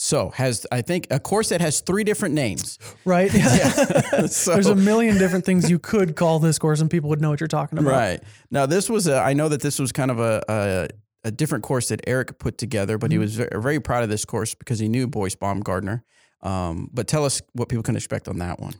So 0.00 0.30
has 0.30 0.64
I 0.70 0.80
think 0.80 1.08
a 1.10 1.18
course 1.18 1.48
that 1.48 1.60
has 1.60 1.80
three 1.80 2.04
different 2.04 2.34
names. 2.34 2.78
Right? 3.04 3.30
So- 4.28 4.52
There's 4.54 4.66
a 4.68 4.74
million 4.74 5.18
different 5.18 5.44
things 5.44 5.68
you 5.68 5.78
could 5.80 6.14
call 6.14 6.38
this 6.38 6.58
course, 6.58 6.80
and 6.80 6.88
people 6.90 7.10
would 7.10 7.20
know 7.20 7.30
what 7.30 7.40
you're 7.40 7.48
talking 7.48 7.78
about. 7.78 7.90
Right 7.90 8.22
now, 8.50 8.64
this 8.66 8.88
was 8.88 9.08
a. 9.08 9.18
I 9.18 9.32
know 9.32 9.48
that 9.48 9.60
this 9.60 9.78
was 9.78 9.90
kind 9.92 10.10
of 10.10 10.20
a 10.20 10.42
a, 10.48 10.88
a 11.28 11.30
different 11.32 11.64
course 11.64 11.88
that 11.88 12.00
Eric 12.06 12.38
put 12.38 12.58
together, 12.58 12.96
but 12.96 13.10
he 13.10 13.18
was 13.18 13.34
very, 13.36 13.50
very 13.60 13.80
proud 13.80 14.04
of 14.04 14.08
this 14.08 14.24
course 14.24 14.54
because 14.54 14.78
he 14.78 14.88
knew 14.88 15.08
Boyce 15.08 15.34
Baumgardner. 15.34 16.02
Um, 16.42 16.88
but 16.92 17.08
tell 17.08 17.24
us 17.24 17.42
what 17.54 17.68
people 17.68 17.82
can 17.82 17.96
expect 17.96 18.28
on 18.28 18.38
that 18.38 18.60
one. 18.60 18.74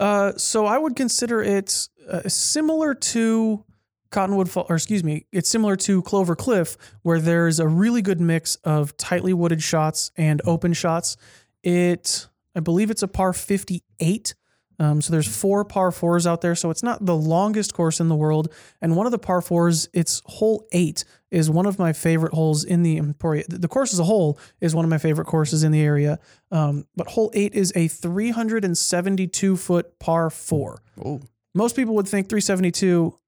Uh, 0.00 0.32
so 0.36 0.64
I 0.64 0.78
would 0.78 0.96
consider 0.96 1.42
it 1.42 1.88
uh, 2.10 2.28
similar 2.28 2.94
to 2.94 3.64
Cottonwood 4.10 4.48
Fall, 4.50 4.66
or 4.68 4.76
excuse 4.76 5.02
me, 5.04 5.26
it's 5.32 5.48
similar 5.48 5.76
to 5.76 6.02
Clover 6.02 6.36
Cliff, 6.36 6.76
where 7.02 7.20
there's 7.20 7.60
a 7.60 7.68
really 7.68 8.02
good 8.02 8.20
mix 8.20 8.56
of 8.56 8.96
tightly 8.96 9.32
wooded 9.32 9.62
shots 9.62 10.10
and 10.16 10.40
open 10.44 10.72
shots. 10.72 11.16
It, 11.62 12.28
I 12.54 12.60
believe 12.60 12.90
it's 12.90 13.02
a 13.02 13.08
par 13.08 13.32
58. 13.32 14.34
Um, 14.78 15.00
so 15.00 15.10
there's 15.10 15.26
four 15.26 15.64
par 15.64 15.90
fours 15.90 16.26
out 16.26 16.42
there. 16.42 16.54
So 16.54 16.68
it's 16.70 16.82
not 16.82 17.04
the 17.04 17.16
longest 17.16 17.72
course 17.72 17.98
in 17.98 18.08
the 18.08 18.14
world. 18.14 18.52
And 18.82 18.94
one 18.94 19.06
of 19.06 19.12
the 19.12 19.18
par 19.18 19.40
fours, 19.40 19.88
it's 19.94 20.20
hole 20.26 20.66
eight, 20.72 21.04
is 21.30 21.48
one 21.50 21.64
of 21.64 21.78
my 21.78 21.94
favorite 21.94 22.34
holes 22.34 22.62
in 22.62 22.82
the 22.82 22.98
Emporia. 22.98 23.44
The 23.48 23.68
course 23.68 23.94
as 23.94 23.98
a 23.98 24.04
whole 24.04 24.38
is 24.60 24.74
one 24.74 24.84
of 24.84 24.90
my 24.90 24.98
favorite 24.98 25.24
courses 25.24 25.64
in 25.64 25.72
the 25.72 25.80
area. 25.80 26.18
Um, 26.50 26.86
but 26.94 27.08
hole 27.08 27.30
eight 27.34 27.54
is 27.54 27.72
a 27.74 27.88
372 27.88 29.56
foot 29.56 29.98
par 29.98 30.28
four. 30.30 30.82
Oh, 31.02 31.20
Most 31.54 31.74
people 31.74 31.94
would 31.94 32.06
think 32.08 32.28
372 32.28 33.18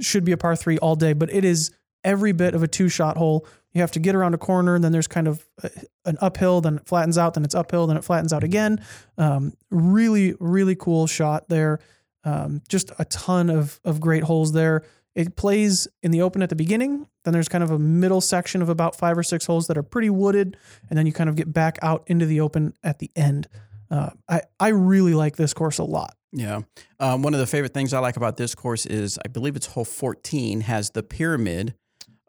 should 0.00 0.24
be 0.24 0.32
a 0.32 0.36
par 0.36 0.56
three 0.56 0.78
all 0.78 0.96
day, 0.96 1.12
but 1.12 1.32
it 1.32 1.44
is 1.44 1.70
every 2.04 2.32
bit 2.32 2.54
of 2.54 2.62
a 2.62 2.68
two 2.68 2.88
shot 2.88 3.16
hole. 3.16 3.46
You 3.72 3.80
have 3.82 3.92
to 3.92 4.00
get 4.00 4.14
around 4.14 4.34
a 4.34 4.38
corner, 4.38 4.74
and 4.74 4.82
then 4.82 4.90
there's 4.90 5.06
kind 5.06 5.28
of 5.28 5.46
a, 5.62 5.70
an 6.04 6.18
uphill, 6.20 6.60
then 6.60 6.78
it 6.78 6.86
flattens 6.86 7.16
out, 7.16 7.34
then 7.34 7.44
it's 7.44 7.54
uphill, 7.54 7.86
then 7.86 7.96
it 7.96 8.04
flattens 8.04 8.32
out 8.32 8.42
again. 8.42 8.84
Um, 9.16 9.54
really, 9.70 10.34
really 10.40 10.74
cool 10.74 11.06
shot 11.06 11.48
there. 11.48 11.78
Um, 12.24 12.62
just 12.68 12.90
a 12.98 13.04
ton 13.06 13.48
of 13.48 13.80
of 13.84 14.00
great 14.00 14.24
holes 14.24 14.52
there. 14.52 14.82
It 15.14 15.36
plays 15.36 15.88
in 16.02 16.10
the 16.10 16.22
open 16.22 16.42
at 16.42 16.48
the 16.48 16.56
beginning. 16.56 17.06
Then 17.24 17.32
there's 17.32 17.48
kind 17.48 17.64
of 17.64 17.70
a 17.70 17.78
middle 17.78 18.20
section 18.20 18.62
of 18.62 18.68
about 18.68 18.96
five 18.96 19.18
or 19.18 19.22
six 19.22 19.46
holes 19.46 19.66
that 19.66 19.78
are 19.78 19.82
pretty 19.82 20.10
wooded, 20.10 20.56
and 20.88 20.98
then 20.98 21.06
you 21.06 21.12
kind 21.12 21.30
of 21.30 21.36
get 21.36 21.52
back 21.52 21.78
out 21.82 22.04
into 22.06 22.26
the 22.26 22.40
open 22.40 22.74
at 22.82 22.98
the 22.98 23.10
end. 23.14 23.48
Uh, 23.90 24.10
I 24.28 24.42
I 24.58 24.68
really 24.68 25.14
like 25.14 25.36
this 25.36 25.54
course 25.54 25.78
a 25.78 25.84
lot. 25.84 26.14
Yeah. 26.32 26.60
Um, 26.98 27.22
one 27.22 27.34
of 27.34 27.40
the 27.40 27.46
favorite 27.46 27.74
things 27.74 27.92
I 27.92 27.98
like 27.98 28.16
about 28.16 28.36
this 28.36 28.54
course 28.54 28.86
is 28.86 29.18
I 29.24 29.28
believe 29.28 29.56
it's 29.56 29.66
hole 29.66 29.84
14 29.84 30.62
has 30.62 30.90
the 30.90 31.02
pyramid. 31.02 31.74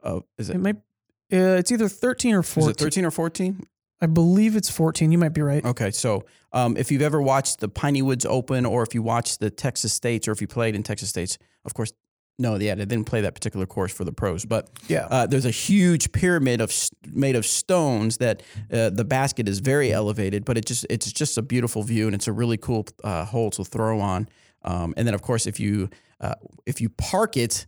Of, 0.03 0.23
is 0.37 0.49
it? 0.49 0.55
It 0.55 0.59
may, 0.59 0.71
uh, 0.71 1.57
it's 1.57 1.71
either 1.71 1.87
13 1.87 2.35
or 2.35 2.39
Is 2.39 2.49
14. 2.49 2.69
it 2.71 2.77
13 2.77 3.05
or 3.05 3.11
14? 3.11 3.63
I 4.01 4.07
believe 4.07 4.55
it's 4.55 4.69
14. 4.69 5.11
You 5.11 5.17
might 5.19 5.33
be 5.33 5.41
right. 5.41 5.63
Okay, 5.63 5.91
so 5.91 6.25
um, 6.53 6.75
if 6.75 6.91
you've 6.91 7.03
ever 7.03 7.21
watched 7.21 7.59
the 7.59 7.69
Piney 7.69 8.01
Woods 8.01 8.25
Open, 8.25 8.65
or 8.65 8.81
if 8.81 8.95
you 8.95 9.03
watched 9.03 9.39
the 9.39 9.51
Texas 9.51 9.93
States, 9.93 10.27
or 10.27 10.31
if 10.31 10.41
you 10.41 10.47
played 10.47 10.75
in 10.75 10.81
Texas 10.81 11.09
States, 11.09 11.37
of 11.65 11.75
course, 11.75 11.93
no, 12.39 12.55
yeah, 12.55 12.73
they 12.75 12.85
didn't 12.85 13.05
play 13.05 13.21
that 13.21 13.35
particular 13.35 13.65
course 13.65 13.93
for 13.93 14.03
the 14.03 14.11
pros, 14.11 14.45
but 14.45 14.69
Yeah. 14.87 15.07
uh, 15.11 15.27
there's 15.27 15.45
a 15.45 15.51
huge 15.51 16.11
pyramid 16.11 16.59
of 16.61 16.73
made 17.11 17.35
of 17.35 17.45
stones 17.45 18.17
that 18.17 18.41
uh, 18.71 18.89
the 18.89 19.03
basket 19.05 19.47
is 19.47 19.59
very 19.59 19.91
elevated, 19.93 20.43
but 20.45 20.57
it 20.57 20.65
just 20.65 20.85
it's 20.89 21.11
just 21.11 21.37
a 21.37 21.41
beautiful 21.41 21.83
view, 21.83 22.07
and 22.07 22.15
it's 22.15 22.27
a 22.27 22.31
really 22.33 22.57
cool 22.57 22.87
uh, 23.03 23.25
hole 23.25 23.51
to 23.51 23.63
throw 23.63 23.99
on. 23.99 24.27
Um, 24.63 24.93
and 24.97 25.05
then, 25.07 25.13
of 25.13 25.21
course, 25.21 25.45
if 25.45 25.59
you 25.59 25.89
uh, 26.19 26.35
if 26.65 26.81
you 26.81 26.89
park 26.89 27.37
it. 27.37 27.67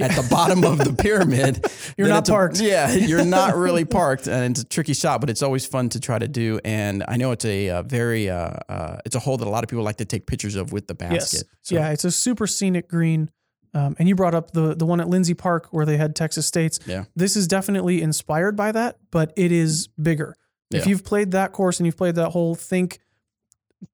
At 0.00 0.10
the 0.10 0.26
bottom 0.28 0.64
of 0.64 0.78
the 0.78 0.92
pyramid, 0.92 1.64
You're 1.96 2.08
not 2.08 2.22
it's 2.24 2.28
a- 2.28 2.32
parked. 2.32 2.60
yeah, 2.60 2.92
you're 3.10 3.24
not 3.24 3.54
really 3.56 3.84
parked, 3.84 4.26
and 4.26 4.50
it's 4.50 4.62
a 4.62 4.64
tricky 4.64 4.92
shot, 4.92 5.20
but 5.20 5.30
it's 5.30 5.40
always 5.40 5.66
fun 5.66 5.88
to 5.90 6.00
try 6.00 6.18
to 6.18 6.26
do. 6.26 6.58
And 6.64 7.04
I 7.06 7.16
know 7.16 7.30
it's 7.30 7.44
a, 7.44 7.70
uh 7.70 7.82
very 7.84 8.28
uh, 8.28 8.56
uh, 8.68 8.96
it's 9.06 9.14
a 9.14 9.20
hole 9.20 9.36
that 9.36 9.46
a 9.46 9.50
lot 9.50 9.62
of 9.62 9.70
people 9.70 9.84
like 9.84 9.98
to 9.98 10.04
take 10.04 10.26
pictures 10.26 10.56
of 10.56 10.72
with 10.72 10.88
the 10.88 10.96
basket. 10.96 11.44
Yes. 11.62 11.70
yeah, 11.70 11.90
it's 11.92 12.04
a 12.04 12.10
super 12.10 12.48
scenic 12.48 12.88
green. 12.88 13.30
Um, 13.74 13.96
and 13.98 14.08
you 14.08 14.14
brought 14.14 14.34
up 14.34 14.52
the 14.52 14.74
the 14.74 14.86
one 14.86 15.00
at 15.00 15.08
Lindsey 15.08 15.34
Park 15.34 15.68
where 15.72 15.84
they 15.84 15.96
had 15.96 16.14
Texas 16.14 16.46
States. 16.46 16.78
Yeah. 16.86 17.04
This 17.16 17.36
is 17.36 17.46
definitely 17.48 18.00
inspired 18.02 18.56
by 18.56 18.70
that, 18.72 18.98
but 19.10 19.32
it 19.36 19.50
is 19.52 19.88
bigger. 20.00 20.36
Yeah. 20.70 20.78
If 20.80 20.86
you've 20.86 21.04
played 21.04 21.32
that 21.32 21.52
course 21.52 21.78
and 21.80 21.86
you've 21.86 21.96
played 21.96 22.14
that 22.14 22.30
hole, 22.30 22.54
think 22.54 23.00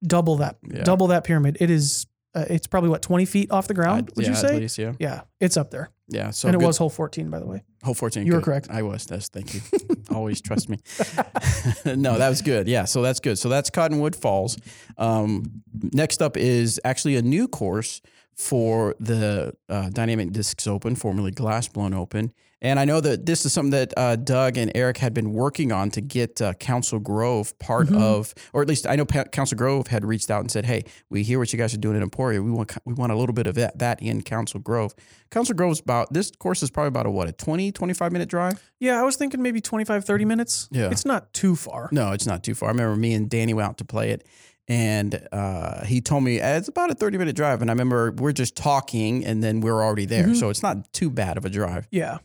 double 0.06 0.36
that, 0.36 0.56
Yeah. 0.70 0.82
double 0.84 1.08
that 1.08 1.24
pyramid. 1.24 1.56
It 1.60 1.70
is. 1.70 2.06
Uh, 2.32 2.44
it's 2.48 2.68
probably 2.68 2.88
what 2.90 3.02
20 3.02 3.24
feet 3.24 3.50
off 3.50 3.66
the 3.66 3.74
ground. 3.74 4.02
I'd- 4.08 4.12
would 4.14 4.24
yeah, 4.24 4.30
you 4.30 4.36
say? 4.36 4.60
least, 4.60 4.78
yeah, 4.78 4.92
Yeah, 5.00 5.22
it's 5.40 5.56
up 5.56 5.72
there. 5.72 5.90
yeah. 6.06 6.30
So 6.30 6.46
and 6.46 6.54
it 6.54 6.60
good- 6.60 6.66
was 6.68 6.76
hole 6.78 6.88
14, 6.88 7.28
by 7.28 7.40
the 7.40 7.46
way. 7.46 7.64
Hole 7.82 7.92
14. 7.94 8.24
You 8.24 8.34
were 8.34 8.40
correct. 8.40 8.68
I 8.70 8.82
was. 8.82 9.04
That's 9.04 9.26
thank 9.28 9.52
you. 9.52 9.60
Always 10.14 10.40
trust 10.40 10.68
me. 10.68 10.78
no, 11.96 12.18
that 12.18 12.28
was 12.28 12.40
good. 12.40 12.68
Yeah, 12.68 12.84
so 12.84 13.02
that's 13.02 13.18
good. 13.18 13.36
So 13.36 13.48
that's 13.48 13.68
Cottonwood 13.68 14.14
Falls. 14.14 14.56
Um, 14.96 15.62
next 15.92 16.22
up 16.22 16.36
is 16.36 16.80
actually 16.84 17.16
a 17.16 17.22
new 17.22 17.48
course 17.48 18.00
for 18.40 18.94
the 18.98 19.52
uh, 19.68 19.90
Dynamic 19.90 20.32
Discs 20.32 20.66
Open, 20.66 20.94
formerly 20.96 21.30
Glass 21.30 21.68
Blown 21.68 21.92
Open. 21.92 22.32
And 22.62 22.78
I 22.78 22.84
know 22.84 23.00
that 23.00 23.24
this 23.24 23.46
is 23.46 23.54
something 23.54 23.70
that 23.70 23.94
uh, 23.96 24.16
Doug 24.16 24.58
and 24.58 24.70
Eric 24.74 24.98
had 24.98 25.14
been 25.14 25.32
working 25.32 25.72
on 25.72 25.90
to 25.92 26.02
get 26.02 26.42
uh, 26.42 26.52
Council 26.54 26.98
Grove 26.98 27.58
part 27.58 27.86
Mm-hmm. 27.88 27.96
of, 27.96 28.34
or 28.52 28.60
at 28.60 28.68
least 28.68 28.86
I 28.86 28.96
know 28.96 29.06
Pa- 29.06 29.24
Council 29.24 29.56
Grove 29.56 29.86
had 29.86 30.04
reached 30.04 30.30
out 30.30 30.40
and 30.40 30.50
said, 30.50 30.66
"Hey, 30.66 30.84
we 31.08 31.22
hear 31.22 31.38
what 31.38 31.52
you 31.54 31.58
guys 31.58 31.72
are 31.72 31.78
doing 31.78 31.96
in 31.96 32.02
Emporia. 32.02 32.42
We 32.42 32.50
want 32.50 32.76
we 32.84 32.92
want 32.92 33.12
a 33.12 33.16
little 33.16 33.32
bit 33.32 33.46
of 33.46 33.54
that 33.54 33.78
that 33.78 34.02
in 34.02 34.20
Council 34.22 34.60
Grove." 34.60 34.94
Council 35.30 35.54
Grove 35.54 35.72
is 35.72 35.80
about 35.80 36.12
this 36.12 36.30
course 36.38 36.62
is 36.62 36.70
probably 36.70 36.88
about 36.88 37.06
a 37.06 37.10
what 37.10 37.28
a 37.28 37.32
20, 37.32 37.72
25 37.72 38.12
minute 38.12 38.28
drive. 38.28 38.70
Yeah, 38.78 39.00
I 39.00 39.04
was 39.04 39.16
thinking 39.16 39.40
maybe 39.42 39.60
25, 39.62 40.04
30 40.04 40.24
minutes. 40.26 40.68
Yeah. 40.70 40.90
It's 40.90 41.06
not 41.06 41.32
too 41.32 41.56
far. 41.56 41.88
No, 41.92 42.12
it's 42.12 42.26
not 42.26 42.44
too 42.44 42.54
far. 42.54 42.68
I 42.68 42.72
remember 42.72 42.96
me 42.96 43.14
and 43.14 43.30
Danny 43.30 43.54
went 43.54 43.68
out 43.68 43.78
to 43.78 43.84
play 43.86 44.10
it, 44.10 44.26
and 44.70 45.26
uh, 45.32 45.84
he 45.84 46.00
told 46.00 46.22
me 46.24 46.40
"Eh, 46.40 46.56
it's 46.58 46.68
about 46.68 46.90
a 46.90 46.94
thirty 46.94 47.18
minute 47.18 47.34
drive. 47.36 47.60
And 47.60 47.70
I 47.70 47.72
remember 47.74 48.12
we're 48.12 48.32
just 48.32 48.56
talking, 48.56 49.24
and 49.26 49.42
then 49.42 49.60
we're 49.60 49.82
already 49.82 50.06
there, 50.06 50.34
so 50.34 50.48
it's 50.48 50.62
not 50.62 50.92
too 50.92 51.10
bad 51.10 51.36
of 51.36 51.44
a 51.44 51.50
drive. 51.50 51.86
Yeah. 51.90 52.18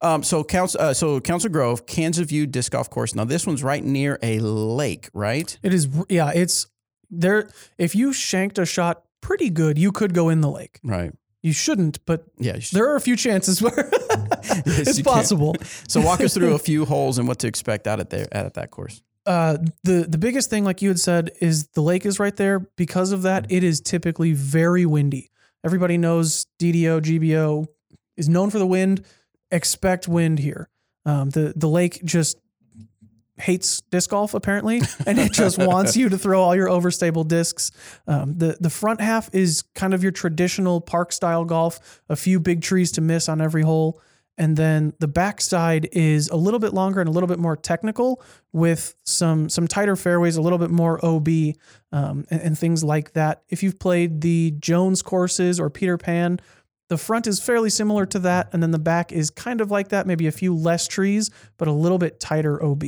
Um, 0.00 0.22
so 0.22 0.42
Council, 0.44 0.80
uh, 0.80 0.94
so 0.94 1.20
Council 1.20 1.50
Grove, 1.50 1.86
Kansas 1.86 2.26
View 2.26 2.46
Disc 2.46 2.72
Golf 2.72 2.88
Course. 2.90 3.14
Now 3.14 3.24
this 3.24 3.46
one's 3.46 3.62
right 3.62 3.82
near 3.84 4.18
a 4.22 4.38
lake, 4.40 5.10
right? 5.12 5.56
It 5.62 5.72
is, 5.74 5.88
yeah, 6.08 6.30
it's 6.34 6.66
there. 7.10 7.48
If 7.78 7.94
you 7.94 8.12
shanked 8.12 8.58
a 8.58 8.66
shot 8.66 9.02
pretty 9.20 9.50
good, 9.50 9.78
you 9.78 9.92
could 9.92 10.14
go 10.14 10.28
in 10.30 10.40
the 10.40 10.50
lake. 10.50 10.80
Right. 10.82 11.12
You 11.42 11.52
shouldn't, 11.52 12.04
but 12.06 12.24
Yeah. 12.38 12.58
should- 12.58 12.76
there 12.76 12.90
are 12.90 12.96
a 12.96 13.00
few 13.00 13.14
chances 13.14 13.62
where 13.62 13.88
it's 14.66 15.00
possible. 15.02 15.54
So 15.86 16.00
walk 16.00 16.20
us 16.22 16.34
through 16.34 16.54
a 16.54 16.58
few 16.70 16.84
holes 16.84 17.18
and 17.18 17.28
what 17.28 17.38
to 17.40 17.46
expect 17.46 17.86
out 17.86 18.00
at 18.00 18.10
there 18.10 18.26
at 18.32 18.54
that 18.54 18.70
course. 18.72 19.00
Uh, 19.28 19.58
the 19.84 20.06
the 20.08 20.16
biggest 20.16 20.48
thing, 20.48 20.64
like 20.64 20.80
you 20.80 20.88
had 20.88 20.98
said, 20.98 21.32
is 21.38 21.68
the 21.74 21.82
lake 21.82 22.06
is 22.06 22.18
right 22.18 22.34
there. 22.34 22.60
Because 22.76 23.12
of 23.12 23.22
that, 23.22 23.44
it 23.50 23.62
is 23.62 23.78
typically 23.78 24.32
very 24.32 24.86
windy. 24.86 25.30
Everybody 25.62 25.98
knows 25.98 26.46
DDO, 26.58 27.02
GBO 27.02 27.66
is 28.16 28.26
known 28.26 28.48
for 28.48 28.58
the 28.58 28.66
wind. 28.66 29.04
Expect 29.50 30.08
wind 30.08 30.38
here. 30.38 30.70
Um, 31.04 31.28
the 31.28 31.52
the 31.54 31.68
lake 31.68 32.02
just 32.04 32.38
hates 33.36 33.82
disc 33.90 34.08
golf 34.08 34.32
apparently, 34.32 34.80
and 35.06 35.18
it 35.18 35.32
just 35.32 35.58
wants 35.58 35.94
you 35.94 36.08
to 36.08 36.16
throw 36.16 36.40
all 36.40 36.56
your 36.56 36.68
overstable 36.68 37.28
discs. 37.28 37.70
Um, 38.06 38.38
the 38.38 38.56
the 38.58 38.70
front 38.70 39.02
half 39.02 39.28
is 39.34 39.62
kind 39.74 39.92
of 39.92 40.02
your 40.02 40.12
traditional 40.12 40.80
park 40.80 41.12
style 41.12 41.44
golf. 41.44 42.00
A 42.08 42.16
few 42.16 42.40
big 42.40 42.62
trees 42.62 42.92
to 42.92 43.02
miss 43.02 43.28
on 43.28 43.42
every 43.42 43.62
hole. 43.62 44.00
And 44.38 44.56
then 44.56 44.92
the 45.00 45.08
backside 45.08 45.88
is 45.92 46.28
a 46.28 46.36
little 46.36 46.60
bit 46.60 46.72
longer 46.72 47.00
and 47.00 47.08
a 47.08 47.12
little 47.12 47.26
bit 47.26 47.40
more 47.40 47.56
technical 47.56 48.22
with 48.52 48.94
some 49.04 49.48
some 49.48 49.66
tighter 49.66 49.96
fairways, 49.96 50.36
a 50.36 50.40
little 50.42 50.58
bit 50.58 50.70
more 50.70 51.04
OB 51.04 51.28
um, 51.92 52.24
and, 52.30 52.40
and 52.40 52.58
things 52.58 52.84
like 52.84 53.12
that. 53.14 53.42
If 53.48 53.62
you've 53.64 53.78
played 53.80 54.20
the 54.20 54.52
Jones 54.60 55.02
courses 55.02 55.58
or 55.58 55.68
Peter 55.70 55.98
Pan, 55.98 56.38
The 56.88 56.96
front 56.96 57.26
is 57.26 57.38
fairly 57.40 57.68
similar 57.68 58.06
to 58.06 58.18
that, 58.20 58.48
and 58.52 58.62
then 58.62 58.70
the 58.70 58.78
back 58.78 59.12
is 59.12 59.28
kind 59.30 59.60
of 59.60 59.70
like 59.70 59.88
that, 59.88 60.06
maybe 60.06 60.26
a 60.26 60.32
few 60.32 60.54
less 60.56 60.88
trees, 60.88 61.30
but 61.58 61.68
a 61.68 61.72
little 61.72 61.98
bit 61.98 62.18
tighter 62.18 62.62
OB. 62.64 62.82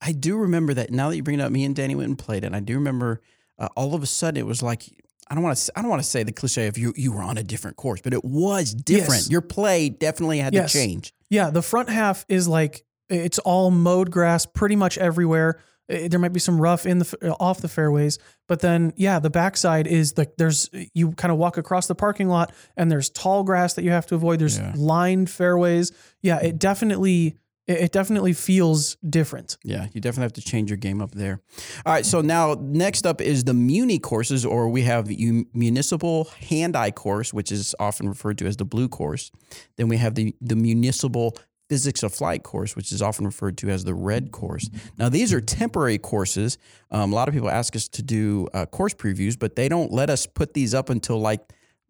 I 0.00 0.12
do 0.12 0.36
remember 0.36 0.72
that. 0.74 0.90
Now 0.90 1.10
that 1.10 1.16
you 1.16 1.22
bring 1.24 1.40
it 1.40 1.42
up, 1.42 1.50
me 1.50 1.64
and 1.64 1.74
Danny 1.74 1.96
went 1.96 2.08
and 2.08 2.18
played. 2.18 2.44
And 2.44 2.54
I 2.54 2.60
do 2.60 2.74
remember 2.74 3.20
uh, 3.58 3.68
all 3.76 3.94
of 3.94 4.02
a 4.02 4.06
sudden 4.06 4.38
it 4.38 4.46
was 4.46 4.62
like 4.62 4.84
I 5.30 5.34
don't 5.34 5.42
want 5.44 5.56
to 5.56 5.72
I 5.76 5.80
don't 5.82 5.90
want 5.90 6.02
to 6.02 6.08
say 6.08 6.22
the 6.22 6.32
cliche 6.32 6.66
of 6.66 6.76
you 6.78 6.92
you 6.96 7.12
were 7.12 7.22
on 7.22 7.38
a 7.38 7.42
different 7.42 7.76
course, 7.76 8.00
but 8.02 8.12
it 8.12 8.24
was 8.24 8.74
different. 8.74 9.22
Yes. 9.22 9.30
Your 9.30 9.40
play 9.40 9.88
definitely 9.88 10.38
had 10.38 10.52
Yes. 10.54 10.72
to 10.72 10.78
change. 10.78 11.14
Yeah, 11.30 11.50
the 11.50 11.62
front 11.62 11.88
half 11.88 12.24
is 12.28 12.46
like 12.48 12.84
it's 13.08 13.38
all 13.40 13.70
mowed 13.70 14.10
grass 14.10 14.46
pretty 14.46 14.76
much 14.76 14.98
everywhere. 14.98 15.60
There 15.88 16.18
might 16.18 16.32
be 16.32 16.40
some 16.40 16.58
rough 16.58 16.86
in 16.86 16.98
the 17.00 17.16
uh, 17.22 17.34
off 17.38 17.60
the 17.60 17.68
fairways, 17.68 18.18
but 18.48 18.60
then 18.60 18.92
yeah, 18.96 19.18
the 19.18 19.28
backside 19.28 19.86
is 19.86 20.16
like 20.16 20.36
there's 20.38 20.70
you 20.94 21.12
kind 21.12 21.30
of 21.32 21.36
walk 21.38 21.58
across 21.58 21.86
the 21.88 21.94
parking 21.94 22.28
lot 22.28 22.52
and 22.76 22.90
there's 22.90 23.10
tall 23.10 23.44
grass 23.44 23.74
that 23.74 23.84
you 23.84 23.90
have 23.90 24.06
to 24.06 24.14
avoid. 24.14 24.38
There's 24.38 24.58
Yeah. 24.58 24.72
lined 24.76 25.28
fairways. 25.28 25.92
Yeah, 26.22 26.38
it 26.40 26.58
definitely 26.58 27.36
it 27.66 27.80
it 27.80 27.92
definitely 27.92 28.32
feels 28.32 28.96
different. 29.08 29.56
Yeah, 29.64 29.88
you 29.92 30.00
definitely 30.00 30.24
have 30.24 30.32
to 30.34 30.42
change 30.42 30.70
your 30.70 30.76
game 30.76 31.00
up 31.00 31.12
there. 31.12 31.40
All 31.84 31.92
right, 31.92 32.06
so 32.06 32.20
now 32.20 32.56
next 32.60 33.06
up 33.06 33.20
is 33.20 33.44
the 33.44 33.54
Muni 33.54 33.98
courses, 33.98 34.44
or 34.44 34.68
we 34.68 34.82
have 34.82 35.06
the 35.06 35.46
municipal 35.52 36.24
hand-eye 36.48 36.92
course, 36.92 37.32
which 37.32 37.50
is 37.50 37.74
often 37.78 38.08
referred 38.08 38.38
to 38.38 38.46
as 38.46 38.56
the 38.56 38.64
blue 38.64 38.88
course. 38.88 39.30
Then 39.76 39.88
we 39.88 39.96
have 39.98 40.14
the 40.14 40.34
the 40.40 40.56
municipal 40.56 41.36
physics 41.68 42.02
of 42.02 42.14
flight 42.14 42.42
course, 42.42 42.76
which 42.76 42.92
is 42.92 43.00
often 43.00 43.24
referred 43.24 43.56
to 43.58 43.70
as 43.70 43.84
the 43.84 43.94
red 43.94 44.30
course. 44.30 44.68
Now 44.98 45.08
these 45.08 45.32
are 45.32 45.40
temporary 45.40 45.98
courses. 45.98 46.58
Um, 46.90 47.12
a 47.12 47.14
lot 47.14 47.28
of 47.28 47.34
people 47.34 47.48
ask 47.50 47.74
us 47.74 47.88
to 47.88 48.02
do 48.02 48.48
uh, 48.52 48.66
course 48.66 48.94
previews, 48.94 49.38
but 49.38 49.56
they 49.56 49.68
don't 49.68 49.90
let 49.90 50.10
us 50.10 50.26
put 50.26 50.54
these 50.54 50.74
up 50.74 50.90
until 50.90 51.18
like 51.18 51.40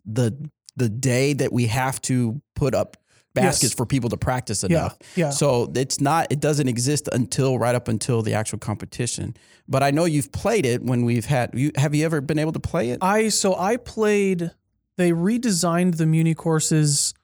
the 0.04 0.48
the 0.76 0.88
day 0.88 1.32
that 1.32 1.52
we 1.52 1.66
have 1.66 2.00
to 2.02 2.40
put 2.54 2.74
up 2.74 2.96
baskets 3.34 3.62
Yes. 3.72 3.74
for 3.74 3.84
people 3.86 4.10
to 4.10 4.16
practice 4.16 4.64
enough. 4.64 4.96
Yeah, 5.16 5.26
yeah. 5.26 5.30
So 5.30 5.70
it's 5.74 6.00
not 6.00 6.28
it 6.30 6.40
doesn't 6.40 6.68
exist 6.68 7.08
until 7.12 7.58
right 7.58 7.74
up 7.74 7.88
until 7.88 8.22
the 8.22 8.34
actual 8.34 8.58
competition. 8.58 9.36
But 9.68 9.82
I 9.82 9.90
know 9.90 10.04
you've 10.04 10.30
played 10.32 10.64
it 10.66 10.82
when 10.82 11.04
we've 11.04 11.24
had 11.26 11.50
you 11.54 11.72
have 11.76 11.94
you 11.94 12.04
ever 12.04 12.20
been 12.20 12.38
able 12.38 12.52
to 12.52 12.60
play 12.60 12.90
it? 12.90 12.98
I 13.02 13.28
so 13.28 13.54
I 13.56 13.76
played. 13.76 14.50
They 14.96 15.10
redesigned 15.10 15.96
the 15.96 16.06
Muni 16.06 16.34
courses. 16.34 17.14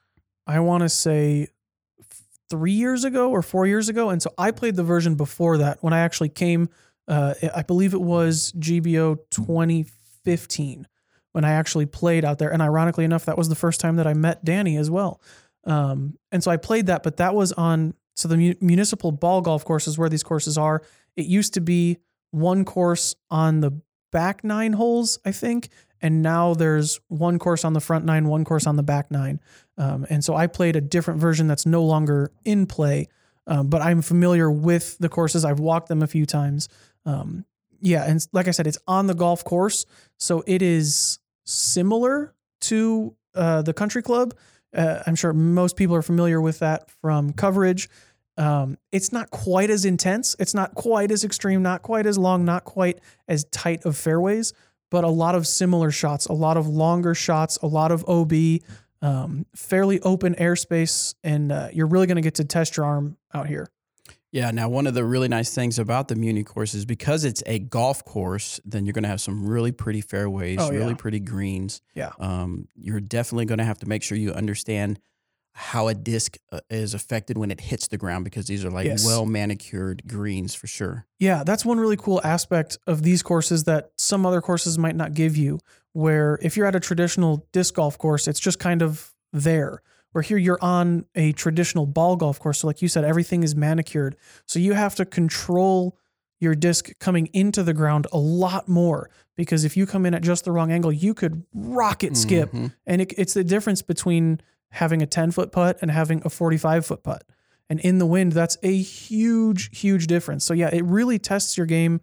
I 0.46 0.58
want 0.60 0.82
to 0.82 0.88
say 0.88 1.46
three 2.48 2.72
years 2.72 3.04
ago 3.04 3.30
or 3.30 3.42
four 3.42 3.64
years 3.66 3.88
ago, 3.88 4.10
and 4.10 4.20
so 4.20 4.32
I 4.36 4.50
played 4.50 4.74
the 4.74 4.82
version 4.82 5.14
before 5.14 5.58
that 5.58 5.78
when 5.82 5.92
I 5.92 6.00
actually 6.00 6.30
came. 6.30 6.68
Uh, 7.06 7.34
I 7.54 7.62
believe 7.62 7.94
it 7.94 8.00
was 8.00 8.52
GBO 8.58 9.18
2015 9.30 10.86
when 11.32 11.44
I 11.44 11.52
actually 11.52 11.86
played 11.86 12.24
out 12.24 12.38
there, 12.38 12.52
and 12.52 12.60
ironically 12.60 13.04
enough, 13.04 13.24
that 13.26 13.38
was 13.38 13.48
the 13.48 13.54
first 13.54 13.80
time 13.80 13.96
that 13.96 14.06
I 14.06 14.14
met 14.14 14.44
Danny 14.44 14.76
as 14.76 14.90
well. 14.90 15.20
Um, 15.64 16.16
and 16.32 16.42
so 16.42 16.50
I 16.50 16.56
played 16.56 16.86
that, 16.86 17.02
but 17.02 17.18
that 17.18 17.34
was 17.34 17.52
on 17.52 17.94
so 18.16 18.28
the 18.28 18.36
mu- 18.36 18.54
municipal 18.60 19.12
ball 19.12 19.40
golf 19.40 19.64
courses 19.64 19.98
where 19.98 20.08
these 20.08 20.22
courses 20.22 20.58
are. 20.58 20.82
It 21.16 21.26
used 21.26 21.54
to 21.54 21.60
be 21.60 21.98
one 22.30 22.64
course 22.64 23.14
on 23.30 23.60
the 23.60 23.80
back 24.12 24.44
nine 24.44 24.72
holes, 24.72 25.18
I 25.24 25.32
think, 25.32 25.68
and 26.00 26.22
now 26.22 26.54
there's 26.54 27.00
one 27.08 27.38
course 27.38 27.64
on 27.64 27.72
the 27.72 27.80
front 27.80 28.04
nine, 28.04 28.26
one 28.26 28.44
course 28.44 28.66
on 28.66 28.76
the 28.76 28.82
back 28.82 29.10
nine. 29.10 29.40
Um, 29.78 30.06
and 30.10 30.24
so 30.24 30.34
I 30.34 30.46
played 30.46 30.76
a 30.76 30.80
different 30.80 31.20
version 31.20 31.46
that's 31.46 31.66
no 31.66 31.82
longer 31.84 32.32
in 32.44 32.66
play, 32.66 33.08
um, 33.46 33.68
but 33.68 33.82
I'm 33.82 34.02
familiar 34.02 34.50
with 34.50 34.98
the 34.98 35.08
courses. 35.08 35.44
I've 35.44 35.60
walked 35.60 35.88
them 35.88 36.02
a 36.02 36.06
few 36.06 36.26
times. 36.26 36.68
Um, 37.04 37.44
yeah, 37.80 38.04
and 38.04 38.24
like 38.32 38.48
I 38.48 38.50
said, 38.50 38.66
it's 38.66 38.78
on 38.86 39.06
the 39.06 39.14
golf 39.14 39.44
course, 39.44 39.86
so 40.18 40.42
it 40.46 40.62
is 40.62 41.18
similar 41.44 42.34
to 42.62 43.16
uh, 43.34 43.62
the 43.62 43.72
country 43.72 44.02
club. 44.02 44.34
Uh, 44.74 45.02
I'm 45.06 45.14
sure 45.14 45.32
most 45.32 45.76
people 45.76 45.96
are 45.96 46.02
familiar 46.02 46.40
with 46.40 46.60
that 46.60 46.90
from 47.02 47.32
coverage. 47.32 47.88
Um, 48.36 48.78
it's 48.92 49.12
not 49.12 49.30
quite 49.30 49.70
as 49.70 49.84
intense. 49.84 50.36
It's 50.38 50.54
not 50.54 50.74
quite 50.74 51.10
as 51.10 51.24
extreme, 51.24 51.62
not 51.62 51.82
quite 51.82 52.06
as 52.06 52.16
long, 52.16 52.44
not 52.44 52.64
quite 52.64 53.00
as 53.28 53.44
tight 53.44 53.84
of 53.84 53.96
fairways, 53.96 54.52
but 54.90 55.04
a 55.04 55.08
lot 55.08 55.34
of 55.34 55.46
similar 55.46 55.90
shots, 55.90 56.26
a 56.26 56.32
lot 56.32 56.56
of 56.56 56.66
longer 56.66 57.14
shots, 57.14 57.58
a 57.62 57.66
lot 57.66 57.92
of 57.92 58.04
OB, 58.08 58.32
um, 59.02 59.46
fairly 59.54 60.00
open 60.00 60.34
airspace, 60.36 61.14
and 61.22 61.52
uh, 61.52 61.68
you're 61.72 61.86
really 61.86 62.06
going 62.06 62.16
to 62.16 62.22
get 62.22 62.36
to 62.36 62.44
test 62.44 62.76
your 62.76 62.86
arm 62.86 63.16
out 63.34 63.46
here. 63.46 63.68
Yeah. 64.32 64.50
Now, 64.52 64.68
one 64.68 64.86
of 64.86 64.94
the 64.94 65.04
really 65.04 65.28
nice 65.28 65.54
things 65.54 65.78
about 65.78 66.08
the 66.08 66.14
Muni 66.14 66.44
course 66.44 66.74
is 66.74 66.84
because 66.84 67.24
it's 67.24 67.42
a 67.46 67.58
golf 67.58 68.04
course, 68.04 68.60
then 68.64 68.86
you're 68.86 68.92
going 68.92 69.02
to 69.02 69.08
have 69.08 69.20
some 69.20 69.46
really 69.46 69.72
pretty 69.72 70.00
fairways, 70.00 70.58
Oh, 70.60 70.70
yeah. 70.70 70.78
really 70.78 70.94
pretty 70.94 71.20
greens. 71.20 71.82
Yeah. 71.94 72.10
Um, 72.20 72.68
you're 72.76 73.00
definitely 73.00 73.46
going 73.46 73.58
to 73.58 73.64
have 73.64 73.78
to 73.80 73.88
make 73.88 74.02
sure 74.02 74.16
you 74.16 74.32
understand 74.32 75.00
how 75.52 75.88
a 75.88 75.94
disc 75.94 76.36
uh, 76.52 76.60
is 76.70 76.94
affected 76.94 77.36
when 77.36 77.50
it 77.50 77.60
hits 77.60 77.88
the 77.88 77.98
ground 77.98 78.22
because 78.24 78.46
these 78.46 78.64
are 78.64 78.70
like 78.70 78.86
Yes. 78.86 79.04
well 79.04 79.26
manicured 79.26 80.02
greens 80.06 80.54
for 80.54 80.68
sure. 80.68 81.06
Yeah, 81.18 81.42
that's 81.44 81.64
one 81.64 81.80
really 81.80 81.96
cool 81.96 82.20
aspect 82.22 82.78
of 82.86 83.02
these 83.02 83.22
courses 83.24 83.64
that 83.64 83.90
some 83.98 84.24
other 84.24 84.40
courses 84.40 84.78
might 84.78 84.94
not 84.94 85.12
give 85.12 85.36
you. 85.36 85.58
Where 85.92 86.38
if 86.40 86.56
you're 86.56 86.66
at 86.66 86.76
a 86.76 86.80
traditional 86.80 87.48
disc 87.52 87.74
golf 87.74 87.98
course, 87.98 88.28
it's 88.28 88.38
just 88.38 88.60
kind 88.60 88.80
of 88.80 89.12
there. 89.32 89.82
Where 90.12 90.22
here 90.22 90.38
you're 90.38 90.58
on 90.60 91.04
a 91.14 91.32
traditional 91.32 91.86
ball 91.86 92.16
golf 92.16 92.40
course. 92.40 92.60
So, 92.60 92.66
like 92.66 92.82
you 92.82 92.88
said, 92.88 93.04
everything 93.04 93.42
is 93.42 93.54
manicured. 93.54 94.16
So 94.46 94.58
you 94.58 94.72
have 94.72 94.94
to 94.96 95.04
control 95.04 95.96
your 96.40 96.54
disc 96.54 96.90
coming 96.98 97.26
into 97.32 97.62
the 97.62 97.74
ground 97.74 98.06
a 98.12 98.18
lot 98.18 98.66
more 98.68 99.10
because 99.36 99.64
if 99.64 99.76
you 99.76 99.86
come 99.86 100.06
in 100.06 100.14
at 100.14 100.22
just 100.22 100.44
the 100.44 100.52
wrong 100.52 100.72
angle, 100.72 100.90
you 100.90 101.14
could 101.14 101.44
rocket 101.54 102.16
skip. 102.16 102.50
Mhm. 102.52 102.72
And 102.86 103.02
it, 103.02 103.12
it's 103.18 103.34
the 103.34 103.44
difference 103.44 103.82
between 103.82 104.40
having 104.70 105.02
a 105.02 105.06
10 105.06 105.30
foot 105.32 105.52
putt 105.52 105.78
and 105.82 105.90
having 105.90 106.22
a 106.24 106.30
45 106.30 106.86
foot 106.86 107.02
putt. 107.02 107.24
And 107.68 107.78
in 107.80 107.98
the 107.98 108.06
wind, 108.06 108.32
that's 108.32 108.56
a 108.62 108.76
huge, 108.76 109.76
huge 109.78 110.06
difference. 110.08 110.44
So, 110.44 110.54
yeah, 110.54 110.70
it 110.72 110.84
really 110.84 111.18
tests 111.20 111.56
your 111.56 111.66
game 111.66 112.00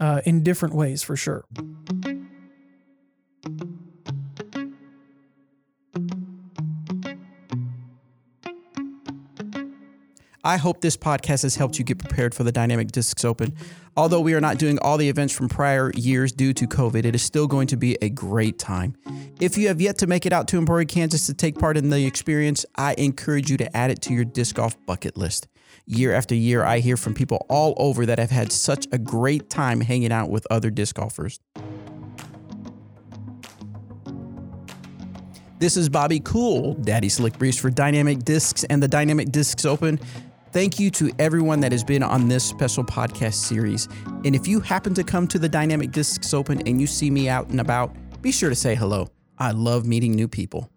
uh, 0.00 0.22
in 0.24 0.42
different 0.42 0.74
ways 0.74 1.02
for 1.04 1.14
sure. 1.14 1.44
I 10.46 10.58
hope 10.58 10.82
this 10.82 10.94
podcast 10.94 11.42
has 11.42 11.56
helped 11.56 11.78
you 11.78 11.86
get 11.86 11.98
prepared 11.98 12.34
for 12.34 12.44
the 12.44 12.52
Dynamic 12.52 12.92
Discs 12.92 13.24
Open. 13.24 13.54
Although 13.96 14.20
we 14.20 14.34
are 14.34 14.42
not 14.42 14.58
doing 14.58 14.78
all 14.80 14.98
the 14.98 15.08
events 15.08 15.32
from 15.34 15.48
prior 15.48 15.90
years 15.94 16.32
due 16.32 16.52
to 16.52 16.66
COVID, 16.66 17.06
it 17.06 17.14
is 17.14 17.22
still 17.22 17.46
going 17.46 17.66
to 17.68 17.78
be 17.78 17.96
a 18.02 18.10
great 18.10 18.58
time. 18.58 18.94
If 19.40 19.56
you 19.56 19.68
have 19.68 19.80
yet 19.80 19.96
to 19.98 20.06
make 20.06 20.26
it 20.26 20.34
out 20.34 20.46
to 20.48 20.58
Emporia, 20.58 20.84
Kansas 20.84 21.24
to 21.26 21.34
take 21.34 21.58
part 21.58 21.78
in 21.78 21.88
the 21.88 22.04
experience, 22.04 22.66
I 22.76 22.94
encourage 22.98 23.50
you 23.50 23.56
to 23.56 23.74
add 23.74 23.90
it 23.90 24.02
to 24.02 24.12
your 24.12 24.26
disc 24.26 24.56
golf 24.56 24.76
bucket 24.84 25.16
list. 25.16 25.48
Year 25.86 26.12
after 26.12 26.34
year, 26.34 26.62
I 26.62 26.80
hear 26.80 26.98
from 26.98 27.14
people 27.14 27.46
all 27.48 27.72
over 27.78 28.04
that 28.04 28.18
have 28.18 28.30
had 28.30 28.52
such 28.52 28.86
a 28.92 28.98
great 28.98 29.48
time 29.48 29.80
hanging 29.80 30.12
out 30.12 30.28
with 30.28 30.46
other 30.50 30.68
disc 30.68 30.96
golfers. 30.96 31.40
This 35.58 35.78
is 35.78 35.88
Bobby 35.88 36.20
Cool, 36.20 36.74
Daddy 36.74 37.08
Slick 37.08 37.38
Breeze 37.38 37.58
for 37.58 37.70
Dynamic 37.70 38.18
Discs 38.18 38.64
and 38.64 38.82
the 38.82 38.88
Dynamic 38.88 39.32
Discs 39.32 39.64
Open. 39.64 39.98
Thank 40.54 40.78
you 40.78 40.88
to 40.92 41.10
everyone 41.18 41.58
that 41.62 41.72
has 41.72 41.82
been 41.82 42.04
on 42.04 42.28
this 42.28 42.44
special 42.44 42.84
podcast 42.84 43.34
series. 43.34 43.88
And 44.24 44.36
if 44.36 44.46
you 44.46 44.60
happen 44.60 44.94
to 44.94 45.02
come 45.02 45.26
to 45.26 45.38
the 45.40 45.48
Dynamic 45.48 45.90
Discs 45.90 46.32
Open 46.32 46.62
and 46.64 46.80
you 46.80 46.86
see 46.86 47.10
me 47.10 47.28
out 47.28 47.48
and 47.48 47.60
about, 47.60 47.92
be 48.22 48.30
sure 48.30 48.50
to 48.50 48.54
say 48.54 48.76
hello. 48.76 49.08
I 49.36 49.50
love 49.50 49.84
meeting 49.84 50.12
new 50.12 50.28
people. 50.28 50.70